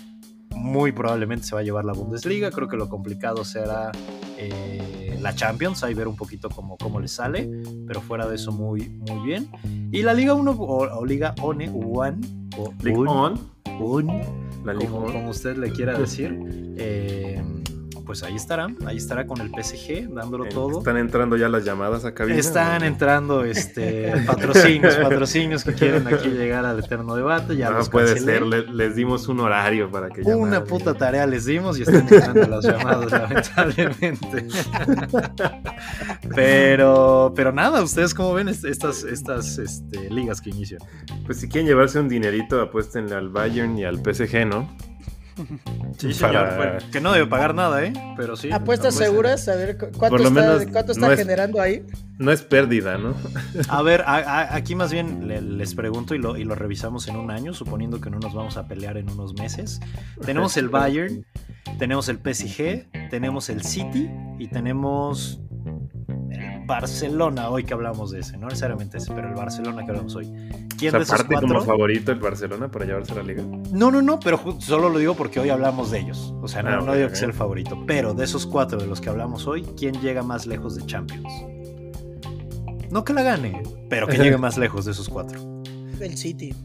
muy 0.56 0.92
probablemente 0.92 1.46
se 1.46 1.56
va 1.56 1.62
a 1.62 1.64
llevar 1.64 1.86
la 1.86 1.94
Bundesliga. 1.94 2.52
Creo 2.52 2.68
que 2.68 2.78
lo 2.78 2.90
complicado 2.90 3.44
será 3.44 3.92
eh, 4.38 5.03
la 5.24 5.34
Champions, 5.34 5.84
ahí 5.84 5.94
ver 5.94 6.08
un 6.08 6.18
poquito 6.18 6.50
cómo, 6.50 6.78
cómo 6.78 7.00
le 7.00 7.08
sale, 7.08 7.50
pero 7.88 8.02
fuera 8.02 8.28
de 8.28 8.36
eso 8.36 8.52
muy, 8.52 8.90
muy 8.90 9.26
bien. 9.26 9.50
Y 9.92 10.04
la 10.04 10.14
Liga 10.14 10.34
1 10.34 10.52
o, 10.52 11.06
Liga 11.06 11.34
One, 11.42 11.70
One, 11.70 12.18
o 12.58 12.74
Liga 12.84 13.00
Un, 13.80 14.22
la 14.66 14.74
Liga 14.74 14.92
como, 14.92 15.12
como, 15.12 15.30
usted 15.30 15.58
le 15.58 15.72
quiera 15.72 15.98
decir. 15.98 16.38
Eh, 16.78 17.03
pues 18.14 18.22
ahí 18.22 18.36
estará, 18.36 18.68
ahí 18.86 18.98
estará 18.98 19.26
con 19.26 19.42
el 19.42 19.50
PSG, 19.50 20.14
dándolo 20.14 20.46
todo. 20.46 20.78
Están 20.78 20.98
entrando 20.98 21.36
ya 21.36 21.50
las 21.50 21.66
llamadas 21.66 22.06
a 22.06 22.14
cabina. 22.14 22.38
Están 22.38 22.84
entrando 22.84 23.44
este, 23.44 24.14
patrocinios, 24.28 24.98
patrocinios 24.98 25.64
que 25.64 25.74
quieren 25.74 26.06
aquí 26.06 26.30
llegar 26.30 26.64
al 26.64 26.78
eterno 26.78 27.16
debate. 27.16 27.58
Ya 27.58 27.72
no 27.72 27.84
puede 27.86 28.20
ser, 28.20 28.44
les 28.44 28.96
dimos 28.96 29.28
un 29.30 29.40
horario 29.40 29.90
para 29.90 30.12
que 30.12 30.22
Una 30.22 30.64
puta 30.64 30.94
tarea 30.94 31.26
les 31.26 31.46
dimos 31.46 31.80
y 31.80 31.82
están 31.82 32.02
entrando 32.08 32.46
las 32.46 32.64
llamadas, 32.64 33.12
lamentablemente. 33.12 34.48
pero, 36.36 37.34
pero 37.36 37.52
nada, 37.52 37.82
¿ustedes 37.82 38.14
cómo 38.14 38.36
ven 38.36 38.48
estas, 38.48 39.04
estas 39.06 39.58
este, 39.58 40.08
ligas 40.12 40.40
que 40.40 40.52
inician? 40.52 40.82
Pues 41.26 41.40
si 41.40 41.50
quieren 41.50 41.66
llevarse 41.66 42.00
un 42.00 42.10
dinerito, 42.10 42.62
apuéstenle 42.62 43.16
al 43.16 43.30
Bayern 43.30 43.76
y 43.76 43.86
al 43.86 43.96
PSG, 43.96 44.46
¿no? 44.46 44.70
Sí, 45.98 46.14
señor. 46.14 46.84
que 46.92 47.00
no 47.00 47.14
debe 47.14 47.28
pagar 47.28 47.54
nada, 47.54 47.84
¿eh? 47.84 47.94
Pero 48.18 48.36
sí. 48.36 48.52
Apuestas 48.52 48.96
seguras, 48.96 49.48
a 49.48 49.56
ver 49.56 49.78
cuánto 49.78 50.18
está, 50.18 50.66
cuánto 50.72 50.92
está 50.92 51.16
generando 51.16 51.62
ahí. 51.62 51.86
No 52.18 52.32
es 52.32 52.42
pérdida, 52.42 52.98
¿no? 52.98 53.16
a 53.70 53.82
ver, 53.82 54.04
aquí 54.08 54.76
más 54.76 54.92
bien 54.92 55.28
les 55.58 55.76
pregunto 55.76 56.16
y 56.16 56.20
lo, 56.20 56.38
y 56.38 56.44
lo 56.44 56.56
revisamos 56.56 57.08
en 57.08 57.16
un 57.16 57.32
año, 57.32 57.54
suponiendo 57.54 58.02
que 58.02 58.10
no 58.10 58.20
nos 58.20 58.34
vamos 58.34 58.58
a 58.58 58.68
pelear 58.68 58.98
en 58.98 59.10
unos 59.10 59.34
meses. 59.36 59.80
Tenemos 60.26 60.58
el 60.58 60.70
Bayern, 60.74 61.26
tenemos 61.78 62.10
el 62.10 62.18
PSG, 62.18 63.10
tenemos 63.10 63.50
el 63.50 63.64
City 63.64 64.10
y 64.40 64.48
tenemos 64.48 65.40
Barcelona, 66.74 67.50
hoy 67.50 67.64
que 67.64 67.74
hablamos 67.76 68.10
de 68.10 68.22
ese, 68.22 68.36
no 68.36 68.48
necesariamente 68.48 68.98
ese, 68.98 69.14
pero 69.14 69.28
el 69.28 69.36
Barcelona 69.36 69.86
que 69.86 69.92
hablamos 69.92 70.16
hoy. 70.16 70.26
¿Quién 70.76 70.92
de 70.92 71.04
esos 71.04 71.24
cuatro? 71.24 71.48
como 71.48 71.62
favorito 71.62 72.12
el 72.12 72.20
Barcelona 72.20 72.68
para 72.72 72.86
llevarse 72.86 73.12
a 73.12 73.18
la 73.18 73.24
liga? 73.24 73.44
No, 73.72 73.92
no, 73.92 74.02
no, 74.02 74.20
pero 74.20 74.58
solo 74.60 74.90
lo 74.90 74.98
digo 74.98 75.14
porque 75.14 75.40
hoy 75.40 75.50
hablamos 75.50 75.92
de 75.92 76.00
ellos. 76.00 76.34
O 76.42 76.48
sea, 76.48 76.64
no, 76.64 76.92
ah, 76.92 76.96
digo 76.96 77.10
que 77.10 77.16
sea 77.16 77.28
el 77.28 77.34
favorito, 77.34 77.84
pero 77.86 78.16
de 78.16 78.24
esos 78.24 78.48
cuatro 78.48 78.80
de 78.80 78.88
los 78.88 79.02
que 79.02 79.10
hablamos 79.10 79.46
hoy, 79.46 79.62
¿quién 79.78 80.02
llega 80.02 80.24
más 80.24 80.48
lejos 80.48 80.76
de 80.76 80.84
Champions? 80.88 81.32
No 82.90 83.04
que 83.04 83.14
la 83.14 83.22
gane, 83.22 83.62
pero 83.88 84.08
que 84.08 84.18
llegue 84.18 84.38
más 84.38 84.58
lejos 84.58 84.86
de 84.86 84.94
esos 84.94 85.08
cuatro. 85.10 85.40
El 86.00 86.18
City. 86.18 86.56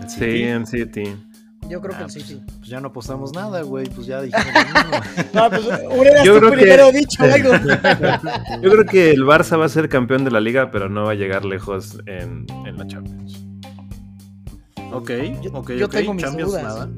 ¿El 0.00 0.08
City? 0.08 0.26
Sí, 0.26 0.42
en 0.42 0.66
City. 0.66 1.16
Yo 1.70 1.80
creo 1.80 1.96
que 1.96 2.02
pues, 2.02 2.14
sí. 2.14 2.42
Pues 2.58 2.68
ya 2.68 2.80
no 2.80 2.88
apostamos 2.88 3.32
nada, 3.32 3.62
güey. 3.62 3.88
Pues 3.88 4.06
ya 4.06 4.20
dijimos 4.20 4.44
no, 5.32 5.48
pues 5.48 5.62
hubieras 5.64 6.24
yo 6.24 6.38
creo 6.38 6.50
primero 6.50 6.90
dicho 6.90 7.22
algo. 7.22 7.50
yo 8.62 8.70
creo 8.70 8.84
que 8.84 9.10
el 9.12 9.22
Barça 9.22 9.58
va 9.58 9.66
a 9.66 9.68
ser 9.68 9.88
campeón 9.88 10.24
de 10.24 10.32
la 10.32 10.40
liga, 10.40 10.72
pero 10.72 10.88
no 10.88 11.04
va 11.04 11.12
a 11.12 11.14
llegar 11.14 11.44
lejos 11.44 11.98
en, 12.06 12.46
en 12.66 12.76
la 12.76 12.86
Champions. 12.88 13.44
Ok, 14.92 15.10
ok, 15.52 15.70
yo 15.72 15.88
tengo 15.88 16.14
mis 16.14 16.24
Champions 16.24 16.50
dudas. 16.50 16.62
nada. 16.64 16.88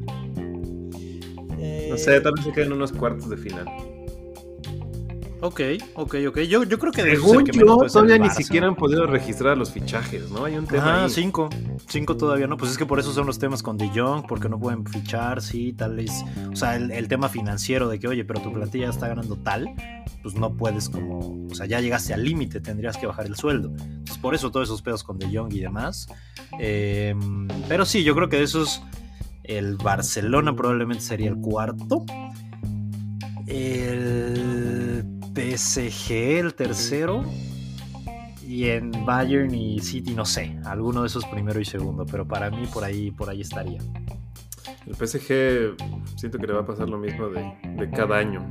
No 1.91 1.99
sé, 1.99 2.21
tal 2.23 2.33
vez 2.33 2.45
se 2.45 2.53
queden 2.53 2.73
unos 2.73 2.91
cuartos 2.93 3.29
de 3.29 3.37
final. 3.37 3.67
Ok, 5.45 5.61
ok, 5.97 6.15
ok. 6.29 6.39
Yo, 6.43 6.63
yo 6.63 6.79
creo 6.79 6.93
que 6.93 7.03
de 7.03 7.17
Según 7.17 7.43
que 7.43 7.59
yo, 7.59 7.77
todavía 7.77 8.17
ni 8.17 8.31
siquiera 8.31 8.69
han 8.69 8.77
podido 8.77 9.09
registrar 9.09 9.59
los 9.59 9.73
fichajes, 9.73 10.31
¿no? 10.31 10.45
Hay 10.45 10.57
un 10.57 10.69
tema. 10.69 11.03
Ah, 11.03 11.09
cinco. 11.09 11.51
Cinco 11.89 12.17
todavía 12.17 12.47
no. 12.47 12.57
Pues 12.57 12.71
es 12.71 12.79
que 12.79 12.87
por 12.87 13.01
eso 13.01 13.13
son 13.13 13.27
los 13.27 13.41
temas 13.41 13.61
con 13.61 13.77
De 13.77 13.89
Jong, 13.89 14.25
porque 14.29 14.49
no 14.49 14.61
pueden 14.61 14.87
fichar, 14.87 15.43
sí, 15.43 15.73
tal 15.73 15.97
vez. 15.97 16.13
O 16.53 16.55
sea, 16.55 16.77
el, 16.77 17.09
tema 17.09 17.29
financiero 17.29 17.89
de 17.89 17.99
que, 17.99 18.07
oye, 18.07 18.25
pero 18.25 18.41
tu 18.41 18.53
plantilla 18.53 18.89
está 18.89 19.09
ganando 19.09 19.35
tal, 19.35 19.67
pues 20.23 20.37
no 20.37 20.57
puedes 20.57 20.89
como. 20.89 21.49
O 21.51 21.55
sea, 21.57 21.67
ya 21.67 21.81
llegaste 21.81 22.15
al 22.15 22.23
límite, 22.23 22.61
tendrías 22.61 22.97
que 22.97 23.09
bajar 23.09 23.27
el 23.27 23.35
sueldo. 23.35 23.73
Entonces, 23.77 24.19
por 24.19 24.37
eso 24.37 24.53
todos 24.53 24.69
esos 24.69 24.81
pedos 24.81 25.03
con 25.03 25.19
De 25.19 25.27
Jong 25.27 25.53
y 25.55 25.59
demás. 25.59 26.07
Em, 26.61 27.49
pero 27.69 27.85
sí, 27.85 28.05
yo 28.05 28.15
creo 28.15 28.29
que 28.29 28.37
de 28.37 28.45
esos. 28.45 28.81
El 29.43 29.77
Barcelona 29.77 30.55
probablemente 30.55 31.03
sería 31.03 31.31
el 31.31 31.37
cuarto. 31.37 32.05
El 33.49 34.62
PSG 35.35 36.13
el 36.13 36.55
tercero. 36.55 37.25
Y 38.47 38.69
en 38.69 38.91
Bayern 39.07 39.55
y 39.55 39.81
City, 39.81 40.15
no 40.15 40.27
sé, 40.27 40.59
alguno 40.65 41.03
de 41.03 41.07
esos 41.07 41.25
primero 41.27 41.59
y 41.59 41.65
segundo, 41.65 42.05
pero 42.05 42.27
para 42.27 42.51
mí 42.51 42.67
por 42.73 42.85
ahí, 42.85 43.11
por 43.11 43.31
ahí 43.31 43.41
estaría. 43.41 43.81
El 44.87 44.95
PSG 44.95 45.75
siento 46.17 46.39
que 46.39 46.47
le 46.47 46.53
va 46.53 46.61
a 46.61 46.67
pasar 46.67 46.91
lo 46.91 46.99
mismo 46.99 47.29
de, 47.29 47.91
cada 47.95 48.19
año, 48.19 48.45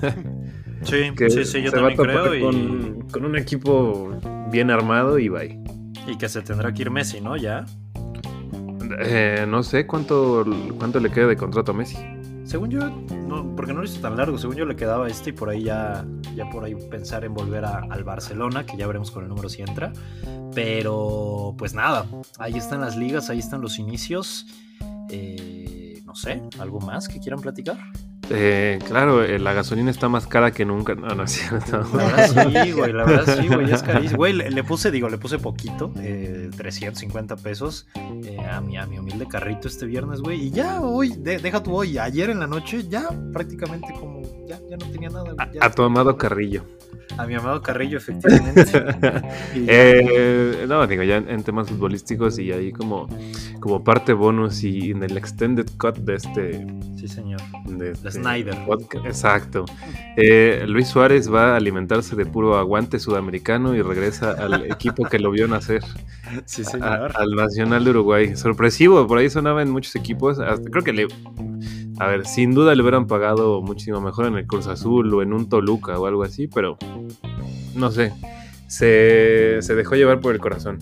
sí, 0.82 1.12
sí, 1.28 1.44
sí, 1.44 1.62
yo 1.62 1.70
también 1.70 1.96
creo. 1.96 2.40
Con, 2.40 3.08
con, 3.12 3.24
un 3.24 3.36
equipo 3.36 4.18
bien 4.50 4.70
armado 4.70 5.18
y 5.18 5.28
bye. 5.28 5.62
Y 6.06 6.16
que 6.16 6.28
se 6.28 6.42
tendrá 6.42 6.72
que 6.72 6.82
ir 6.82 6.90
Messi, 6.90 7.20
¿no? 7.20 7.36
Ya. 7.36 7.64
Eh, 9.00 9.46
no 9.48 9.62
sé 9.62 9.86
cuánto, 9.86 10.44
cuánto 10.78 11.00
le 11.00 11.10
queda 11.10 11.26
de 11.26 11.36
contrato 11.36 11.72
a 11.72 11.74
Messi. 11.74 11.98
Según 12.44 12.70
yo, 12.70 12.80
porque 13.56 13.72
no 13.72 13.80
lo 13.80 13.84
hizo 13.84 14.00
tan 14.00 14.16
largo, 14.16 14.36
según 14.38 14.56
yo 14.56 14.66
le 14.66 14.76
quedaba 14.76 15.08
este 15.08 15.30
y 15.30 15.32
por 15.32 15.48
ahí 15.48 15.64
ya, 15.64 16.04
ya 16.36 16.48
por 16.50 16.64
ahí 16.64 16.74
pensar 16.90 17.24
en 17.24 17.32
volver 17.34 17.64
al 17.64 18.04
Barcelona, 18.04 18.66
que 18.66 18.76
ya 18.76 18.86
veremos 18.86 19.10
con 19.10 19.22
el 19.22 19.28
número 19.28 19.48
si 19.48 19.62
entra. 19.62 19.92
Pero 20.54 21.54
pues 21.56 21.74
nada, 21.74 22.06
ahí 22.38 22.54
están 22.54 22.82
las 22.82 22.96
ligas, 22.96 23.30
ahí 23.30 23.38
están 23.38 23.60
los 23.60 23.78
inicios. 23.78 24.46
Eh, 25.10 26.02
no 26.04 26.14
sé, 26.14 26.42
¿algo 26.58 26.80
más 26.80 27.08
que 27.08 27.18
quieran 27.18 27.40
platicar? 27.40 27.78
Eh, 28.30 28.78
claro, 28.86 29.22
eh, 29.22 29.38
la 29.38 29.52
gasolina 29.52 29.90
está 29.90 30.08
más 30.08 30.26
cara 30.26 30.50
que 30.52 30.64
nunca. 30.64 30.94
No, 30.94 31.08
no 31.08 31.24
es 31.24 31.32
cierto. 31.32 31.84
sí, 32.64 32.72
güey, 32.72 32.92
la 32.92 33.04
verdad 33.04 33.40
sí, 33.40 33.48
güey, 33.48 33.70
es 33.72 33.82
carísimo. 33.82 34.18
Güey, 34.18 34.32
le, 34.32 34.64
puse, 34.64 34.90
digo, 34.90 35.08
le 35.08 35.18
puse 35.18 35.38
poquito, 35.38 35.92
eh, 35.98 36.50
350 36.56 37.36
pesos 37.36 37.86
eh, 37.94 38.38
a, 38.50 38.60
mi, 38.60 38.76
a 38.76 38.86
mi 38.86 38.98
humilde 38.98 39.26
carrito 39.26 39.68
este 39.68 39.86
viernes, 39.86 40.20
güey. 40.20 40.46
Y 40.46 40.50
ya 40.50 40.80
hoy, 40.80 41.14
deja 41.18 41.62
tu 41.62 41.74
hoy, 41.74 41.98
ayer 41.98 42.30
en 42.30 42.40
la 42.40 42.46
noche, 42.46 42.86
ya 42.88 43.08
prácticamente 43.32 43.92
como, 43.92 44.22
ya, 44.46 44.60
ya 44.68 44.76
no 44.76 44.86
tenía 44.90 45.10
nada. 45.10 45.34
a, 45.60 45.70
tu 45.70 45.82
amado 45.82 46.16
Carrillo. 46.16 46.64
A 47.16 47.26
mi 47.26 47.34
amado 47.34 47.62
Carrillo, 47.62 47.98
efectivamente. 47.98 48.72
eh, 49.54 50.64
no, 50.68 50.86
digo, 50.86 51.02
ya 51.02 51.16
en, 51.16 51.42
temas 51.44 51.68
futbolísticos 51.68 52.38
y 52.38 52.50
ahí 52.50 52.72
como, 52.72 53.08
como 53.60 53.84
parte 53.84 54.12
bonus 54.12 54.64
y 54.64 54.90
en 54.90 55.02
el 55.02 55.16
extended 55.16 55.66
cut 55.78 55.96
de 55.98 56.14
este. 56.16 56.66
Sí, 56.96 57.06
señor. 57.08 57.40
De, 57.66 57.92
este 57.92 58.12
Snyder. 58.12 58.56
Exacto. 59.04 59.64
Eh, 60.16 60.64
Luis 60.66 60.88
Suárez 60.88 61.32
va 61.32 61.52
a 61.52 61.56
alimentarse 61.56 62.16
de 62.16 62.26
puro 62.26 62.56
aguante 62.56 62.98
sudamericano 62.98 63.74
y 63.74 63.82
regresa 63.82 64.32
al 64.32 64.64
equipo 64.70 65.04
que 65.04 65.18
lo 65.18 65.30
vio 65.30 65.46
nacer. 65.46 65.82
Sí, 66.46 66.64
señor. 66.64 67.12
al 67.14 67.30
Nacional 67.30 67.84
de 67.84 67.90
Uruguay. 67.90 68.36
Sorpresivo, 68.36 69.06
por 69.06 69.18
ahí 69.18 69.30
sonaba 69.30 69.62
en 69.62 69.70
muchos 69.70 69.94
equipos. 69.94 70.38
creo 70.70 70.82
que 70.82 70.92
le 70.92 71.06
a 71.98 72.06
ver, 72.06 72.26
sin 72.26 72.54
duda 72.54 72.74
le 72.74 72.82
hubieran 72.82 73.06
pagado 73.06 73.62
muchísimo 73.62 74.00
mejor 74.00 74.26
en 74.26 74.36
el 74.36 74.46
Cruz 74.46 74.66
Azul 74.66 75.12
o 75.14 75.22
en 75.22 75.32
un 75.32 75.48
Toluca 75.48 75.98
o 75.98 76.06
algo 76.06 76.24
así, 76.24 76.48
pero 76.48 76.76
no 77.74 77.90
sé. 77.90 78.12
Se, 78.66 79.60
dejó 79.74 79.94
llevar 79.94 80.20
por 80.20 80.34
el 80.34 80.40
corazón. 80.40 80.78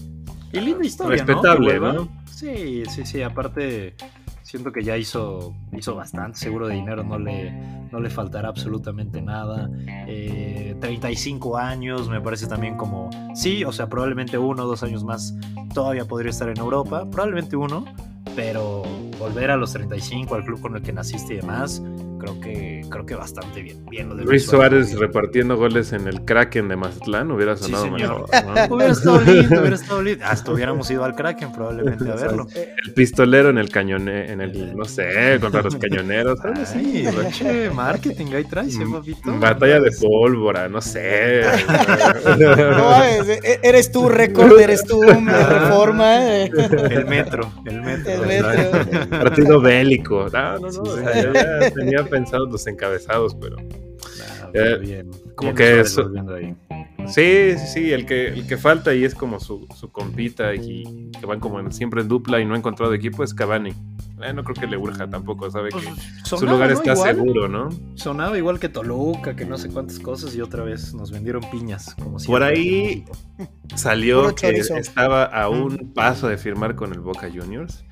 Y 0.52 0.60
linda 0.60 0.84
historia. 0.84 1.24
Respetable, 1.24 1.78
¿no? 1.80 2.08
Sí, 2.26 2.84
sí, 2.88 3.04
sí. 3.04 3.22
Aparte, 3.22 3.94
siento 4.42 4.72
que 4.72 4.82
ya 4.82 4.96
hizo, 4.96 5.54
hizo 5.72 5.94
bastante. 5.94 6.38
Seguro 6.38 6.68
de 6.68 6.74
dinero 6.74 7.04
no 7.04 7.18
le, 7.18 7.52
no 7.90 8.00
le 8.00 8.08
faltará 8.08 8.48
absolutamente 8.48 9.20
nada. 9.20 9.70
35 10.06 11.58
eh, 11.58 11.62
años, 11.62 12.08
me 12.08 12.20
parece 12.20 12.46
también 12.46 12.76
como. 12.76 13.10
Sí, 13.34 13.64
o 13.64 13.72
sea, 13.72 13.88
probablemente 13.88 14.38
uno 14.38 14.64
o 14.64 14.66
dos 14.66 14.82
años 14.82 15.04
más 15.04 15.34
todavía 15.74 16.06
podría 16.06 16.30
estar 16.30 16.48
en 16.48 16.58
Europa. 16.58 17.08
Probablemente 17.10 17.56
uno 17.56 17.84
pero 18.34 18.82
volver 19.18 19.50
a 19.50 19.56
los 19.56 19.72
35 19.72 20.34
al 20.34 20.44
club 20.44 20.60
con 20.60 20.76
el 20.76 20.82
que 20.82 20.92
naciste 20.92 21.34
y 21.34 21.36
demás, 21.36 21.82
creo 22.22 22.40
que 22.40 22.82
creo 22.88 23.06
que 23.06 23.14
bastante 23.14 23.62
bien. 23.62 23.84
bien 23.86 24.08
lo 24.08 24.14
de 24.14 24.24
Luis 24.24 24.46
Suárez, 24.46 24.96
repartiendo 24.98 25.56
goles 25.56 25.92
en 25.92 26.06
el 26.06 26.24
Kraken 26.24 26.68
de 26.68 26.76
Mazatlán 26.76 27.30
hubiera 27.32 27.56
sonado 27.56 27.90
mejor. 27.90 28.26
hubiera 28.70 28.92
estado 28.92 29.20
lindo, 29.20 29.60
hubiera 29.60 29.74
estado 29.74 30.02
lindo. 30.02 30.24
Hasta 30.24 30.52
hubiéramos 30.52 30.90
ido 30.90 31.04
al 31.04 31.14
Kraken 31.14 31.52
probablemente 31.52 32.10
a 32.10 32.14
verlo. 32.14 32.46
El 32.54 32.94
pistolero 32.94 33.50
en 33.50 33.58
el 33.58 33.70
cañone, 33.70 34.30
en 34.30 34.40
el, 34.40 34.76
no 34.76 34.84
sé, 34.84 35.38
contra 35.40 35.62
los 35.62 35.76
cañoneros. 35.76 36.38
sí, 36.66 37.04
marketing 37.74 38.26
ahí 38.34 38.44
traes, 38.44 38.76
¿eh, 38.76 38.84
papito. 38.90 39.38
Batalla 39.38 39.80
de 39.80 39.90
pólvora, 39.90 40.68
no 40.68 40.80
sé. 40.80 41.42
no, 42.38 43.04
e, 43.04 43.60
eres 43.62 43.90
tú, 43.90 44.08
récord, 44.08 44.58
eres 44.60 44.84
tú, 44.84 45.02
reforma. 45.02 46.42
El 46.44 47.06
metro, 47.06 47.52
el 47.64 47.82
metro. 47.82 48.12
El 48.12 48.26
metro. 48.26 49.08
Partido 49.10 49.60
bélico. 49.60 50.28
No, 50.32 50.58
no, 50.58 50.70
no. 50.70 51.32
ya 51.32 51.70
tenía 51.70 52.04
pensado 52.12 52.46
los 52.46 52.66
encabezados, 52.66 53.34
pero. 53.34 53.56
Eh, 54.54 54.76
bien. 54.78 55.10
Como 55.34 55.54
que 55.54 55.80
eso. 55.80 56.10
Sí, 57.08 57.58
sí, 57.58 57.66
sí, 57.66 57.92
el 57.92 58.06
que, 58.06 58.28
el 58.28 58.46
que 58.46 58.56
falta 58.56 58.94
y 58.94 59.04
es 59.04 59.14
como 59.14 59.40
su, 59.40 59.66
su 59.74 59.90
compita 59.90 60.54
y 60.54 61.10
que 61.18 61.26
van 61.26 61.40
como 61.40 61.68
siempre 61.72 62.02
en 62.02 62.08
dupla 62.08 62.38
y 62.38 62.44
no 62.44 62.54
ha 62.54 62.58
encontrado 62.58 62.94
equipo 62.94 63.24
es 63.24 63.34
Cavani. 63.34 63.72
Eh, 64.22 64.32
no 64.32 64.44
creo 64.44 64.54
que 64.54 64.66
le 64.68 64.76
urja 64.76 65.10
tampoco, 65.10 65.50
sabe 65.50 65.70
pues, 65.70 65.84
que 65.84 65.90
su 66.36 66.46
lugar 66.46 66.70
está 66.70 66.94
seguro, 66.94 67.48
¿no? 67.48 67.70
Sonaba 67.96 68.38
igual 68.38 68.60
que 68.60 68.68
Toluca, 68.68 69.34
que 69.34 69.44
no 69.44 69.58
sé 69.58 69.68
cuántas 69.68 69.98
cosas 69.98 70.36
y 70.36 70.40
otra 70.40 70.62
vez 70.62 70.94
nos 70.94 71.10
vendieron 71.10 71.42
piñas. 71.50 71.96
Como 71.96 72.18
Por 72.18 72.44
ahí 72.44 73.04
salió 73.74 74.32
que 74.34 74.50
estaba 74.50 75.24
a 75.24 75.48
un 75.48 75.92
paso 75.92 76.28
de 76.28 76.36
firmar 76.38 76.76
con 76.76 76.92
el 76.92 77.00
Boca 77.00 77.28
Juniors 77.34 77.84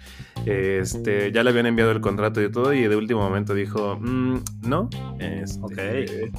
este, 0.47 1.32
ya 1.32 1.43
le 1.43 1.51
habían 1.51 1.66
enviado 1.66 1.91
el 1.93 2.01
contrato 2.01 2.43
y 2.43 2.51
todo, 2.51 2.72
y 2.72 2.82
de 2.82 2.97
último 2.97 3.20
momento 3.20 3.55
dijo, 3.55 3.97
"Mm, 4.01 4.38
no. 4.62 4.88
Este, 5.18 5.61
Ok. 5.62 6.32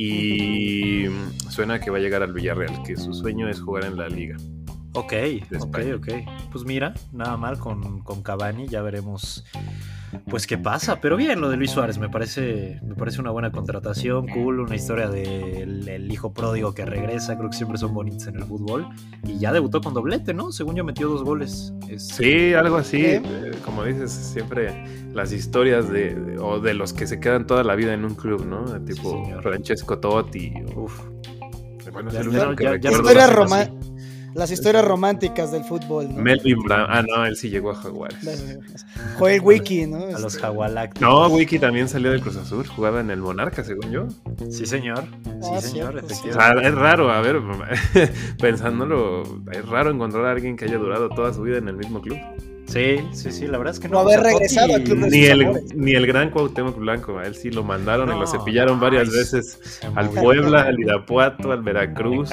Y 0.00 1.06
suena 1.50 1.80
que 1.80 1.90
va 1.90 1.96
a 1.96 2.00
llegar 2.00 2.22
al 2.22 2.32
Villarreal, 2.32 2.84
que 2.84 2.96
su 2.96 3.12
sueño 3.12 3.48
es 3.48 3.60
jugar 3.60 3.84
en 3.84 3.96
la 3.96 4.08
liga. 4.08 4.36
Ok, 4.92 5.12
ok, 5.60 5.78
ok. 5.96 6.08
Pues 6.52 6.64
mira, 6.64 6.94
nada 7.12 7.36
mal 7.36 7.58
con, 7.58 8.00
con 8.02 8.22
Cavani, 8.22 8.68
ya 8.68 8.80
veremos 8.80 9.44
pues 10.28 10.46
qué 10.46 10.58
pasa. 10.58 11.00
Pero 11.00 11.16
bien 11.16 11.40
lo 11.40 11.48
de 11.50 11.56
Luis 11.56 11.70
Suárez, 11.70 11.98
me 11.98 12.08
parece, 12.08 12.80
me 12.82 12.94
parece 12.94 13.20
una 13.20 13.30
buena 13.30 13.50
contratación, 13.50 14.26
cool, 14.28 14.60
una 14.60 14.74
historia 14.76 15.08
del 15.08 15.88
el 15.88 16.12
hijo 16.12 16.32
pródigo 16.32 16.74
que 16.74 16.84
regresa, 16.84 17.36
creo 17.36 17.50
que 17.50 17.56
siempre 17.56 17.78
son 17.78 17.94
bonitos 17.94 18.26
en 18.26 18.36
el 18.36 18.44
fútbol. 18.44 18.86
Y 19.24 19.38
ya 19.38 19.52
debutó 19.52 19.80
con 19.80 19.94
doblete, 19.94 20.34
¿no? 20.34 20.52
Según 20.52 20.76
yo 20.76 20.84
metió 20.84 21.08
dos 21.08 21.22
goles. 21.24 21.72
Es- 21.88 22.08
Sí, 22.08 22.54
algo 22.54 22.76
así. 22.76 23.04
¿Eh? 23.04 23.22
Como 23.64 23.84
dices, 23.84 24.10
siempre 24.12 24.84
las 25.12 25.32
historias 25.32 25.88
de, 25.90 26.14
de- 26.14 26.38
o 26.38 26.60
de 26.60 26.74
los 26.74 26.92
que 26.92 27.06
se 27.06 27.20
quedan 27.20 27.46
toda 27.46 27.64
la 27.64 27.74
vida 27.74 27.94
en 27.94 28.04
un 28.04 28.14
club, 28.14 28.44
¿no? 28.46 28.64
De 28.66 28.80
tipo. 28.80 29.24
Francesco 29.42 29.98
Totti. 29.98 30.52
o- 30.74 30.82
Uf, 30.82 31.00
bueno, 31.92 32.08
es 32.10 32.14
Ya- 32.14 32.20
el 32.20 32.30
ya- 32.30 32.38
único 32.46 32.56
que 32.56 32.64
ya- 32.64 32.76
ya 32.76 32.90
recuerdo. 32.90 33.87
Las 34.34 34.50
historias 34.50 34.84
románticas 34.84 35.50
del 35.52 35.64
fútbol, 35.64 36.08
¿no? 36.14 36.20
Melvin 36.22 36.58
Brown. 36.62 36.86
Ah, 36.88 37.02
no, 37.02 37.24
él 37.26 37.36
sí 37.36 37.50
llegó 37.50 37.70
a 37.70 37.74
Jaguares. 37.74 38.18
Joel 39.18 39.40
Wiki, 39.42 39.86
¿no? 39.86 39.96
a 40.04 40.18
los 40.18 40.34
Este, 40.34 40.40
Jagualácticos. 40.42 41.00
No, 41.08 41.26
Wiki 41.28 41.58
también 41.58 41.88
salió 41.88 42.10
del 42.10 42.20
Cruz 42.20 42.36
Azul, 42.36 42.66
jugaba 42.66 43.00
en 43.00 43.10
el 43.10 43.20
Monarca, 43.20 43.64
según 43.64 43.90
yo. 43.90 44.06
Sí, 44.50 44.66
señor. 44.66 45.04
Sí, 45.24 45.48
Ah, 45.54 45.60
señor, 45.60 45.92
cierto, 45.92 46.08
sí. 46.14 46.14
O 46.14 46.30
efectivamente. 46.30 46.60
sea, 46.62 46.68
es 46.68 46.74
raro, 46.74 47.10
a 47.10 47.20
ver, 47.20 47.40
pensándolo, 48.38 49.22
es 49.52 49.66
raro 49.68 49.90
encontrar 49.90 50.26
a 50.26 50.30
alguien 50.32 50.56
que 50.56 50.64
haya 50.66 50.78
durado 50.78 51.08
toda 51.08 51.32
su 51.32 51.42
vida 51.42 51.58
en 51.58 51.68
el 51.68 51.76
mismo 51.76 52.00
club. 52.00 52.18
Sí, 52.66 52.98
sí, 53.12 53.32
sí, 53.32 53.46
la 53.46 53.56
verdad 53.56 53.72
es 53.72 53.80
que 53.80 53.88
no. 53.88 53.94
No 53.94 54.00
haber 54.00 54.20
regresado 54.20 54.74
al 54.74 54.82
club 54.84 54.98
de 54.98 55.10
Ni 55.10 55.24
el, 55.24 55.42
amores. 55.42 55.74
ni 55.74 55.92
el 55.94 56.06
gran 56.06 56.30
Cuauhtémoc 56.30 56.76
Blanco, 56.76 57.18
a 57.18 57.24
él 57.24 57.34
sí 57.34 57.50
lo 57.50 57.64
mandaron 57.64 58.08
y 58.10 58.12
No, 58.12 58.20
lo 58.20 58.26
cepillaron 58.26 58.78
varias 58.78 59.08
ay, 59.08 59.14
veces 59.16 59.80
al. 59.94 60.10
Puebla, 60.10 60.62
al 60.64 60.78
Irapuato, 60.78 61.50
al 61.50 61.62
Veracruz. 61.62 62.28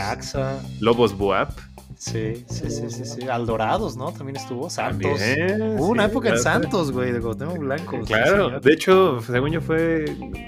Lobos 0.82 1.18
Buap. 1.18 1.52
Sí, 1.98 2.46
sí, 2.48 2.70
sí, 2.70 2.89
sí, 2.89 3.06
sí. 3.06 3.28
Al 3.28 3.46
Dorados, 3.46 3.96
¿no? 3.98 4.12
También 4.12 4.36
estuvo 4.36 4.70
Santos. 4.70 5.20
También, 5.20 5.62
Hubo 5.80 5.88
una 5.88 6.06
sí, 6.06 6.12
época 6.12 6.30
en. 6.30 6.39
Santos, 6.39 6.91
güey, 6.91 7.12
de 7.12 7.20
Cuauhtémoc 7.22 7.58
Blanco. 7.58 8.00
Claro, 8.06 8.60
de 8.60 8.74
hecho, 8.74 9.20
según 9.22 9.52
yo 9.52 9.62
fue 9.62 10.06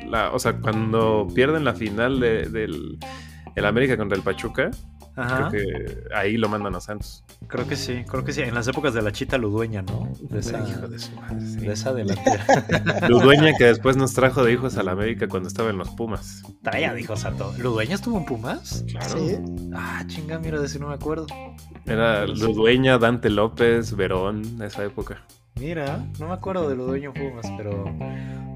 la, 0.10 0.32
o 0.34 0.40
sea, 0.40 0.58
cuando 0.60 1.28
pierden 1.34 1.64
la 1.64 1.74
final 1.74 2.20
de- 2.20 2.46
del 2.50 2.98
el 3.58 3.66
América 3.66 3.98
contra 3.98 4.16
el 4.16 4.24
Pachuca, 4.24 4.70
Ajá. 5.16 5.50
creo 5.50 5.52
que 5.52 6.04
ahí 6.14 6.38
lo 6.38 6.48
mandan 6.48 6.76
a 6.76 6.80
Santos. 6.80 7.24
Creo 7.48 7.68
que 7.68 7.76
sí, 7.76 8.04
creo 8.08 8.24
que 8.24 8.32
sí. 8.32 8.42
En 8.44 8.54
las 8.54 8.68
épocas 8.68 8.94
de 8.94 9.02
la 9.02 9.12
chita 9.12 9.40
Ludueña, 9.40 9.82
¿no? 9.82 10.14
De 10.22 10.40
esa, 10.40 10.60
Hijo 10.70 10.88
de 10.88 11.00
su 11.00 11.12
madre, 11.16 11.42
sí. 11.42 11.58
de 11.58 11.74
esa 11.74 11.92
delantera. 11.92 12.46
Ludueña 13.10 13.58
que 13.58 13.64
después 13.64 13.98
nos 13.98 14.14
trajo 14.14 14.44
de 14.44 14.54
hijos 14.54 14.78
al 14.78 14.90
América 14.90 15.28
cuando 15.28 15.50
estaba 15.50 15.72
en 15.72 15.80
los 15.80 15.90
Pumas. 15.90 16.44
Traía, 16.62 16.94
dijo 16.94 17.16
Santo. 17.18 17.52
¿Ludueña 17.58 17.96
estuvo 17.96 18.20
en 18.20 18.26
Pumas? 18.26 18.86
Claro. 18.88 19.18
Sí. 19.18 19.38
Ah, 19.74 20.04
chinga, 20.06 20.38
mira, 20.38 20.60
de 20.60 20.68
ese 20.68 20.78
no 20.78 20.90
me 20.90 20.94
acuerdo. 20.94 21.26
Era 21.88 22.28
Ludueña, 22.28 23.00
Dante 23.00 23.32
López, 23.32 23.96
Verón, 23.96 24.62
esa 24.62 24.86
época. 24.86 25.24
Mira, 25.56 26.06
no 26.20 26.28
me 26.28 26.34
acuerdo 26.36 26.70
de 26.70 26.76
Ludueño 26.76 27.12
en 27.16 27.30
Pumas, 27.32 27.52
pero. 27.58 27.86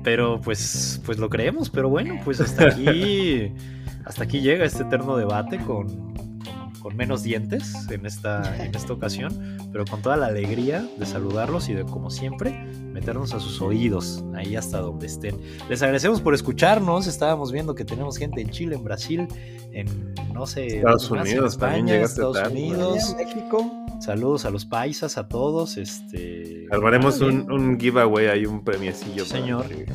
Pero 0.04 0.39
pues, 0.41 1.02
pues 1.06 1.18
lo 1.18 1.28
creemos, 1.28 1.72
pero 1.72 1.89
bueno, 1.89 2.20
pues 2.24 2.39
hasta 2.39 2.68
aquí. 2.68 3.52
hasta 4.06 4.24
aquí 4.24 4.41
llega 4.41 4.66
este 4.66 4.84
eterno 4.84 5.16
debate 5.18 5.58
con, 5.60 5.88
con, 6.14 6.74
con 6.80 6.95
menos 6.95 7.24
dientes 7.24 7.74
en 7.89 8.06
esta, 8.06 8.41
en 8.66 8.74
esta 8.76 8.93
ocasión, 8.93 9.58
pero 9.72 9.86
con 9.86 10.02
toda 10.02 10.18
la 10.18 10.28
alegría 10.28 10.86
de 10.97 11.06
saludarlos 11.06 11.70
y 11.70 11.74
de, 11.74 11.84
como 11.86 12.10
siempre, 12.10 12.52
meternos 12.91 13.34
a 13.34 13.39
sus 13.39 13.62
oídos, 13.62 14.24
ahí 14.36 14.56
hasta 14.56 14.80
donde 14.80 15.08
estén. 15.08 15.38
Les 15.70 15.82
agradecemos 15.82 16.20
por 16.22 16.34
escucharnos. 16.34 17.08
Estábamos 17.08 17.52
viendo 17.52 17.74
que 17.74 17.86
tenemos 17.86 18.18
gente 18.18 18.41
en 18.41 18.49
Chile, 18.49 18.76
en 18.76 18.84
Brasil, 18.84 19.28
en 19.72 20.14
no 20.34 20.45
sé, 20.45 20.78
Estados 20.78 21.10
más, 21.12 21.22
en 21.28 21.34
Unidos, 21.38 21.58
también 21.58 21.80
España, 21.86 21.93
llegaste 21.93 22.14
Estados 22.16 22.38
tarde. 22.38 22.52
Unidos. 22.52 23.16
México. 23.18 23.72
Saludos 24.02 24.45
a 24.45 24.49
los 24.49 24.66
paisas, 24.66 25.18
a 25.18 25.28
todos. 25.30 25.78
Este. 25.78 26.66
Armaremos 26.72 27.22
un, 27.22 27.49
un 27.52 27.80
giveaway 27.80 28.28
ahí, 28.28 28.45
un 28.45 28.64
premiecillo. 28.64 29.24
Sí, 29.24 29.32
para 29.32 29.41
señor. 29.41 29.68
que- 29.68 29.86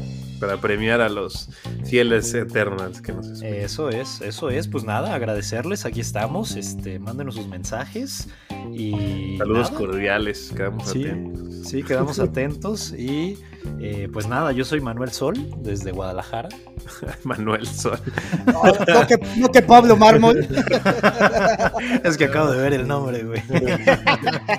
Para, 0.40 0.60
premiar 0.60 1.00
a 1.00 1.08
los 1.08 1.48
fieles 1.84 2.32
eternals 2.34 3.00
que 3.00 3.12
nos 3.12 3.26
escuchan. 3.26 3.54
Eso 3.54 3.90
es, 3.90 4.20
eso 4.20 4.50
es. 4.50 4.68
Pues 4.68 4.84
nada, 4.84 5.14
agradecerles. 5.14 5.84
Aquí 5.86 6.00
estamos. 6.00 6.56
Este, 6.56 6.98
mándenos 6.98 7.34
sus 7.36 7.46
mensajes. 7.48 8.28
Y. 8.72 9.36
Saludos 9.38 9.70
nada, 9.72 9.78
cordiales, 9.78 10.52
quedamos 10.56 10.88
Sí. 10.90 11.04
atentos. 11.04 11.54
Sí, 11.68 11.82
quedamos 11.82 12.18
atentos. 12.18 12.92
Y 12.92 13.38
eh, 13.80 14.08
pues 14.12 14.26
nada, 14.26 14.52
yo 14.52 14.64
soy 14.64 14.80
Manuel 14.80 15.10
Sol, 15.12 15.34
desde 15.58 15.92
Guadalajara. 15.92 16.48
Manuel 17.24 17.66
Sol. 17.66 17.98
No, 18.46 18.62
no 18.64 19.06
que, 19.06 19.16
no 19.38 19.48
que 19.48 19.62
Pablo 19.62 19.96
Mármol. 19.96 20.46
Es 22.04 22.16
que 22.16 22.24
acabo 22.26 22.50
de 22.50 22.58
ver 22.62 22.72
el 22.74 22.86
nombre, 22.86 23.22
güey. 23.24 23.42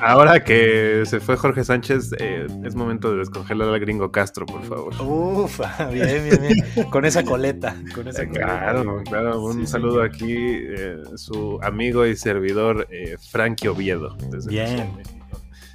Ahora 0.02 0.44
que 0.44 1.04
se 1.06 1.20
fue 1.20 1.38
Jorge 1.38 1.64
Sánchez, 1.64 2.12
eh, 2.20 2.48
es 2.64 2.76
momento 2.76 3.12
de 3.12 3.18
descongelar 3.20 3.70
al 3.70 3.80
gringo 3.80 4.12
Castro, 4.12 4.46
por 4.46 4.64
favor. 4.64 4.94
Uf, 5.02 5.60
bien, 5.92 6.30
bien, 6.30 6.42
bien. 6.76 6.90
Con 6.90 7.06
esa 7.06 7.24
coleta. 7.24 7.76
Con 7.96 8.08
esa 8.08 8.24
Eh, 8.24 8.28
coleta. 8.28 8.46
Claro, 8.46 9.02
claro. 9.04 9.42
Un 9.44 9.62
Sí, 9.66 9.68
saludo 9.68 10.02
señor. 10.04 10.06
aquí, 10.06 10.36
eh, 10.38 10.98
su 11.16 11.60
amigo 11.62 12.06
y 12.06 12.16
servidor 12.16 12.88
eh, 12.92 13.16
Frankie 13.32 13.68
Oviedo. 13.70 14.16
desde 14.30 14.50
Bien. 14.50 14.92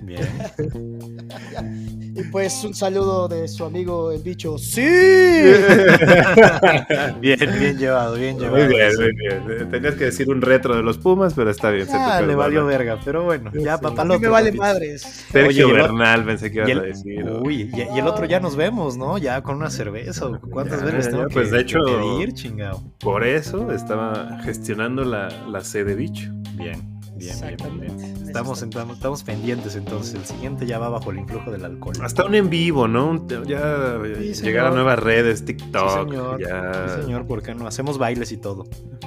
De. 0.02 0.14
Bien. 0.14 0.26
Y 2.14 2.24
pues 2.24 2.62
un 2.62 2.74
saludo 2.74 3.26
de 3.26 3.48
su 3.48 3.64
amigo 3.64 4.12
el 4.12 4.20
bicho. 4.22 4.58
¡Sí! 4.58 4.82
Bien, 7.20 7.38
bien 7.58 7.78
llevado, 7.78 8.16
bien 8.16 8.38
llevado. 8.38 8.66
Muy 8.66 8.74
bien, 8.74 8.90
muy 8.96 9.14
bien. 9.16 9.42
Eh, 9.48 9.64
Tenías 9.70 9.94
que 9.94 10.04
decir 10.04 10.28
un 10.28 10.42
retro 10.42 10.76
de 10.76 10.82
los 10.82 10.98
Pumas, 10.98 11.32
pero 11.32 11.48
está 11.50 11.70
bien. 11.70 11.86
Ah, 11.90 12.20
le 12.20 12.34
valió 12.34 12.66
verga, 12.66 12.98
pero 13.02 13.22
bueno, 13.24 13.50
ya 13.54 13.76
Sí. 13.78 13.82
papá 13.82 14.02
A 14.02 14.04
mí 14.04 14.18
me 14.18 14.28
vale 14.28 14.52
madres. 14.52 15.00
Sergio 15.30 15.48
Oye, 15.48 15.60
y 15.60 15.70
el- 15.70 15.72
Bernal, 15.82 16.24
pensé 16.26 16.50
que 16.50 16.58
ibas 16.58 16.68
el, 16.70 16.78
a 16.80 16.82
decir. 16.82 17.24
uy, 17.42 17.70
y, 17.72 17.96
y 17.96 17.98
el 17.98 18.06
otro 18.06 18.26
ya 18.26 18.40
nos 18.40 18.56
vemos, 18.56 18.98
¿no? 18.98 19.16
Ya 19.16 19.40
con 19.42 19.56
una 19.56 19.70
cerveza. 19.70 20.26
¿o 20.26 20.38
¿Cuántas 20.50 20.80
Ya, 20.80 20.86
veces 20.86 21.08
tengo 21.10 21.28
ya, 21.28 21.32
pues, 21.32 21.48
que, 21.48 21.54
de 21.56 21.62
hecho- 21.62 21.78
que 21.86 21.92
pedir, 22.18 22.34
chingado? 22.34 22.82
Por 23.00 23.24
eso 23.24 23.72
estaba 23.72 24.38
gestionando 24.44 25.02
la, 25.04 25.28
la 25.48 25.62
sede 25.62 25.94
bicho. 25.94 26.30
Bien, 26.56 26.91
bien, 27.22 27.40
bien, 27.40 27.40
bien, 27.40 27.52
Exactamente. 27.52 27.96
bien. 27.96 28.26
Estamos, 28.26 28.62
estamos, 28.62 28.96
estamos 28.96 29.22
pendientes 29.22 29.76
entonces. 29.76 30.14
El 30.14 30.24
siguiente 30.24 30.66
ya 30.66 30.78
va 30.78 30.88
bajo 30.88 31.10
el 31.10 31.18
influjo 31.18 31.50
del 31.50 31.64
alcohol. 31.64 31.94
Hasta 32.02 32.24
un 32.24 32.34
en 32.34 32.48
vivo, 32.50 32.88
¿no? 32.88 33.26
Ya 33.46 33.98
Sí, 34.18 34.34
señor. 34.34 34.44
llegar 34.44 34.66
a 34.66 34.70
nuevas 34.70 34.98
redes, 34.98 35.44
TikTok. 35.44 36.04
Sí, 36.04 36.10
señor. 36.10 36.40
Ya... 36.40 36.88
Sí, 36.96 37.02
señor, 37.02 37.26
¿por 37.26 37.42
qué 37.42 37.54
no? 37.54 37.66
Hacemos 37.66 37.98
bailes 37.98 38.32
y 38.32 38.36
todo. 38.38 38.64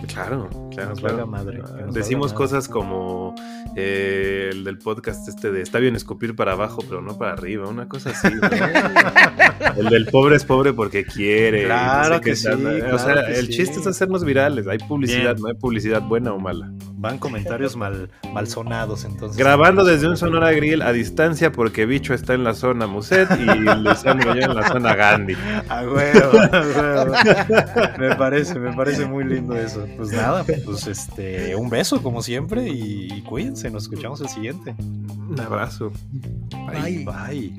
Claro, 0.08 0.50
claro, 0.72 0.90
nos 0.92 1.00
claro. 1.00 1.16
valga 1.18 1.26
madre, 1.26 1.58
que 1.64 1.84
nos 1.84 1.94
Decimos 1.96 2.32
valga 2.32 2.34
madre. 2.34 2.56
cosas 2.56 2.68
como 2.68 3.34
eh, 3.76 4.50
el 4.52 4.64
del 4.64 4.78
podcast 4.78 5.28
este 5.28 5.52
de 5.52 5.62
está 5.62 5.80
bien 5.80 5.96
escupir 5.96 6.36
para 6.36 6.52
abajo, 6.52 6.84
pero 6.88 7.02
no 7.02 7.18
para 7.18 7.34
arriba, 7.34 7.68
una 7.68 7.88
cosa 7.88 8.12
así. 8.12 8.28
¿no? 8.30 8.42
el 9.82 9.90
del 9.90 10.06
pobre 10.08 10.36
es 10.36 10.44
pobre 10.46 10.74
porque 10.74 11.06
quiere. 11.06 11.66
Claro 11.66 12.10
no 12.10 12.16
sé 12.16 12.22
qué 12.22 12.30
que 12.30 12.36
sí, 12.36 12.48
claro 12.48 12.96
o 12.96 13.00
sea, 13.00 13.26
que 13.26 13.34
el 13.40 13.48
sí. 13.48 13.54
chiste 13.54 13.80
es 13.80 13.88
hacernos 13.88 14.24
virales. 14.24 14.68
Hay 14.68 14.78
publicidad, 14.78 15.34
Bien. 15.36 15.42
no 15.42 15.48
hay 15.48 15.56
publicidad 15.56 16.02
buena 16.02 16.34
o 16.34 16.40
mala. 16.40 16.72
Van 17.06 17.20
comentarios 17.20 17.76
mal, 17.76 18.10
mal 18.34 18.48
sonados 18.48 19.06
entonces. 19.06 19.38
Grabando 19.38 19.86
desde 19.86 20.08
un 20.08 20.18
Sonora 20.18 20.52
Grill 20.54 20.82
a 20.82 20.92
distancia 20.92 21.52
porque 21.52 21.86
Bicho 21.86 22.16
está 22.16 22.34
en 22.34 22.44
la 22.44 22.56
zona 22.56 22.88
Muset 22.88 23.30
y 23.40 23.46
Luciano 23.46 24.24
y 24.24 24.40
yo 24.40 24.46
en 24.46 24.56
la 24.56 24.68
zona 24.68 24.96
Gandhi. 24.96 25.36
A 25.70 25.84
huevo, 25.84 26.40
a 26.40 26.62
huevo. 26.62 27.14
Me 28.00 28.16
parece, 28.16 28.58
me 28.58 28.74
parece 28.74 29.06
muy 29.06 29.24
lindo 29.24 29.56
eso. 29.56 29.86
Pues 29.98 30.12
nada, 30.14 30.44
pues 30.44 30.88
este, 30.88 31.56
un 31.56 31.70
beso 31.70 32.02
como 32.02 32.24
siempre 32.24 32.70
y, 32.70 33.08
y 33.14 33.22
cuídense, 33.22 33.70
nos 33.70 33.84
escuchamos 33.84 34.20
el 34.22 34.30
siguiente. 34.30 34.74
Un 34.80 35.40
abrazo. 35.40 35.92
Bye. 36.72 37.06
Bye. 37.06 37.54